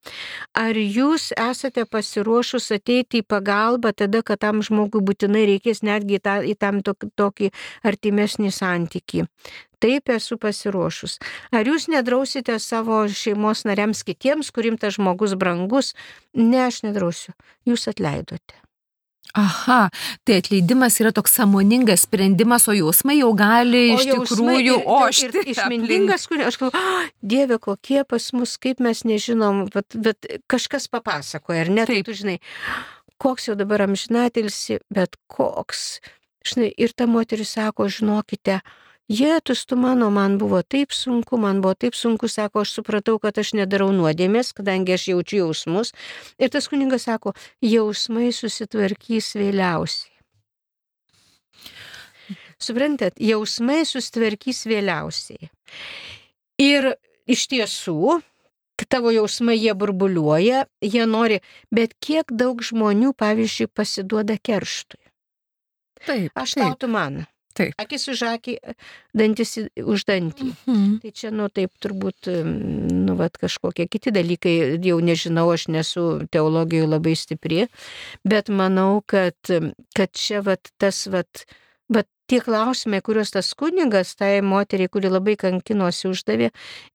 Ar 0.53 0.77
jūs 0.77 1.31
esate 1.33 1.87
pasiruošus 1.89 2.71
ateiti 2.77 3.23
į 3.23 3.27
pagalbą 3.33 3.93
tada, 3.97 4.21
kad 4.21 4.45
tam 4.45 4.61
žmogui 4.65 5.01
būtinai 5.01 5.45
reikės 5.55 5.83
netgi 5.83 6.21
tą, 6.23 6.39
į 6.45 6.55
tam 6.61 6.81
tokį 6.85 7.51
artimesnį 7.89 8.53
santyki? 8.53 9.27
Taip 9.83 10.07
esu 10.13 10.37
pasiruošus. 10.39 11.17
Ar 11.51 11.67
jūs 11.67 11.89
nedrausite 11.91 12.55
savo 12.63 13.01
šeimos 13.11 13.65
nariams 13.67 14.05
kitiems, 14.07 14.53
kurim 14.55 14.77
tas 14.79 14.95
žmogus 14.95 15.35
brangus? 15.35 15.91
Ne, 16.39 16.61
aš 16.69 16.85
nedrausiu. 16.87 17.35
Jūs 17.67 17.89
atleidote. 17.91 18.63
Aha, 19.33 19.87
tai 20.27 20.35
atleidimas 20.37 20.99
yra 21.01 21.09
toks 21.15 21.33
samoningas 21.39 22.03
sprendimas, 22.05 22.67
o 22.69 22.75
jausmai 22.77 23.15
jau 23.17 23.31
gali 23.33 23.87
o 23.95 23.97
iš 23.97 24.05
tikrųjų 24.11 24.75
ošti. 24.85 25.29
Ir 25.41 25.53
išmintingas, 25.55 26.27
kurį 26.29 26.45
aš 26.51 26.59
galvoju, 26.61 26.81
oh, 26.83 27.07
Dieve, 27.33 27.57
kokie 27.63 28.03
pas 28.05 28.27
mus, 28.37 28.53
kaip 28.61 28.83
mes 28.85 29.01
nežinom, 29.09 29.63
bet, 29.73 29.97
bet 29.97 30.29
kažkas 30.51 30.85
papasakoja, 30.93 31.65
ar 31.65 31.73
ne? 31.73 31.87
Tai 31.89 31.97
Taip, 31.97 32.05
tu 32.11 32.17
žinai, 32.19 32.37
koks 33.17 33.49
jau 33.49 33.57
dabar 33.57 33.87
amžinatilsi, 33.87 34.83
bet 34.93 35.17
koks. 35.33 35.97
Žinai, 36.45 36.69
ir 36.85 36.93
ta 36.93 37.09
moteris 37.09 37.55
sako, 37.57 37.89
žinokite, 37.89 38.59
Jėtus 39.11 39.65
tu 39.67 39.75
mano, 39.75 40.07
man 40.15 40.37
buvo 40.39 40.61
taip 40.63 40.93
sunku, 40.95 41.35
man 41.37 41.59
buvo 41.61 41.75
taip 41.75 41.95
sunku, 41.95 42.29
sako, 42.31 42.63
aš 42.63 42.77
supratau, 42.77 43.17
kad 43.19 43.35
aš 43.37 43.51
nedarau 43.59 43.91
nuodėmės, 43.91 44.53
kadangi 44.55 44.95
aš 44.95 45.09
jaučiu 45.11 45.41
jausmus. 45.41 45.91
Ir 46.39 46.53
tas 46.53 46.69
kuningas 46.71 47.09
sako, 47.09 47.33
jausmai 47.59 48.31
susitvarkys 48.31 49.33
vėliausiai. 49.35 50.11
Suprantat, 52.63 53.19
jausmai 53.19 53.81
susitvarkys 53.83 54.63
vėliausiai. 54.71 55.51
Ir 56.63 56.93
iš 57.27 57.49
tiesų, 57.51 58.21
tavo 58.87 59.11
jausmai 59.11 59.57
jie 59.57 59.75
burbuliuoja, 59.75 60.65
jie 60.79 61.05
nori, 61.05 61.41
bet 61.71 61.95
kiek 61.99 62.31
daug 62.31 62.63
žmonių, 62.63 63.11
pavyzdžiui, 63.19 63.67
pasiduoda 63.67 64.39
kerštui. 64.39 65.01
Taip. 66.03 66.31
Aš 66.35 66.55
tau 66.59 66.73
tu 66.79 66.89
man. 66.91 67.23
Taip. 67.53 67.75
Akis 67.77 68.07
už 68.09 68.23
akį, 68.31 68.55
dantis 69.13 69.55
už 69.77 70.05
dantį. 70.09 70.49
Mhm. 70.65 70.93
Tai 71.03 71.11
čia, 71.13 71.29
nu, 71.35 71.49
taip 71.53 71.73
turbūt, 71.83 72.29
nu, 72.49 73.17
vat, 73.19 73.37
kažkokie 73.41 73.85
kiti 73.91 74.13
dalykai, 74.15 74.55
jau 74.81 74.97
nežinau, 75.03 75.45
aš 75.53 75.67
nesu 75.73 76.05
teologijoje 76.33 76.89
labai 76.89 77.13
stipri, 77.19 77.67
bet 78.25 78.49
manau, 78.49 79.03
kad, 79.05 79.37
kad 79.93 80.15
čia, 80.17 80.41
vat, 80.45 80.73
tas, 80.81 81.05
vat, 81.13 81.45
bet 81.45 81.59
tie 82.27 82.39
klausimai, 82.43 83.01
kuriuos 83.03 83.33
tas 83.33 83.51
kunigas 83.57 84.15
tai 84.19 84.41
moteriai, 84.45 84.91
kuri 84.91 85.11
labai 85.11 85.35
kankinosi 85.39 86.09
uždavė, 86.11 86.49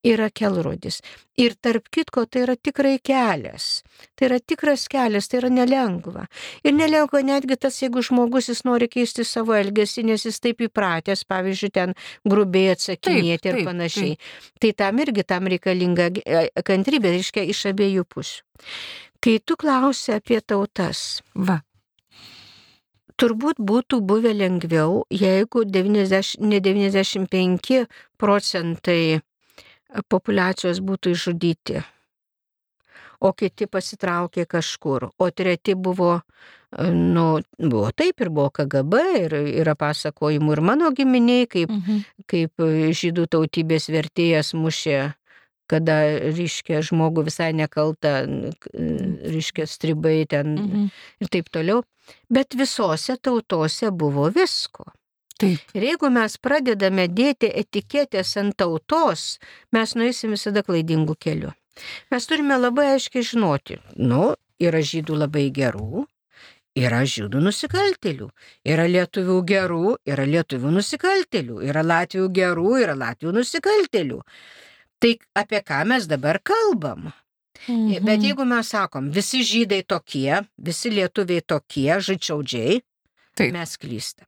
yra 0.06 0.28
kelrodis. 0.30 1.00
Ir 1.38 1.54
tarp 1.62 1.86
kitko, 1.94 2.24
tai 2.26 2.42
yra 2.46 2.56
tikrai 2.56 2.96
kelias. 3.04 3.84
Tai 4.18 4.28
yra 4.30 4.38
tikras 4.42 4.88
kelias, 4.90 5.28
tai 5.30 5.38
yra 5.42 5.50
nelengva. 5.54 6.26
Ir 6.66 6.74
nelengva 6.74 7.22
netgi 7.22 7.58
tas, 7.60 7.78
jeigu 7.82 8.02
žmogus 8.02 8.50
jis 8.50 8.64
nori 8.66 8.88
keisti 8.90 9.26
savo 9.28 9.54
elgesį, 9.58 10.06
nes 10.10 10.26
jis 10.26 10.40
taip 10.42 10.64
įpratęs, 10.66 11.22
pavyzdžiui, 11.30 11.74
ten 11.74 11.94
grubiai 12.26 12.74
atsakinėti 12.74 13.44
taip, 13.44 13.52
ir 13.52 13.60
taip, 13.60 13.68
panašiai. 13.70 14.16
Taip. 14.16 14.56
Tai 14.64 14.72
tam 14.82 15.04
irgi 15.04 15.26
tam 15.28 15.52
reikalinga 15.52 16.10
e, 16.24 16.48
kantrybė, 16.66 17.14
reiškia, 17.18 17.46
iš 17.54 17.68
abiejų 17.70 18.08
pusių. 18.08 18.66
Kai 19.18 19.40
tu 19.42 19.56
klausi 19.58 20.12
apie 20.14 20.38
tautas, 20.46 21.20
va, 21.34 21.58
turbūt 23.18 23.58
būtų 23.58 24.00
buvę 24.06 24.32
lengviau, 24.36 25.02
jeigu 25.10 25.64
90, 25.66 26.38
ne 26.40 26.60
95 26.62 27.84
procentai 28.20 29.20
populacijos 30.12 30.80
būtų 30.84 31.14
išžudyti, 31.16 31.82
o 33.20 33.32
kiti 33.34 33.66
pasitraukė 33.66 34.46
kažkur, 34.46 35.08
o 35.18 35.30
treti 35.30 35.74
buvo, 35.74 36.20
nu, 36.78 37.26
buvo 37.58 37.90
taip 37.96 38.20
ir 38.22 38.30
buvo 38.30 38.50
KGB 38.54 39.04
ir 39.24 39.38
yra 39.64 39.74
pasakojimų 39.78 40.54
ir 40.54 40.64
mano 40.70 40.92
giminiai, 40.94 41.48
kaip, 41.50 41.72
mhm. 41.72 42.04
kaip 42.28 42.68
žydų 43.02 43.26
tautybės 43.34 43.88
vertėjas 43.92 44.54
mušė 44.54 45.00
kada, 45.70 45.98
reiškia, 46.34 46.82
žmogų 46.86 47.26
visai 47.28 47.52
nekalta, 47.56 48.22
reiškia, 48.74 49.68
stribai 49.68 50.22
ten 50.30 50.54
mhm. 50.56 50.88
ir 51.22 51.32
taip 51.32 51.50
toliau. 51.54 51.84
Bet 52.32 52.56
visose 52.56 53.18
tautose 53.20 53.90
buvo 53.92 54.30
visko. 54.32 54.88
Taip. 55.38 55.62
Ir 55.76 55.84
jeigu 55.92 56.08
mes 56.10 56.34
pradedame 56.42 57.04
dėti 57.06 57.50
etiketės 57.60 58.32
ant 58.40 58.56
tautos, 58.58 59.36
mes 59.70 59.94
nueisim 59.94 60.34
visada 60.34 60.64
klaidingų 60.66 61.14
kelių. 61.14 61.52
Mes 62.10 62.26
turime 62.26 62.56
labai 62.58 62.88
aiškiai 62.96 63.22
žinoti, 63.22 63.78
nu, 64.02 64.32
yra 64.58 64.80
žydų 64.82 65.18
labai 65.20 65.44
gerų, 65.54 66.06
yra 66.78 67.04
žydų 67.06 67.42
nusikaltėlių, 67.44 68.28
yra 68.66 68.86
lietuvių 68.90 69.38
gerų, 69.52 69.84
yra 70.10 70.26
lietuvių 70.26 70.72
nusikaltėlių, 70.78 71.60
yra 71.70 71.84
latvių 71.86 72.26
gerų, 72.34 72.72
yra 72.82 72.98
latvių 72.98 73.34
nusikaltėlių. 73.38 74.18
Tai 74.98 75.14
apie 75.38 75.62
ką 75.62 75.84
mes 75.86 76.06
dabar 76.10 76.40
kalbam? 76.42 77.12
Mhm. 77.66 78.04
Bet 78.06 78.22
jeigu 78.22 78.44
mes 78.46 78.70
sakom, 78.70 79.10
visi 79.10 79.42
žydai 79.42 79.82
tokie, 79.86 80.44
visi 80.56 80.90
lietuviai 80.94 81.42
tokie, 81.42 81.98
žaičiaudžiai, 81.98 82.80
Taip. 83.34 83.52
mes 83.52 83.76
klystam. 83.76 84.26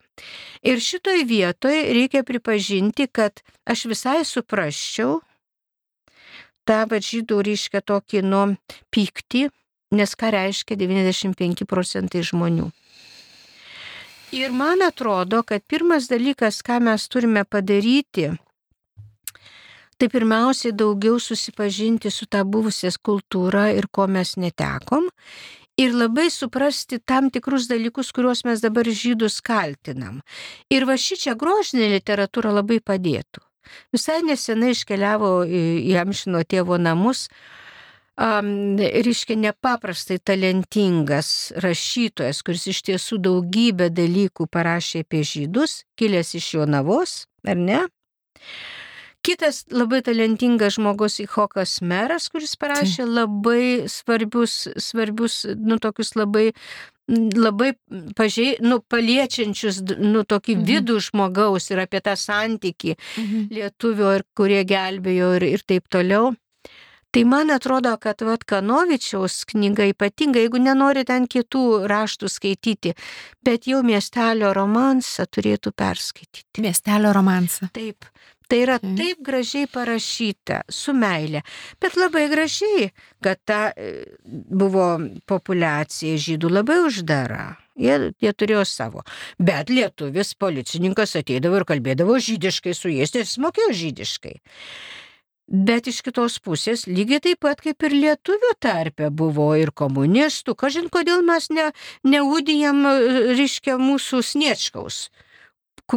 Ir 0.62 0.82
šitoj 0.82 1.24
vietoje 1.24 1.86
reikia 1.94 2.22
pripažinti, 2.26 3.06
kad 3.06 3.42
aš 3.64 3.86
visai 3.90 4.24
suprasčiau 4.26 5.20
tą 6.68 6.84
va 6.90 7.00
žydų 7.02 7.40
ryškia 7.48 7.80
tokį 7.86 8.22
nu 8.26 8.42
pyktį, 8.94 9.48
nes 9.96 10.14
ką 10.14 10.30
reiškia 10.34 10.76
95 10.78 11.66
procentai 11.66 12.22
žmonių. 12.26 12.68
Ir 14.36 14.52
man 14.54 14.84
atrodo, 14.86 15.42
kad 15.42 15.64
pirmas 15.66 16.06
dalykas, 16.06 16.60
ką 16.62 16.78
mes 16.86 17.08
turime 17.10 17.42
padaryti, 17.42 18.30
tai 20.01 20.09
pirmiausiai 20.09 20.72
daugiau 20.72 21.18
susipažinti 21.20 22.09
su 22.11 22.24
tą 22.24 22.40
buvusias 22.48 22.96
kultūrą 22.96 23.66
ir 23.76 23.90
ko 23.92 24.07
mes 24.09 24.38
netekom 24.40 25.11
ir 25.80 25.92
labai 25.92 26.30
suprasti 26.32 26.98
tam 27.05 27.28
tikrus 27.32 27.68
dalykus, 27.68 28.12
kuriuos 28.16 28.44
mes 28.48 28.64
dabar 28.64 28.88
žydus 28.88 29.40
kaltinam. 29.44 30.20
Ir 30.72 30.88
va 30.88 30.96
ši 30.96 31.20
čia 31.24 31.36
grožinė 31.36 31.90
literatūra 31.98 32.53
labai 32.57 32.80
padėtų. 32.80 33.44
Visai 33.94 34.20
nesenai 34.26 34.72
iškeliavo 34.74 35.30
į 35.46 35.94
Amšino 36.01 36.42
tėvo 36.48 36.80
namus 36.80 37.28
um, 38.16 38.80
reiškia 38.80 39.36
nepaprastai 39.44 40.18
talentingas 40.18 41.53
rašytojas, 41.64 42.42
kuris 42.46 42.66
iš 42.72 42.82
tiesų 42.88 43.20
daugybę 43.28 43.90
dalykų 43.94 44.48
parašė 44.51 45.05
apie 45.05 45.22
žydus, 45.28 45.82
kilęs 46.01 46.34
iš 46.40 46.55
Jonavos, 46.57 47.16
ar 47.46 47.61
ne? 47.61 47.84
Kitas 49.31 49.62
labai 49.70 50.01
talentingas 50.03 50.74
žmogus 50.74 51.20
Ihokas 51.22 51.76
Meras, 51.87 52.26
kuris 52.33 52.57
parašė 52.59 53.05
labai 53.07 53.87
svarbius, 53.87 54.64
svarbius, 54.83 55.45
nu, 55.55 55.78
tokius 55.78 56.16
labai 56.18 56.49
labai 57.11 57.72
pažiai, 58.18 58.57
nu, 58.62 58.81
paliečiančius, 58.91 59.81
nu, 59.99 60.22
tokį 60.26 60.57
mhm. 60.57 60.66
vidų 60.66 60.99
žmogaus 61.11 61.70
ir 61.72 61.83
apie 61.83 62.03
tą 62.05 62.14
santyki 62.18 62.97
mhm. 62.97 63.49
lietuvio 63.55 64.14
ir 64.18 64.26
kurie 64.37 64.62
gelbėjo 64.66 65.35
ir, 65.39 65.49
ir 65.59 65.66
taip 65.66 65.91
toliau. 65.91 66.33
Tai 67.11 67.24
man 67.26 67.51
atrodo, 67.51 67.91
kad 67.99 68.22
vat 68.22 68.45
Kanovičiaus 68.47 69.41
knyga 69.51 69.89
ypatinga, 69.91 70.39
jeigu 70.45 70.61
nenori 70.62 71.03
ten 71.07 71.26
kitų 71.26 71.89
raštų 71.91 72.31
skaityti, 72.31 72.93
bet 73.43 73.66
jau 73.66 73.81
miestelio 73.83 74.53
romansą 74.55 75.26
turėtų 75.26 75.72
perskaityti. 75.74 76.62
Miestelio 76.62 77.11
romansą. 77.16 77.72
Taip. 77.74 78.07
Tai 78.51 78.59
yra 78.64 78.80
taip 78.82 79.20
gražiai 79.22 79.68
parašyta, 79.70 80.64
su 80.74 80.90
meilė, 80.96 81.44
bet 81.82 81.94
labai 81.94 82.24
gražiai, 82.32 82.88
kad 83.22 83.38
ta 83.46 83.61
e, 83.70 83.90
buvo 84.26 84.86
populiacija 85.30 86.18
žydų 86.18 86.51
labai 86.51 86.80
uždara. 86.82 87.44
Jie, 87.80 88.11
jie 88.20 88.32
turėjo 88.34 88.64
savo. 88.66 89.05
Bet 89.38 89.70
lietuvis 89.70 90.34
policininkas 90.34 91.14
ateidavo 91.20 91.61
ir 91.61 91.66
kalbėdavo 91.68 92.18
žydiškai 92.18 92.74
su 92.74 92.90
jais, 92.90 93.14
nes 93.14 93.30
jis 93.30 93.38
mokėjo 93.40 93.70
žydiškai. 93.84 94.34
Bet 95.70 95.86
iš 95.90 96.03
kitos 96.07 96.42
pusės, 96.42 96.84
lygiai 96.90 97.22
taip 97.22 97.40
pat 97.46 97.62
kaip 97.62 97.86
ir 97.86 97.94
lietuvių 97.94 98.53
tarpe 98.62 99.14
buvo 99.14 99.48
ir 99.59 99.70
komunistų, 99.70 100.59
kažin 100.59 100.90
kodėl 100.90 101.22
mes 101.26 101.48
ne, 101.55 101.70
neudijam, 102.03 102.82
reiškia, 103.30 103.78
mūsų 103.78 104.26
sniečkaus 104.26 105.05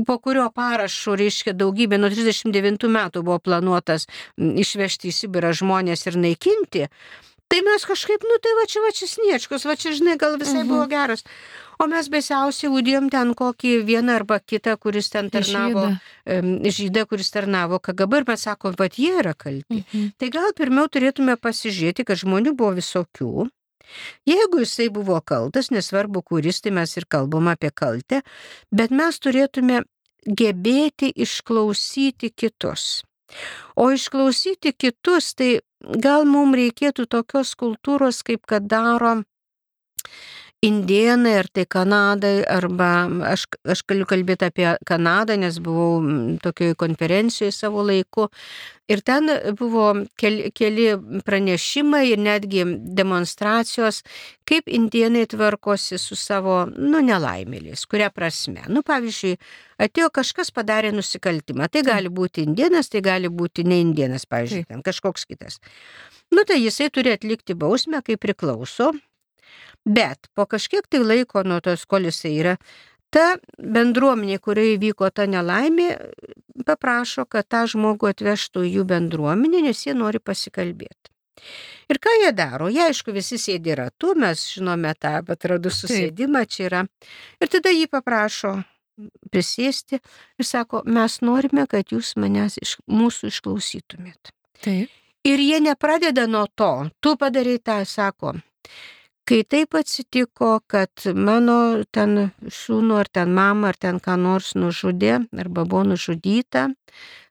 po 0.02 0.18
kurio 0.18 0.48
parašų, 0.56 1.18
reiškia, 1.22 1.54
daugybė, 1.58 2.00
nuo 2.02 2.10
39 2.10 2.89
metų 2.89 3.22
buvo 3.22 3.38
planuotas 3.44 4.08
išvežti 4.38 5.12
į 5.12 5.18
Sibirą 5.20 5.54
žmonės 5.54 6.08
ir 6.10 6.18
naikinti, 6.18 6.88
tai 7.54 7.62
mes 7.62 7.86
kažkaip, 7.86 8.26
nu 8.26 8.39
tai 8.41 8.56
va 8.58 8.66
čia, 8.66 8.82
va 8.82 8.89
čia 8.98 9.08
sniečkus, 9.12 9.68
va 9.70 9.78
čia, 9.78 9.94
žinai, 9.94 10.18
gal 10.18 10.39
visai 10.41 10.64
mhm. 10.64 10.72
buvo 10.72 10.88
geras. 10.89 11.22
O 11.82 11.88
mes 11.89 12.08
baisiausiai 12.10 12.72
udėjom 12.74 13.10
ten 13.14 13.34
kokį 13.38 13.74
vieną 13.86 14.18
arba 14.22 14.39
kitą, 14.39 14.76
kuris 14.82 15.10
ten 15.14 15.30
tarnavo, 15.34 15.89
žydą, 16.26 16.72
žydą 16.78 17.06
kuris 17.10 17.34
tarnavo 17.34 17.82
KGB 17.84 18.22
ir 18.22 18.28
mes 18.30 18.46
sakom, 18.48 18.78
va 18.80 18.88
jie 18.89 19.12
yra 19.22 19.34
kalti. 19.38 19.84
Mhm. 19.84 20.14
Tai 20.18 20.30
gal 20.34 20.54
pirmiau 20.58 20.89
turėtume 20.89 21.38
pasižiūrėti, 21.38 22.06
kad 22.08 22.22
žmonių 22.22 22.56
buvo 22.58 22.78
visokių, 22.80 23.50
Jeigu 24.30 24.64
jisai 24.64 24.90
buvo 24.94 25.20
kaltas, 25.22 25.72
nesvarbu 25.72 26.24
kuris, 26.24 26.62
tai 26.62 26.72
mes 26.72 26.98
ir 26.98 27.08
kalbam 27.10 27.50
apie 27.52 27.72
kaltę, 27.72 28.22
bet 28.72 28.92
mes 28.92 29.20
turėtume 29.20 29.84
gebėti 30.28 31.12
išklausyti 31.26 32.32
kitus. 32.32 33.04
O 33.76 33.90
išklausyti 33.92 34.74
kitus, 34.78 35.34
tai 35.34 35.52
gal 35.82 36.26
mums 36.30 36.58
reikėtų 36.60 37.08
tokios 37.10 37.56
kultūros, 37.60 38.22
kaip 38.24 38.46
kad 38.48 38.68
daro 38.70 39.24
Indienai, 40.64 41.34
ar 41.41 41.47
tai 41.51 41.66
Kanadai, 41.68 42.38
arba 42.47 42.91
aš, 43.28 43.41
aš 43.68 43.82
galiu 43.89 44.05
kalbėti 44.07 44.47
apie 44.47 44.70
Kanadą, 44.88 45.36
nes 45.36 45.57
buvau 45.59 45.97
tokioje 46.39 46.78
konferencijoje 46.80 47.51
savo 47.51 47.84
laiku. 47.84 48.30
Ir 48.88 49.03
ten 49.03 49.28
buvo 49.59 49.89
keli, 50.20 50.53
keli 50.55 50.88
pranešimai 51.28 52.05
ir 52.14 52.24
netgi 52.24 52.64
demonstracijos, 52.95 54.01
kaip 54.47 54.72
indienai 54.72 55.28
tvarkosi 55.28 55.99
su 55.99 56.16
savo, 56.20 56.61
nu, 56.72 57.03
nelaimėliais, 57.11 57.84
kuria 57.91 58.07
prasme. 58.16 58.64
Nu, 58.72 58.88
pavyzdžiui, 58.88 59.36
atėjo 59.84 60.11
kažkas 60.16 60.55
padarė 60.55 60.95
nusikaltimą. 60.95 61.68
Tai 61.72 61.84
gali 61.91 62.11
būti 62.11 62.47
indienas, 62.47 62.91
tai 62.91 63.03
gali 63.03 63.28
būti 63.28 63.68
ne 63.68 63.84
indienas, 63.84 64.24
pavyzdžiui, 64.32 64.70
ten 64.72 64.84
kažkoks 64.86 65.28
kitas. 65.28 65.59
Nu, 66.32 66.47
tai 66.47 66.64
jisai 66.64 66.88
turi 66.88 67.11
atlikti 67.18 67.51
bausmę, 67.51 67.99
kaip 67.99 68.24
priklauso 68.24 68.93
Bet 69.86 70.30
po 70.36 70.46
kažkiek 70.48 70.88
tai 70.88 71.04
laiko 71.04 71.44
nuo 71.44 71.60
tos, 71.64 71.86
kol 71.86 72.08
jisai 72.08 72.34
yra, 72.40 72.58
ta 73.14 73.38
bendruomenė, 73.60 74.40
kurioje 74.40 74.78
įvyko 74.78 75.10
ta 75.12 75.28
nelaimė, 75.30 75.90
paprašo, 76.68 77.26
kad 77.30 77.50
tą 77.52 77.66
žmogų 77.74 78.14
atvežtų 78.14 78.64
jų 78.68 78.86
bendruomenę, 78.90 79.64
nes 79.68 79.86
jie 79.86 79.96
nori 79.98 80.24
pasikalbėti. 80.24 81.12
Ir 81.92 82.00
ką 82.00 82.14
jie 82.22 82.32
daro? 82.36 82.70
Jie, 82.72 82.86
aišku, 82.88 83.12
visi 83.12 83.38
sėdi 83.42 83.76
ratu, 83.76 84.14
mes 84.16 84.46
žinome 84.56 84.94
tą 84.96 85.18
atradų 85.36 85.74
susėdimą, 85.74 86.46
čia 86.48 86.68
yra. 86.70 86.84
Ir 87.42 87.52
tada 87.52 87.74
jį 87.74 87.90
paprašo 87.92 88.56
prisėsti 89.34 90.00
ir 90.00 90.48
sako, 90.48 90.84
mes 90.86 91.20
norime, 91.26 91.66
kad 91.70 91.92
jūs 91.92 92.14
manęs 92.22 92.60
iš, 92.62 92.78
mūsų 92.88 93.34
išklausytumėt. 93.34 94.34
Taip. 94.64 94.92
Ir 95.24 95.40
jie 95.40 95.60
nepradeda 95.64 96.28
nuo 96.28 96.46
to, 96.56 96.90
tu 97.00 97.16
padarai 97.20 97.58
tą, 97.64 97.82
sako, 97.88 98.36
Kai 99.24 99.43
taip 99.47 99.76
atsitiko, 99.80 100.57
kad 100.67 101.05
mano 101.15 101.84
ten 101.95 102.34
šūnų 102.43 102.97
ar 102.99 103.07
ten 103.07 103.32
mama 103.32 103.71
ar 103.71 103.80
ten 103.80 104.01
ką 104.03 104.17
nors 104.19 104.51
nužudė 104.59 105.21
arba 105.39 105.63
buvo 105.63 105.86
nužudyta, 105.93 106.67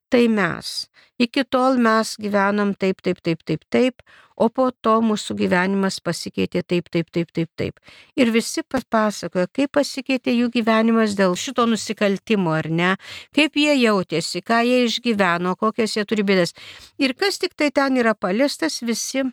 tai 0.08 0.24
mes. 0.32 0.72
Iki 1.20 1.44
tol 1.52 1.76
mes 1.84 2.16
gyvenom 2.20 2.72
taip, 2.80 3.02
taip, 3.04 3.20
taip, 3.20 3.44
taip, 3.44 3.62
taip, 3.70 4.02
o 4.40 4.48
po 4.48 4.70
to 4.72 4.96
mūsų 5.04 5.36
gyvenimas 5.38 6.00
pasikeitė 6.00 6.64
taip, 6.64 6.88
taip, 6.92 7.12
taip, 7.14 7.30
taip, 7.36 7.50
taip. 7.60 7.78
Ir 8.16 8.32
visi 8.34 8.64
pasakoja, 8.64 9.46
kaip 9.52 9.74
pasikeitė 9.76 10.34
jų 10.34 10.48
gyvenimas 10.56 11.14
dėl 11.18 11.36
šito 11.38 11.68
nusikaltimo, 11.68 12.56
ar 12.56 12.70
ne, 12.72 12.90
kaip 13.36 13.60
jie 13.60 13.76
jautėsi, 13.76 14.42
ką 14.42 14.64
jie 14.66 14.82
išgyveno, 14.88 15.54
kokias 15.60 15.96
jie 15.98 16.08
turi 16.08 16.24
bėdas. 16.26 16.56
Ir 16.98 17.14
kas 17.14 17.38
tik 17.38 17.54
tai 17.54 17.70
ten 17.70 18.00
yra 18.00 18.16
paliestas, 18.16 18.80
visi 18.80 19.28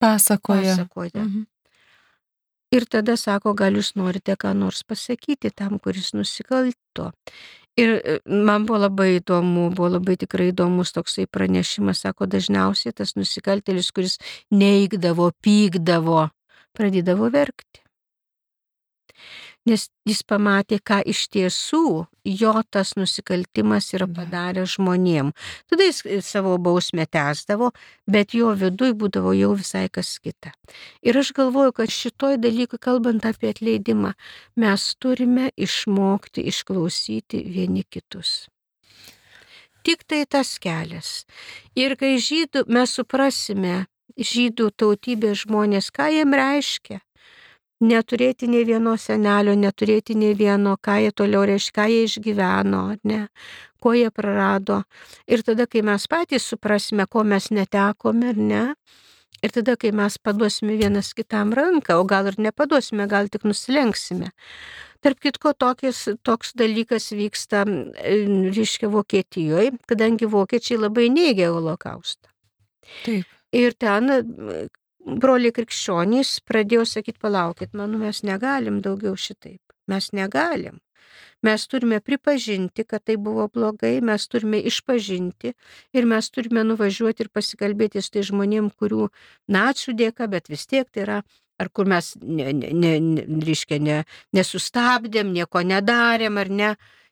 pasakoja. 0.00 0.78
pasakoja. 0.78 1.26
Mhm. 1.26 1.49
Ir 2.70 2.86
tada 2.86 3.16
sako, 3.18 3.54
gal 3.58 3.74
jūs 3.74 3.96
norite 3.98 4.36
ką 4.38 4.52
nors 4.54 4.84
pasakyti 4.86 5.50
tam, 5.50 5.78
kuris 5.82 6.12
nusikalto. 6.14 7.10
Ir 7.80 7.96
e, 7.98 8.18
man 8.26 8.66
buvo 8.68 8.78
labai 8.84 9.16
įdomu, 9.16 9.70
buvo 9.74 9.88
labai 9.96 10.14
tikrai 10.20 10.50
įdomus 10.52 10.94
toksai 10.94 11.26
pranešimas, 11.26 12.04
sako, 12.06 12.28
dažniausiai 12.30 12.94
tas 12.94 13.16
nusikaltėlis, 13.18 13.90
kuris 13.94 14.18
neigdavo, 14.54 15.32
pykdavo, 15.42 16.28
pradėdavo 16.78 17.30
verkti 17.34 17.79
nes 19.68 19.88
jis 20.08 20.22
pamatė, 20.26 20.78
ką 20.80 21.00
iš 21.12 21.26
tiesų 21.34 22.06
jo 22.24 22.52
tas 22.70 22.94
nusikaltimas 22.96 23.90
yra 23.96 24.06
padaręs 24.08 24.76
žmonėm. 24.76 25.32
Tada 25.70 25.88
jis 25.88 26.02
e, 26.04 26.20
savo 26.24 26.56
bausmę 26.62 27.06
tęsdavo, 27.06 27.70
bet 28.10 28.34
jo 28.36 28.52
viduje 28.56 28.96
būdavo 29.02 29.34
jau 29.36 29.52
visai 29.58 29.88
kas 29.92 30.16
kita. 30.22 30.54
Ir 31.02 31.18
aš 31.20 31.32
galvoju, 31.36 31.74
kad 31.80 31.92
šitoj 31.92 32.38
dalykui, 32.40 32.80
kalbant 32.80 33.26
apie 33.28 33.52
atleidimą, 33.52 34.14
mes 34.60 34.86
turime 35.00 35.50
išmokti 35.56 36.46
išklausyti 36.52 37.44
vieni 37.44 37.84
kitus. 37.84 38.48
Tik 39.84 40.04
tai 40.04 40.26
tas 40.28 40.58
kelias. 40.60 41.24
Ir 41.76 41.96
kai 41.96 42.18
žydų 42.20 42.66
mes 42.68 42.92
suprasime, 42.92 43.86
žydų 44.20 44.68
tautybės 44.76 45.46
žmonės, 45.46 45.88
ką 45.94 46.10
jiem 46.12 46.36
reiškia, 46.36 47.00
neturėti 47.80 48.48
nei 48.50 48.64
vieno 48.68 48.94
senelio, 49.00 49.54
neturėti 49.56 50.16
nei 50.18 50.34
vieno, 50.36 50.76
ką 50.76 50.98
jie 51.04 51.12
toliau 51.16 51.44
reiškia, 51.48 51.76
ką 51.80 51.86
jie 51.90 52.00
išgyveno, 52.06 52.82
ne, 53.08 53.20
ko 53.80 53.94
jie 53.96 54.10
prarado. 54.14 54.82
Ir 55.30 55.44
tada, 55.46 55.66
kai 55.70 55.82
mes 55.86 56.06
patys 56.10 56.48
suprasime, 56.52 57.06
ko 57.08 57.24
mes 57.24 57.50
netekome, 57.54 58.34
ar 58.34 58.40
ne, 58.52 58.64
ir 59.40 59.54
tada, 59.56 59.76
kai 59.80 59.92
mes 59.96 60.18
paduosime 60.20 60.76
vienas 60.80 61.14
kitam 61.16 61.54
ranką, 61.56 61.96
o 61.96 62.04
gal 62.04 62.28
ir 62.30 62.38
nepaduosime, 62.38 63.08
gal 63.08 63.32
tik 63.32 63.48
nusilenksime. 63.48 64.32
Tarp 65.00 65.20
kitko, 65.24 65.54
tokis, 65.56 66.02
toks 66.28 66.52
dalykas 66.60 67.08
vyksta, 67.16 67.64
reiškia, 67.64 68.90
Vokietijoje, 68.92 69.72
kadangi 69.88 70.28
vokiečiai 70.28 70.82
labai 70.82 71.08
neigia 71.08 71.48
holokaustą. 71.54 72.28
Taip. 73.06 73.24
Ir 73.56 73.74
ten 73.80 74.12
broliai 75.06 75.54
krikščionys 75.54 76.38
pradėjo 76.46 76.84
sakyti, 76.88 77.20
palaukit, 77.22 77.74
manau, 77.74 78.00
mes 78.04 78.22
negalim 78.26 78.80
daugiau 78.84 79.16
šitaip. 79.16 79.60
Mes 79.90 80.12
negalim. 80.16 80.78
Mes 81.42 81.64
turime 81.66 82.00
pripažinti, 82.04 82.84
kad 82.84 83.02
tai 83.08 83.16
buvo 83.16 83.46
blogai, 83.48 84.00
mes 84.04 84.26
turime 84.28 84.60
išpažinti 84.68 85.54
ir 85.96 86.08
mes 86.08 86.28
turime 86.30 86.64
nuvažiuoti 86.68 87.24
ir 87.24 87.30
pasikalbėti 87.32 88.02
su 88.04 88.12
tai 88.16 88.24
žmonėm, 88.28 88.68
kurių 88.76 89.08
nacijų 89.48 89.96
dėka, 90.02 90.28
bet 90.28 90.52
vis 90.52 90.66
tiek 90.68 90.90
tai 90.92 91.06
yra, 91.06 91.18
ar 91.60 91.72
kur 91.72 91.88
mes, 91.88 92.12
ne, 92.20 92.52
ne, 92.52 92.92
ne, 93.00 93.24
reiškia, 93.46 93.80
ne, 93.80 94.02
nesustabdėm, 94.36 95.32
nieko 95.32 95.64
nedarėm, 95.64 96.36
ar 96.44 96.52
ne, 96.60 96.70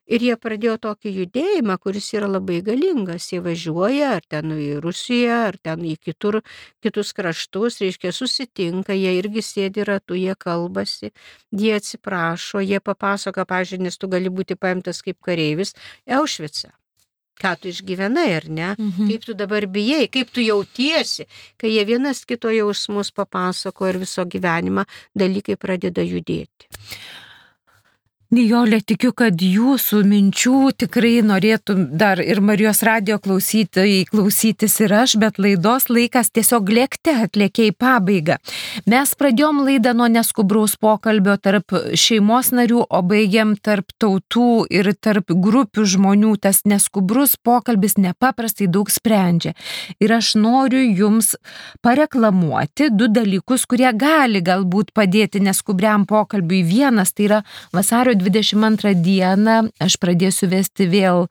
Ir 0.09 0.24
jie 0.24 0.34
pradėjo 0.40 0.78
tokį 0.86 1.11
judėjimą, 1.18 1.76
kuris 1.84 2.06
yra 2.16 2.30
labai 2.30 2.62
galingas. 2.64 3.26
Jie 3.32 3.42
važiuoja 3.44 4.14
ar 4.16 4.24
ten 4.24 4.54
į 4.54 4.78
Rusiją, 4.80 5.42
ar 5.50 5.59
ten 5.61 5.84
į 5.84 5.98
kitur, 6.00 6.40
kitus 6.84 7.12
kraštus, 7.16 7.82
reiškia, 7.84 8.14
susitinka, 8.16 8.96
jie 8.96 9.18
irgi 9.18 9.44
sėdi 9.44 9.84
ratu, 9.84 10.16
jie 10.16 10.32
kalbasi, 10.38 11.12
jie 11.52 11.76
atsiprašo, 11.76 12.64
jie 12.64 12.80
papasako, 12.80 13.44
pažiūrėjau, 13.52 13.84
nes 13.84 14.00
tu 14.00 14.09
gali 14.09 14.32
būti 14.32 14.56
paimtas 14.56 15.04
kaip 15.04 15.20
kareivis 15.28 15.76
Eušvice. 16.09 16.72
Ką 17.38 17.52
tu 17.61 17.70
išgyvenai, 17.70 18.32
ar 18.34 18.48
ne? 18.50 18.72
Mhm. 18.74 19.12
Kaip 19.12 19.28
tu 19.28 19.34
dabar 19.38 19.68
bijai, 19.70 20.09
kaip 20.11 20.32
tu 20.32 20.42
jautiesi, 20.42 21.28
kai 21.61 21.70
jie 21.76 21.84
vienas 21.86 22.24
kito 22.26 22.50
jausmus 22.50 23.12
papasako 23.14 23.92
ir 23.92 24.00
viso 24.02 24.24
gyvenimą 24.24 24.88
dalykai 25.14 25.61
pradeda 25.61 26.02
judėti. 26.02 26.66
Nijolė, 28.28 28.82
tikiu, 28.84 29.14
kad 29.16 29.40
jūsų 29.40 30.02
minčių 30.04 30.58
tikrai 30.76 31.22
norėtų 31.24 31.74
dar 31.96 32.20
ir 32.20 32.42
Marijos 32.44 32.82
radio 32.84 33.16
klausytojai 33.24 34.02
klausytis 34.04 34.74
ir 34.84 34.92
aš, 34.92 35.14
bet 35.16 35.38
laidos 35.40 35.86
laikas 35.88 36.28
tiesiog 36.36 36.68
lėkte 36.68 37.14
atlėkė 37.24 37.70
į 37.70 37.72
pabaigą. 37.80 38.36
Mes 38.84 39.14
pradėjom 39.16 39.62
laidą 39.64 39.94
nuo 39.96 40.10
neskubraus 40.12 40.74
pokalbio 40.76 41.38
tarp 41.40 41.72
šeimos 41.96 42.50
narių, 42.52 42.82
o 42.84 43.00
baigiam 43.00 43.54
tarp 43.56 43.96
tautų 43.96 44.66
ir 44.76 44.92
tarp 45.00 45.32
grupių 45.32 45.86
žmonių. 45.94 46.34
Tas 46.36 46.60
neskubrus 46.68 47.38
pokalbis 47.40 47.96
nepaprastai 47.96 48.68
daug 48.68 48.92
sprendžia. 48.92 49.54
Ir 50.04 50.16
aš 50.18 50.34
noriu 50.36 50.84
jums 50.84 51.32
pareklamuoti 51.80 52.92
du 52.92 53.08
dalykus, 53.08 53.64
kurie 53.64 53.88
gali 53.96 54.44
galbūt 54.44 54.92
padėti 54.92 55.40
neskubriam 55.40 56.04
pokalbiui. 56.04 56.60
Vienas 56.68 57.16
tai 57.16 57.30
yra 57.30 57.42
vasario 57.72 58.17
22 58.20 58.94
dieną 59.04 59.56
aš 59.82 59.96
pradėsiu 60.02 60.48
vesti 60.50 60.88
vėl 60.90 61.26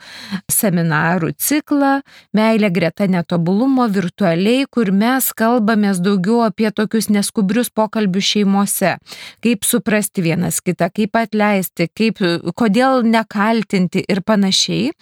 seminarų 0.51 1.33
ciklą 1.38 2.01
Meilė 2.38 2.71
greta 2.73 3.07
netobulumo 3.11 3.88
virtualiai, 3.91 4.65
kur 4.71 4.91
mes 4.91 5.29
kalbamės 5.38 6.01
daugiau 6.03 6.43
apie 6.47 6.71
tokius 6.71 7.09
neskubrius 7.13 7.69
pokalbius 7.69 8.33
šeimose. 8.33 8.97
Kaip 9.43 9.65
suprasti 9.67 10.25
vienas 10.25 10.59
kitą, 10.65 10.89
kaip 10.93 11.17
atleisti, 11.19 11.89
kaip, 11.93 12.21
kodėl 12.57 13.03
nekaltinti 13.07 14.05
ir 14.07 14.23
panašiai. 14.25 14.93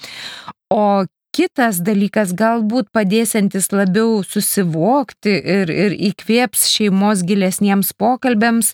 O 0.74 1.06
kitas 1.36 1.82
dalykas 1.84 2.32
galbūt 2.38 2.92
padėsiantis 2.96 3.68
labiau 3.76 4.22
susivokti 4.24 5.34
ir, 5.36 5.72
ir 5.72 5.96
įkvėps 6.12 6.70
šeimos 6.72 7.26
gilesniems 7.28 7.92
pokalbėms, 8.00 8.72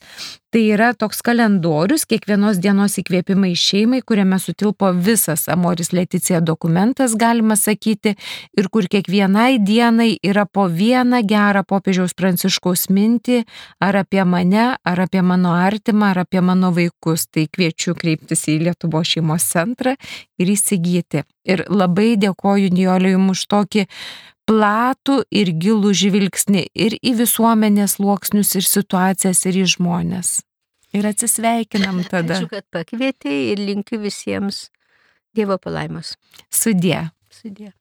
Tai 0.52 0.62
yra 0.68 0.90
toks 1.00 1.22
kalendorius, 1.24 2.04
kiekvienos 2.12 2.58
dienos 2.60 2.98
įkvėpimai 3.00 3.54
šeimai, 3.56 4.02
kuriame 4.04 4.36
sutilpo 4.36 4.90
visas 4.92 5.46
Amoris 5.48 5.94
Leticija 5.96 6.42
dokumentas, 6.44 7.14
galima 7.16 7.56
sakyti, 7.56 8.18
ir 8.60 8.68
kur 8.68 8.90
kiekvienai 8.92 9.62
dienai 9.64 10.10
yra 10.28 10.44
po 10.44 10.66
vieną 10.68 11.22
gerą 11.24 11.62
popiežiaus 11.70 12.12
pranciškaus 12.20 12.90
mintį, 12.92 13.46
ar 13.80 14.02
apie 14.02 14.26
mane, 14.28 14.66
ar 14.76 15.04
apie 15.06 15.24
mano 15.24 15.54
artimą, 15.56 16.10
ar 16.12 16.26
apie 16.26 16.44
mano 16.44 16.74
vaikus. 16.76 17.30
Tai 17.32 17.46
kviečiu 17.48 17.96
kreiptis 17.96 18.44
į 18.52 18.58
Lietuvo 18.66 19.06
šeimos 19.08 19.48
centrą 19.54 19.96
ir 20.36 20.52
įsigyti. 20.52 21.24
Ir 21.48 21.64
labai 21.72 22.18
dėkoju 22.20 22.76
Nijoliui 22.76 23.16
už 23.32 23.48
tokį 23.48 23.88
platų 24.50 25.22
ir 25.32 25.52
gilų 25.62 25.94
žvilgsnį 25.98 26.66
ir 26.74 26.98
į 27.00 27.16
visuomenės 27.22 27.98
sluoksnius, 28.00 28.56
ir 28.60 28.68
situacijas, 28.68 29.44
ir 29.50 29.62
į 29.64 29.68
žmonės. 29.76 30.40
Ir 30.96 31.08
atsisveikinam 31.08 32.04
tada. 32.12 32.40
Ačiū, 32.40 32.52
kad 32.52 32.68
pakvietei 32.74 33.52
ir 33.54 33.64
linkiu 33.64 34.02
visiems 34.02 34.70
Dievo 35.32 35.56
palaimos. 35.64 36.18
Sudė. 36.52 37.06
Sudė. 37.32 37.72